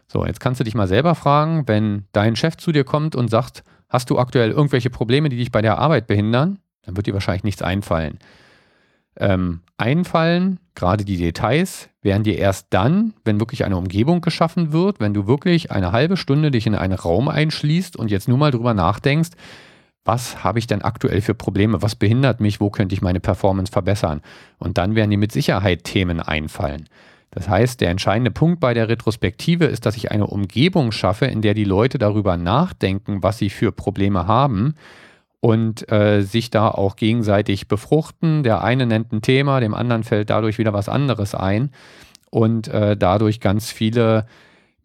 So, 0.08 0.26
jetzt 0.26 0.40
kannst 0.40 0.60
du 0.60 0.64
dich 0.64 0.76
mal 0.76 0.88
selber 0.88 1.16
fragen, 1.16 1.68
wenn 1.68 2.06
dein 2.12 2.36
Chef 2.36 2.58
zu 2.58 2.72
dir 2.72 2.84
kommt 2.84 3.16
und 3.16 3.30
sagt, 3.30 3.64
hast 3.90 4.10
du 4.10 4.20
aktuell 4.20 4.52
irgendwelche 4.52 4.90
Probleme, 4.90 5.30
die 5.30 5.38
dich 5.38 5.52
bei 5.52 5.62
der 5.62 5.80
Arbeit 5.80 6.08
behindern, 6.08 6.60
dann 6.84 6.96
wird 6.96 7.08
dir 7.08 7.14
wahrscheinlich 7.14 7.44
nichts 7.44 7.62
einfallen. 7.62 8.20
Ähm, 9.16 9.62
einfallen, 9.78 10.60
gerade 10.76 11.06
die 11.06 11.18
Details, 11.18 11.90
werden 12.02 12.24
dir 12.24 12.38
erst 12.38 12.68
dann, 12.72 13.14
wenn 13.24 13.40
wirklich 13.40 13.64
eine 13.64 13.78
Umgebung 13.78 14.22
geschaffen 14.22 14.72
wird, 14.72 15.00
wenn 15.00 15.14
du 15.14 15.28
wirklich 15.28 15.72
eine 15.72 15.92
halbe 15.92 16.18
Stunde 16.18 16.52
dich 16.52 16.68
in 16.68 16.76
einen 16.76 16.94
Raum 16.94 17.28
einschließt 17.28 17.96
und 17.96 18.12
jetzt 18.12 18.28
nur 18.28 18.38
mal 18.38 18.52
drüber 18.52 18.74
nachdenkst, 18.74 19.32
was 20.06 20.44
habe 20.44 20.60
ich 20.60 20.68
denn 20.68 20.82
aktuell 20.82 21.22
für 21.22 21.34
Probleme, 21.34 21.82
was 21.82 21.96
behindert 21.96 22.42
mich, 22.42 22.60
wo 22.60 22.70
könnte 22.70 22.94
ich 22.94 23.02
meine 23.02 23.20
Performance 23.20 23.72
verbessern. 23.72 24.22
Und 24.60 24.78
dann 24.78 24.96
werden 24.96 25.12
dir 25.12 25.18
mit 25.18 25.32
Sicherheit 25.32 25.84
Themen 25.84 26.20
einfallen. 26.20 26.90
Das 27.32 27.50
heißt, 27.50 27.82
der 27.82 27.90
entscheidende 27.90 28.30
Punkt 28.30 28.60
bei 28.60 28.74
der 28.74 28.90
Retrospektive 28.90 29.66
ist, 29.66 29.86
dass 29.86 29.98
ich 29.98 30.12
eine 30.12 30.28
Umgebung 30.28 30.92
schaffe, 30.92 31.26
in 31.26 31.42
der 31.42 31.56
die 31.56 31.64
Leute 31.64 31.98
darüber 31.98 32.38
nachdenken, 32.38 33.24
was 33.24 33.40
sie 33.40 33.50
für 33.50 33.72
Probleme 33.72 34.28
haben 34.28 34.76
und 35.40 35.92
äh, 35.92 36.22
sich 36.22 36.52
da 36.52 36.70
auch 36.70 36.96
gegenseitig 36.96 37.68
befruchten. 37.68 38.44
Der 38.44 38.64
eine 38.64 38.86
nennt 38.86 39.12
ein 39.12 39.22
Thema, 39.22 39.62
dem 39.62 39.74
anderen 39.74 40.04
fällt 40.04 40.30
dadurch 40.30 40.60
wieder 40.60 40.74
was 40.74 40.90
anderes 40.90 41.34
ein 41.34 41.72
und 42.30 42.68
äh, 42.68 42.96
dadurch 42.96 43.40
ganz 43.40 43.72
viele 43.72 44.28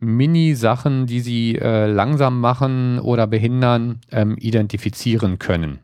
Mini-Sachen, 0.00 1.06
die 1.06 1.20
sie 1.20 1.56
äh, 1.56 1.86
langsam 1.86 2.40
machen 2.40 2.98
oder 2.98 3.26
behindern, 3.26 4.00
ähm, 4.10 4.36
identifizieren 4.38 5.38
können. 5.38 5.80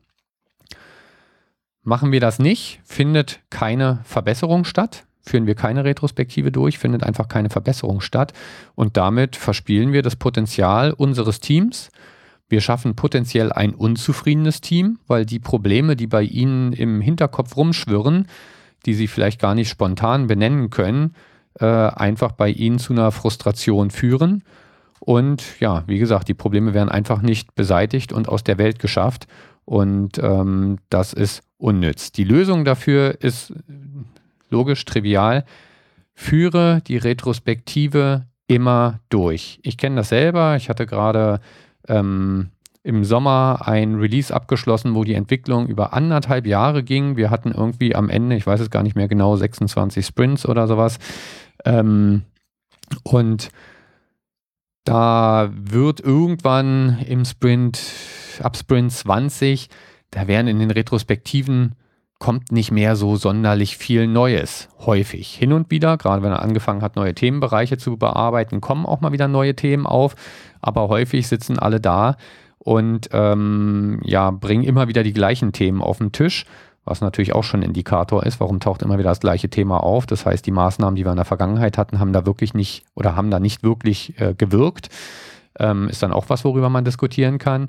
Machen 1.82 2.12
wir 2.12 2.20
das 2.20 2.38
nicht, 2.38 2.80
findet 2.84 3.40
keine 3.50 4.00
Verbesserung 4.04 4.64
statt. 4.64 5.04
Führen 5.26 5.46
wir 5.46 5.54
keine 5.54 5.84
Retrospektive 5.84 6.52
durch, 6.52 6.78
findet 6.78 7.02
einfach 7.02 7.28
keine 7.28 7.50
Verbesserung 7.50 8.00
statt. 8.00 8.32
Und 8.74 8.96
damit 8.96 9.36
verspielen 9.36 9.92
wir 9.92 10.02
das 10.02 10.16
Potenzial 10.16 10.92
unseres 10.92 11.40
Teams 11.40 11.90
wir 12.48 12.60
schaffen 12.60 12.94
potenziell 12.94 13.52
ein 13.52 13.74
unzufriedenes 13.74 14.60
Team, 14.60 14.98
weil 15.06 15.24
die 15.24 15.38
Probleme, 15.38 15.96
die 15.96 16.06
bei 16.06 16.22
Ihnen 16.22 16.72
im 16.72 17.00
Hinterkopf 17.00 17.56
rumschwirren, 17.56 18.28
die 18.86 18.94
Sie 18.94 19.08
vielleicht 19.08 19.40
gar 19.40 19.54
nicht 19.54 19.68
spontan 19.68 20.26
benennen 20.26 20.70
können, 20.70 21.14
äh, 21.61 21.66
einfach 21.66 22.32
bei 22.32 22.48
Ihnen 22.50 22.78
zu 22.78 22.92
einer 22.92 23.12
Frustration 23.12 23.90
führen. 23.90 24.42
Und 25.00 25.61
ja, 25.61 25.84
wie 25.86 25.98
gesagt, 25.98 26.28
die 26.28 26.34
Probleme 26.34 26.74
werden 26.74 26.88
einfach 26.88 27.20
nicht 27.20 27.55
beseitigt 27.55 28.12
und 28.12 28.28
aus 28.28 28.42
der 28.42 28.59
Welt 28.59 28.78
geschafft. 28.78 29.26
Und 29.64 30.18
ähm, 30.18 30.78
das 30.90 31.12
ist 31.12 31.42
unnütz. 31.59 32.12
Die 32.12 32.24
Lösung 32.24 32.64
dafür 32.64 33.16
ist 33.20 33.52
logisch, 34.50 34.84
trivial. 34.84 35.44
Führe 36.14 36.80
die 36.86 36.96
Retrospektive 36.96 38.26
immer 38.46 39.00
durch. 39.09 39.59
Ich 39.62 39.78
kenne 39.78 39.96
das 39.96 40.11
selber. 40.11 40.57
Ich 40.57 40.68
hatte 40.68 40.86
gerade 40.86 41.40
ähm, 41.88 42.50
im 42.82 43.05
Sommer 43.05 43.62
ein 43.64 43.94
Release 43.94 44.32
abgeschlossen, 44.32 44.94
wo 44.94 45.05
die 45.05 45.14
Entwicklung 45.14 45.66
über 45.66 45.94
anderthalb 45.94 46.46
Jahre 46.46 46.82
ging. 46.82 47.16
Wir 47.16 47.30
hatten 47.30 47.50
irgendwie 47.50 47.94
am 47.94 48.11
Ende, 48.11 48.36
ich 48.36 48.46
weiß 48.46 48.61
es 48.61 48.70
gar 48.70 48.82
nicht 48.82 48.94
mehr 48.94 49.09
genau, 49.09 49.36
26 49.36 50.05
Sprints 50.05 50.46
oder 50.46 50.66
sowas. 50.66 50.98
Ähm, 51.64 52.22
und 53.02 53.50
Da 54.84 55.50
wird 55.55 56.00
irgendwann 56.00 56.98
im 57.09 57.24
Sprint, 57.24 57.80
ab 58.42 58.57
Sprint 58.57 58.92
20, 58.92 59.70
da 60.11 60.28
werden 60.28 60.46
in 60.46 60.59
den 60.59 60.70
Retrospektiven 60.70 61.74
kommt 62.18 62.52
nicht 62.52 62.70
mehr 62.70 62.94
so 62.94 63.16
sonderlich 63.16 63.76
viel 63.76 64.07
Neues. 64.07 64.68
Häufig. 64.80 65.34
Hin 65.34 65.52
und 65.52 65.70
wieder, 65.70 65.96
gerade 65.96 66.22
wenn 66.22 66.32
er 66.32 66.42
angefangen 66.42 66.82
hat, 66.82 66.96
neue 66.96 67.14
Themenbereiche 67.14 67.76
zu 67.78 67.96
bearbeiten, 67.96 68.61
kommen 68.61 68.86
auch 68.86 69.00
mal 69.00 69.12
wieder 69.12 69.26
neue 69.26 69.57
Themen 69.57 69.86
auf. 69.86 70.14
Aber 70.61 70.88
häufig 70.88 71.28
sitzen 71.28 71.59
alle 71.59 71.80
da 71.80 72.16
und 72.59 73.09
ähm, 73.12 74.00
ja, 74.05 74.30
bringen 74.30 74.64
immer 74.64 74.88
wieder 74.88 75.02
die 75.02 75.12
gleichen 75.12 75.52
Themen 75.52 75.82
auf 75.82 75.98
den 75.98 76.12
Tisch, 76.12 76.44
was 76.85 77.01
natürlich 77.01 77.35
auch 77.35 77.45
schon 77.45 77.61
ein 77.61 77.68
Indikator 77.68 78.24
ist, 78.24 78.41
warum 78.41 78.61
taucht 78.61 78.82
immer 78.82 78.99
wieder 78.99 79.11
das 79.11 79.20
gleiche 79.20 79.49
Thema 79.49 79.78
auf. 79.78 80.07
Das 80.07 80.26
heißt, 80.26 80.45
die 80.45 80.51
Maßnahmen, 80.51 80.97
die 80.97 81.05
wir 81.05 81.12
in 81.12 81.16
der 81.16 81.24
Vergangenheit 81.24 81.78
hatten, 81.78 81.99
haben 81.99 82.12
da 82.12 82.26
wirklich 82.26 82.55
nicht 82.55 82.85
oder 82.95 83.16
haben 83.16 83.30
da 83.30 83.41
nicht 83.41 83.62
wirklich 83.62 84.20
äh, 84.20 84.35
gewirkt. 84.35 84.89
Ähm, 85.59 85.89
ist 85.89 86.03
dann 86.03 86.12
auch 86.12 86.28
was, 86.28 86.45
worüber 86.45 86.68
man 86.68 86.85
diskutieren 86.85 87.39
kann. 87.39 87.68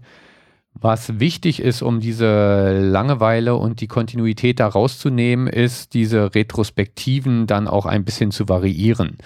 Was 0.74 1.20
wichtig 1.20 1.62
ist, 1.62 1.82
um 1.82 2.02
diese 2.02 2.78
Langeweile 2.78 3.56
und 3.56 3.80
die 3.80 3.88
Kontinuität 3.88 4.60
da 4.60 4.68
rauszunehmen, 4.68 5.48
ist, 5.48 5.94
diese 5.94 6.36
Retrospektiven 6.36 7.48
dann 7.48 7.70
auch 7.70 7.86
ein 7.86 8.04
bisschen 8.04 8.32
zu 8.32 8.50
variieren. 8.50 9.18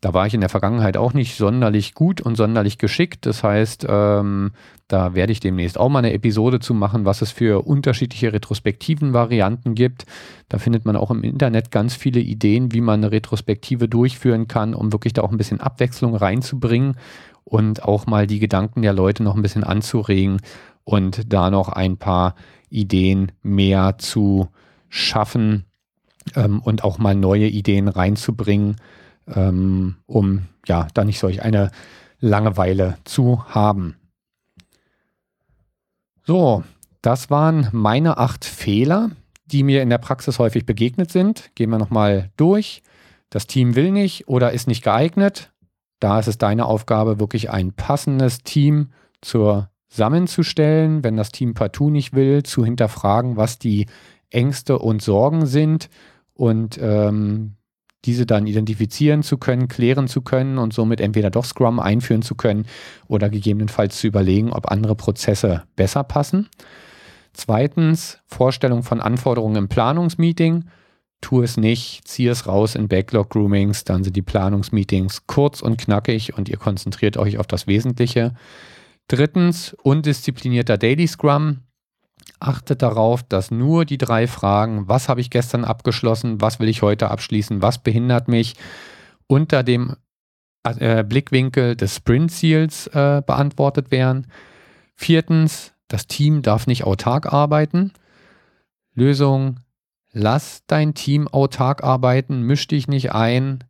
Da 0.00 0.14
war 0.14 0.26
ich 0.26 0.32
in 0.32 0.40
der 0.40 0.48
Vergangenheit 0.48 0.96
auch 0.96 1.12
nicht 1.12 1.36
sonderlich 1.36 1.94
gut 1.94 2.22
und 2.22 2.34
sonderlich 2.34 2.78
geschickt. 2.78 3.26
Das 3.26 3.44
heißt, 3.44 3.86
ähm, 3.86 4.52
da 4.88 5.14
werde 5.14 5.32
ich 5.32 5.40
demnächst 5.40 5.78
auch 5.78 5.90
mal 5.90 5.98
eine 5.98 6.14
Episode 6.14 6.58
zu 6.58 6.72
machen, 6.72 7.04
was 7.04 7.20
es 7.20 7.30
für 7.30 7.66
unterschiedliche 7.66 8.32
retrospektiven 8.32 9.12
Varianten 9.12 9.74
gibt. 9.74 10.06
Da 10.48 10.58
findet 10.58 10.86
man 10.86 10.96
auch 10.96 11.10
im 11.10 11.22
Internet 11.22 11.70
ganz 11.70 11.94
viele 11.94 12.20
Ideen, 12.20 12.72
wie 12.72 12.80
man 12.80 13.00
eine 13.00 13.12
Retrospektive 13.12 13.88
durchführen 13.88 14.48
kann, 14.48 14.74
um 14.74 14.90
wirklich 14.90 15.12
da 15.12 15.22
auch 15.22 15.32
ein 15.32 15.38
bisschen 15.38 15.60
Abwechslung 15.60 16.14
reinzubringen 16.16 16.96
und 17.44 17.82
auch 17.84 18.06
mal 18.06 18.26
die 18.26 18.38
Gedanken 18.38 18.80
der 18.80 18.94
Leute 18.94 19.22
noch 19.22 19.36
ein 19.36 19.42
bisschen 19.42 19.64
anzuregen 19.64 20.40
und 20.84 21.32
da 21.32 21.50
noch 21.50 21.68
ein 21.68 21.98
paar 21.98 22.34
Ideen 22.70 23.32
mehr 23.42 23.98
zu 23.98 24.48
schaffen 24.88 25.66
ähm, 26.34 26.60
und 26.60 26.84
auch 26.84 26.98
mal 26.98 27.14
neue 27.14 27.48
Ideen 27.48 27.88
reinzubringen, 27.88 28.76
ähm, 29.34 29.96
um 30.06 30.46
ja 30.66 30.88
da 30.94 31.04
nicht 31.04 31.18
solch 31.18 31.42
eine 31.42 31.70
Langeweile 32.18 32.98
zu 33.04 33.44
haben. 33.46 33.96
So, 36.24 36.62
das 37.02 37.30
waren 37.30 37.68
meine 37.72 38.18
acht 38.18 38.44
Fehler, 38.44 39.10
die 39.46 39.62
mir 39.62 39.82
in 39.82 39.90
der 39.90 39.98
Praxis 39.98 40.38
häufig 40.38 40.66
begegnet 40.66 41.10
sind. 41.10 41.50
Gehen 41.54 41.70
wir 41.70 41.78
nochmal 41.78 42.30
durch. 42.36 42.82
Das 43.30 43.46
Team 43.46 43.74
will 43.74 43.90
nicht 43.90 44.28
oder 44.28 44.52
ist 44.52 44.68
nicht 44.68 44.82
geeignet. 44.84 45.50
Da 45.98 46.18
ist 46.18 46.28
es 46.28 46.38
deine 46.38 46.66
Aufgabe, 46.66 47.20
wirklich 47.20 47.50
ein 47.50 47.72
passendes 47.72 48.42
Team 48.42 48.90
zusammenzustellen, 49.20 51.04
wenn 51.04 51.16
das 51.16 51.30
Team 51.30 51.54
partout 51.54 51.90
nicht 51.90 52.14
will, 52.14 52.42
zu 52.42 52.64
hinterfragen, 52.64 53.36
was 53.36 53.58
die 53.58 53.86
Ängste 54.30 54.78
und 54.78 55.02
Sorgen 55.02 55.46
sind 55.46 55.90
und 56.32 56.78
ähm, 56.80 57.56
diese 58.04 58.26
dann 58.26 58.46
identifizieren 58.46 59.22
zu 59.22 59.36
können, 59.36 59.68
klären 59.68 60.08
zu 60.08 60.22
können 60.22 60.58
und 60.58 60.72
somit 60.72 61.00
entweder 61.00 61.30
doch 61.30 61.44
Scrum 61.44 61.80
einführen 61.80 62.22
zu 62.22 62.34
können 62.34 62.66
oder 63.08 63.28
gegebenenfalls 63.28 63.98
zu 63.98 64.06
überlegen, 64.06 64.52
ob 64.52 64.70
andere 64.70 64.94
Prozesse 64.94 65.64
besser 65.76 66.04
passen. 66.04 66.48
Zweitens, 67.32 68.18
Vorstellung 68.26 68.82
von 68.82 69.00
Anforderungen 69.00 69.56
im 69.56 69.68
Planungsmeeting. 69.68 70.64
Tu 71.20 71.42
es 71.42 71.58
nicht, 71.58 72.08
zieh 72.08 72.28
es 72.28 72.46
raus 72.46 72.74
in 72.74 72.88
Backlog-Groomings, 72.88 73.84
dann 73.84 74.02
sind 74.02 74.16
die 74.16 74.22
Planungsmeetings 74.22 75.26
kurz 75.26 75.60
und 75.60 75.76
knackig 75.76 76.36
und 76.36 76.48
ihr 76.48 76.56
konzentriert 76.56 77.18
euch 77.18 77.38
auf 77.38 77.46
das 77.46 77.66
Wesentliche. 77.66 78.34
Drittens, 79.06 79.76
undisziplinierter 79.82 80.78
Daily 80.78 81.06
Scrum. 81.06 81.58
Achtet 82.40 82.82
darauf, 82.82 83.22
dass 83.22 83.50
nur 83.50 83.84
die 83.84 83.98
drei 83.98 84.26
Fragen, 84.26 84.88
was 84.88 85.08
habe 85.08 85.20
ich 85.20 85.30
gestern 85.30 85.64
abgeschlossen, 85.64 86.40
was 86.40 86.58
will 86.58 86.68
ich 86.68 86.82
heute 86.82 87.10
abschließen, 87.10 87.62
was 87.62 87.78
behindert 87.78 88.28
mich, 88.28 88.54
unter 89.26 89.62
dem 89.62 89.94
äh, 90.64 91.04
Blickwinkel 91.04 91.76
des 91.76 91.96
Sprint-Ziels 91.96 92.88
äh, 92.88 93.22
beantwortet 93.24 93.90
werden. 93.90 94.26
Viertens, 94.94 95.74
das 95.88 96.06
Team 96.06 96.42
darf 96.42 96.66
nicht 96.66 96.84
autark 96.84 97.32
arbeiten. 97.32 97.92
Lösung, 98.94 99.60
lass 100.12 100.62
dein 100.66 100.94
Team 100.94 101.28
autark 101.28 101.84
arbeiten, 101.84 102.42
misch 102.42 102.66
dich 102.66 102.88
nicht 102.88 103.12
ein, 103.12 103.64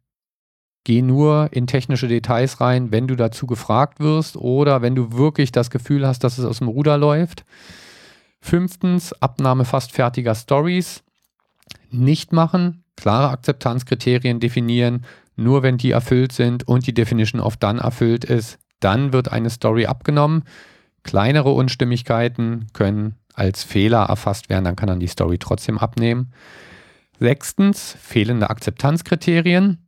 Geh 0.84 1.02
nur 1.02 1.50
in 1.52 1.66
technische 1.66 2.08
Details 2.08 2.60
rein, 2.60 2.90
wenn 2.90 3.06
du 3.06 3.14
dazu 3.14 3.46
gefragt 3.46 4.00
wirst 4.00 4.36
oder 4.36 4.80
wenn 4.80 4.94
du 4.94 5.12
wirklich 5.12 5.52
das 5.52 5.70
Gefühl 5.70 6.06
hast, 6.06 6.24
dass 6.24 6.38
es 6.38 6.44
aus 6.44 6.58
dem 6.58 6.68
Ruder 6.68 6.96
läuft. 6.96 7.44
Fünftens, 8.40 9.12
Abnahme 9.20 9.64
fast 9.64 9.92
fertiger 9.92 10.34
Stories. 10.34 11.02
Nicht 11.90 12.32
machen, 12.32 12.84
klare 12.96 13.30
Akzeptanzkriterien 13.30 14.40
definieren. 14.40 15.04
Nur 15.36 15.62
wenn 15.62 15.78
die 15.78 15.92
erfüllt 15.92 16.32
sind 16.32 16.66
und 16.68 16.86
die 16.86 16.94
Definition 16.94 17.40
of 17.40 17.56
Done 17.56 17.80
erfüllt 17.80 18.24
ist, 18.24 18.58
dann 18.80 19.12
wird 19.12 19.30
eine 19.32 19.50
Story 19.50 19.86
abgenommen. 19.86 20.44
Kleinere 21.02 21.50
Unstimmigkeiten 21.50 22.66
können 22.72 23.16
als 23.34 23.64
Fehler 23.64 24.04
erfasst 24.04 24.50
werden, 24.50 24.64
dann 24.64 24.76
kann 24.76 24.88
man 24.88 25.00
die 25.00 25.06
Story 25.06 25.38
trotzdem 25.38 25.78
abnehmen. 25.78 26.32
Sechstens, 27.18 27.96
fehlende 28.00 28.50
Akzeptanzkriterien. 28.50 29.86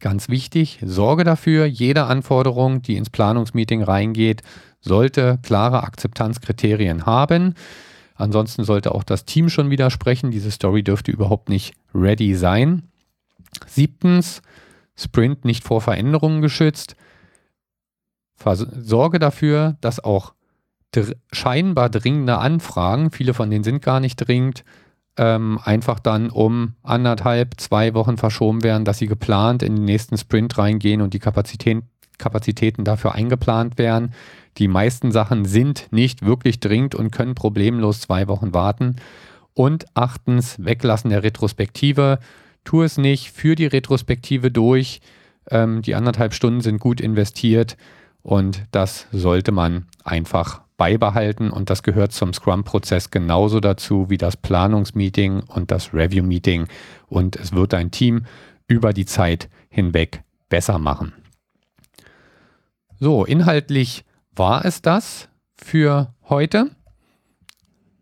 Ganz 0.00 0.28
wichtig, 0.28 0.78
sorge 0.84 1.24
dafür, 1.24 1.66
jede 1.66 2.04
Anforderung, 2.04 2.82
die 2.82 2.96
ins 2.96 3.10
Planungsmeeting 3.10 3.82
reingeht, 3.82 4.42
sollte 4.82 5.38
klare 5.42 5.82
Akzeptanzkriterien 5.82 7.06
haben. 7.06 7.54
Ansonsten 8.14 8.64
sollte 8.64 8.94
auch 8.94 9.04
das 9.04 9.24
Team 9.24 9.48
schon 9.48 9.70
widersprechen. 9.70 10.30
Diese 10.30 10.50
Story 10.50 10.82
dürfte 10.82 11.10
überhaupt 11.10 11.48
nicht 11.48 11.74
ready 11.94 12.34
sein. 12.34 12.82
Siebtens, 13.66 14.42
Sprint 14.94 15.44
nicht 15.44 15.64
vor 15.64 15.80
Veränderungen 15.80 16.42
geschützt. 16.42 16.96
Sorge 18.44 19.18
dafür, 19.18 19.76
dass 19.80 20.02
auch 20.02 20.34
dr 20.90 21.14
scheinbar 21.32 21.88
dringende 21.88 22.38
Anfragen, 22.38 23.10
viele 23.10 23.34
von 23.34 23.50
denen 23.50 23.64
sind 23.64 23.82
gar 23.82 24.00
nicht 24.00 24.16
dringend, 24.16 24.64
ähm, 25.16 25.58
einfach 25.62 26.00
dann 26.00 26.30
um 26.30 26.74
anderthalb, 26.82 27.60
zwei 27.60 27.94
Wochen 27.94 28.16
verschoben 28.16 28.62
werden, 28.62 28.84
dass 28.84 28.98
sie 28.98 29.06
geplant 29.06 29.62
in 29.62 29.76
den 29.76 29.84
nächsten 29.84 30.18
Sprint 30.18 30.58
reingehen 30.58 31.00
und 31.00 31.14
die 31.14 31.18
Kapazität, 31.18 31.84
Kapazitäten 32.18 32.84
dafür 32.84 33.14
eingeplant 33.14 33.78
werden. 33.78 34.12
Die 34.58 34.68
meisten 34.68 35.12
Sachen 35.12 35.44
sind 35.44 35.88
nicht 35.90 36.24
wirklich 36.24 36.60
dringend 36.60 36.94
und 36.94 37.10
können 37.10 37.34
problemlos 37.34 38.00
zwei 38.00 38.28
Wochen 38.28 38.52
warten. 38.54 38.96
Und 39.54 39.86
achtens, 39.94 40.56
Weglassen 40.62 41.10
der 41.10 41.22
Retrospektive. 41.22 42.18
Tu 42.64 42.82
es 42.82 42.96
nicht, 42.96 43.32
führ 43.32 43.54
die 43.54 43.66
Retrospektive 43.66 44.50
durch. 44.50 45.00
Ähm, 45.50 45.82
die 45.82 45.94
anderthalb 45.94 46.34
Stunden 46.34 46.60
sind 46.60 46.78
gut 46.78 47.00
investiert 47.00 47.76
und 48.22 48.64
das 48.70 49.08
sollte 49.10 49.52
man 49.52 49.86
einfach 50.04 50.62
beibehalten 50.76 51.50
und 51.50 51.70
das 51.70 51.82
gehört 51.82 52.12
zum 52.12 52.32
Scrum-Prozess 52.32 53.10
genauso 53.10 53.60
dazu 53.60 54.08
wie 54.08 54.18
das 54.18 54.36
Planungsmeeting 54.36 55.40
und 55.40 55.70
das 55.70 55.92
Review-Meeting 55.92 56.66
und 57.08 57.36
es 57.36 57.52
wird 57.52 57.72
dein 57.72 57.90
Team 57.90 58.24
über 58.68 58.92
die 58.92 59.06
Zeit 59.06 59.48
hinweg 59.68 60.22
besser 60.48 60.78
machen. 60.78 61.12
So, 62.98 63.24
inhaltlich 63.24 64.04
war 64.34 64.64
es 64.64 64.82
das 64.82 65.28
für 65.56 66.14
heute. 66.28 66.70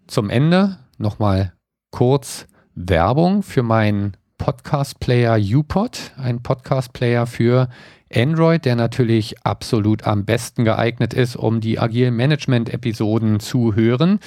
Zum 0.07 0.31
Ende 0.31 0.79
nochmal 0.99 1.53
kurz 1.91 2.47
Werbung 2.75 3.43
für 3.43 3.63
meinen 3.63 4.17
Podcast-Player 4.39 5.39
UPod, 5.39 6.13
ein 6.17 6.43
Podcast-Player 6.43 7.27
für 7.27 7.69
Android, 8.13 8.65
der 8.65 8.77
natürlich 8.77 9.45
absolut 9.45 10.05
am 10.05 10.25
besten 10.25 10.65
geeignet 10.65 11.15
ist, 11.15 11.37
um 11.37 11.61
die 11.61 11.79
agilen 11.79 12.17
Management-Episoden 12.17 13.41
zu 13.41 13.75
hören. 13.75 14.19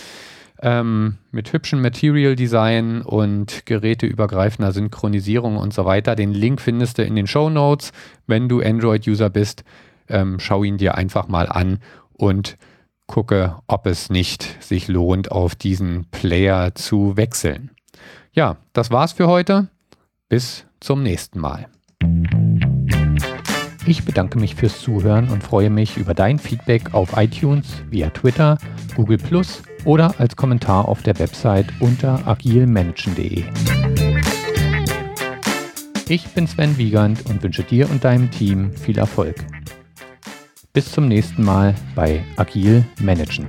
Ähm, 0.62 1.18
mit 1.32 1.52
hübschem 1.52 1.82
Material 1.82 2.36
Design 2.36 3.02
und 3.02 3.66
geräteübergreifender 3.66 4.72
Synchronisierung 4.72 5.58
und 5.58 5.74
so 5.74 5.84
weiter. 5.84 6.16
Den 6.16 6.34
Link 6.34 6.62
findest 6.62 7.00
du 7.00 7.04
in 7.04 7.16
den 7.16 7.28
Show 7.28 7.50
Notes. 7.50 7.92
Wenn 8.28 8.48
du 8.48 8.62
Android-User 8.62 9.30
bist, 9.30 9.64
ähm, 10.10 10.40
schau 10.40 10.64
ihn 10.64 10.78
dir 10.78 10.96
einfach 10.96 11.28
mal 11.28 11.48
an 11.48 11.80
und 12.14 12.58
gucke, 13.08 13.58
ob 13.68 13.86
es 13.86 14.10
nicht 14.10 14.64
sich 14.64 14.88
lohnt, 14.88 15.32
auf 15.32 15.56
diesen 15.56 16.06
Player 16.12 16.74
zu 16.76 17.18
wechseln. 17.18 17.72
Ja, 18.32 18.58
das 18.74 18.92
war's 18.92 19.14
für 19.14 19.28
heute. 19.28 19.68
Bis 20.30 20.66
zum 20.80 21.04
nächsten 21.04 21.40
Mal. 21.40 21.68
Ich 23.86 24.06
bedanke 24.06 24.40
mich 24.40 24.56
fürs 24.56 24.82
Zuhören 24.82 25.30
und 25.30 25.44
freue 25.44 25.70
mich 25.70 25.98
über 25.98 26.14
dein 26.14 26.40
Feedback 26.40 26.94
auf 26.94 27.18
iTunes, 27.18 27.84
via 27.90 28.10
Twitter, 28.10 28.58
Google 28.96 29.18
Plus 29.18 29.62
oder 29.84 30.20
als 30.20 30.36
Kommentar 30.38 30.88
auf 30.88 31.04
der 31.04 31.20
Website 31.20 31.68
unter 31.82 32.26
agilmanagen.de. 32.26 33.44
Ich 36.08 36.28
bin 36.30 36.48
Sven 36.48 36.78
Wiegand 36.78 37.26
und 37.26 37.44
wünsche 37.44 37.64
dir 37.64 37.90
und 37.90 38.04
deinem 38.04 38.32
Team 38.32 38.72
viel 38.74 38.98
Erfolg. 38.98 39.36
Bis 40.76 40.92
zum 40.92 41.08
nächsten 41.08 41.44
Mal 41.44 41.76
bei 41.94 42.26
Agil 42.36 42.84
Managen. 43.00 43.48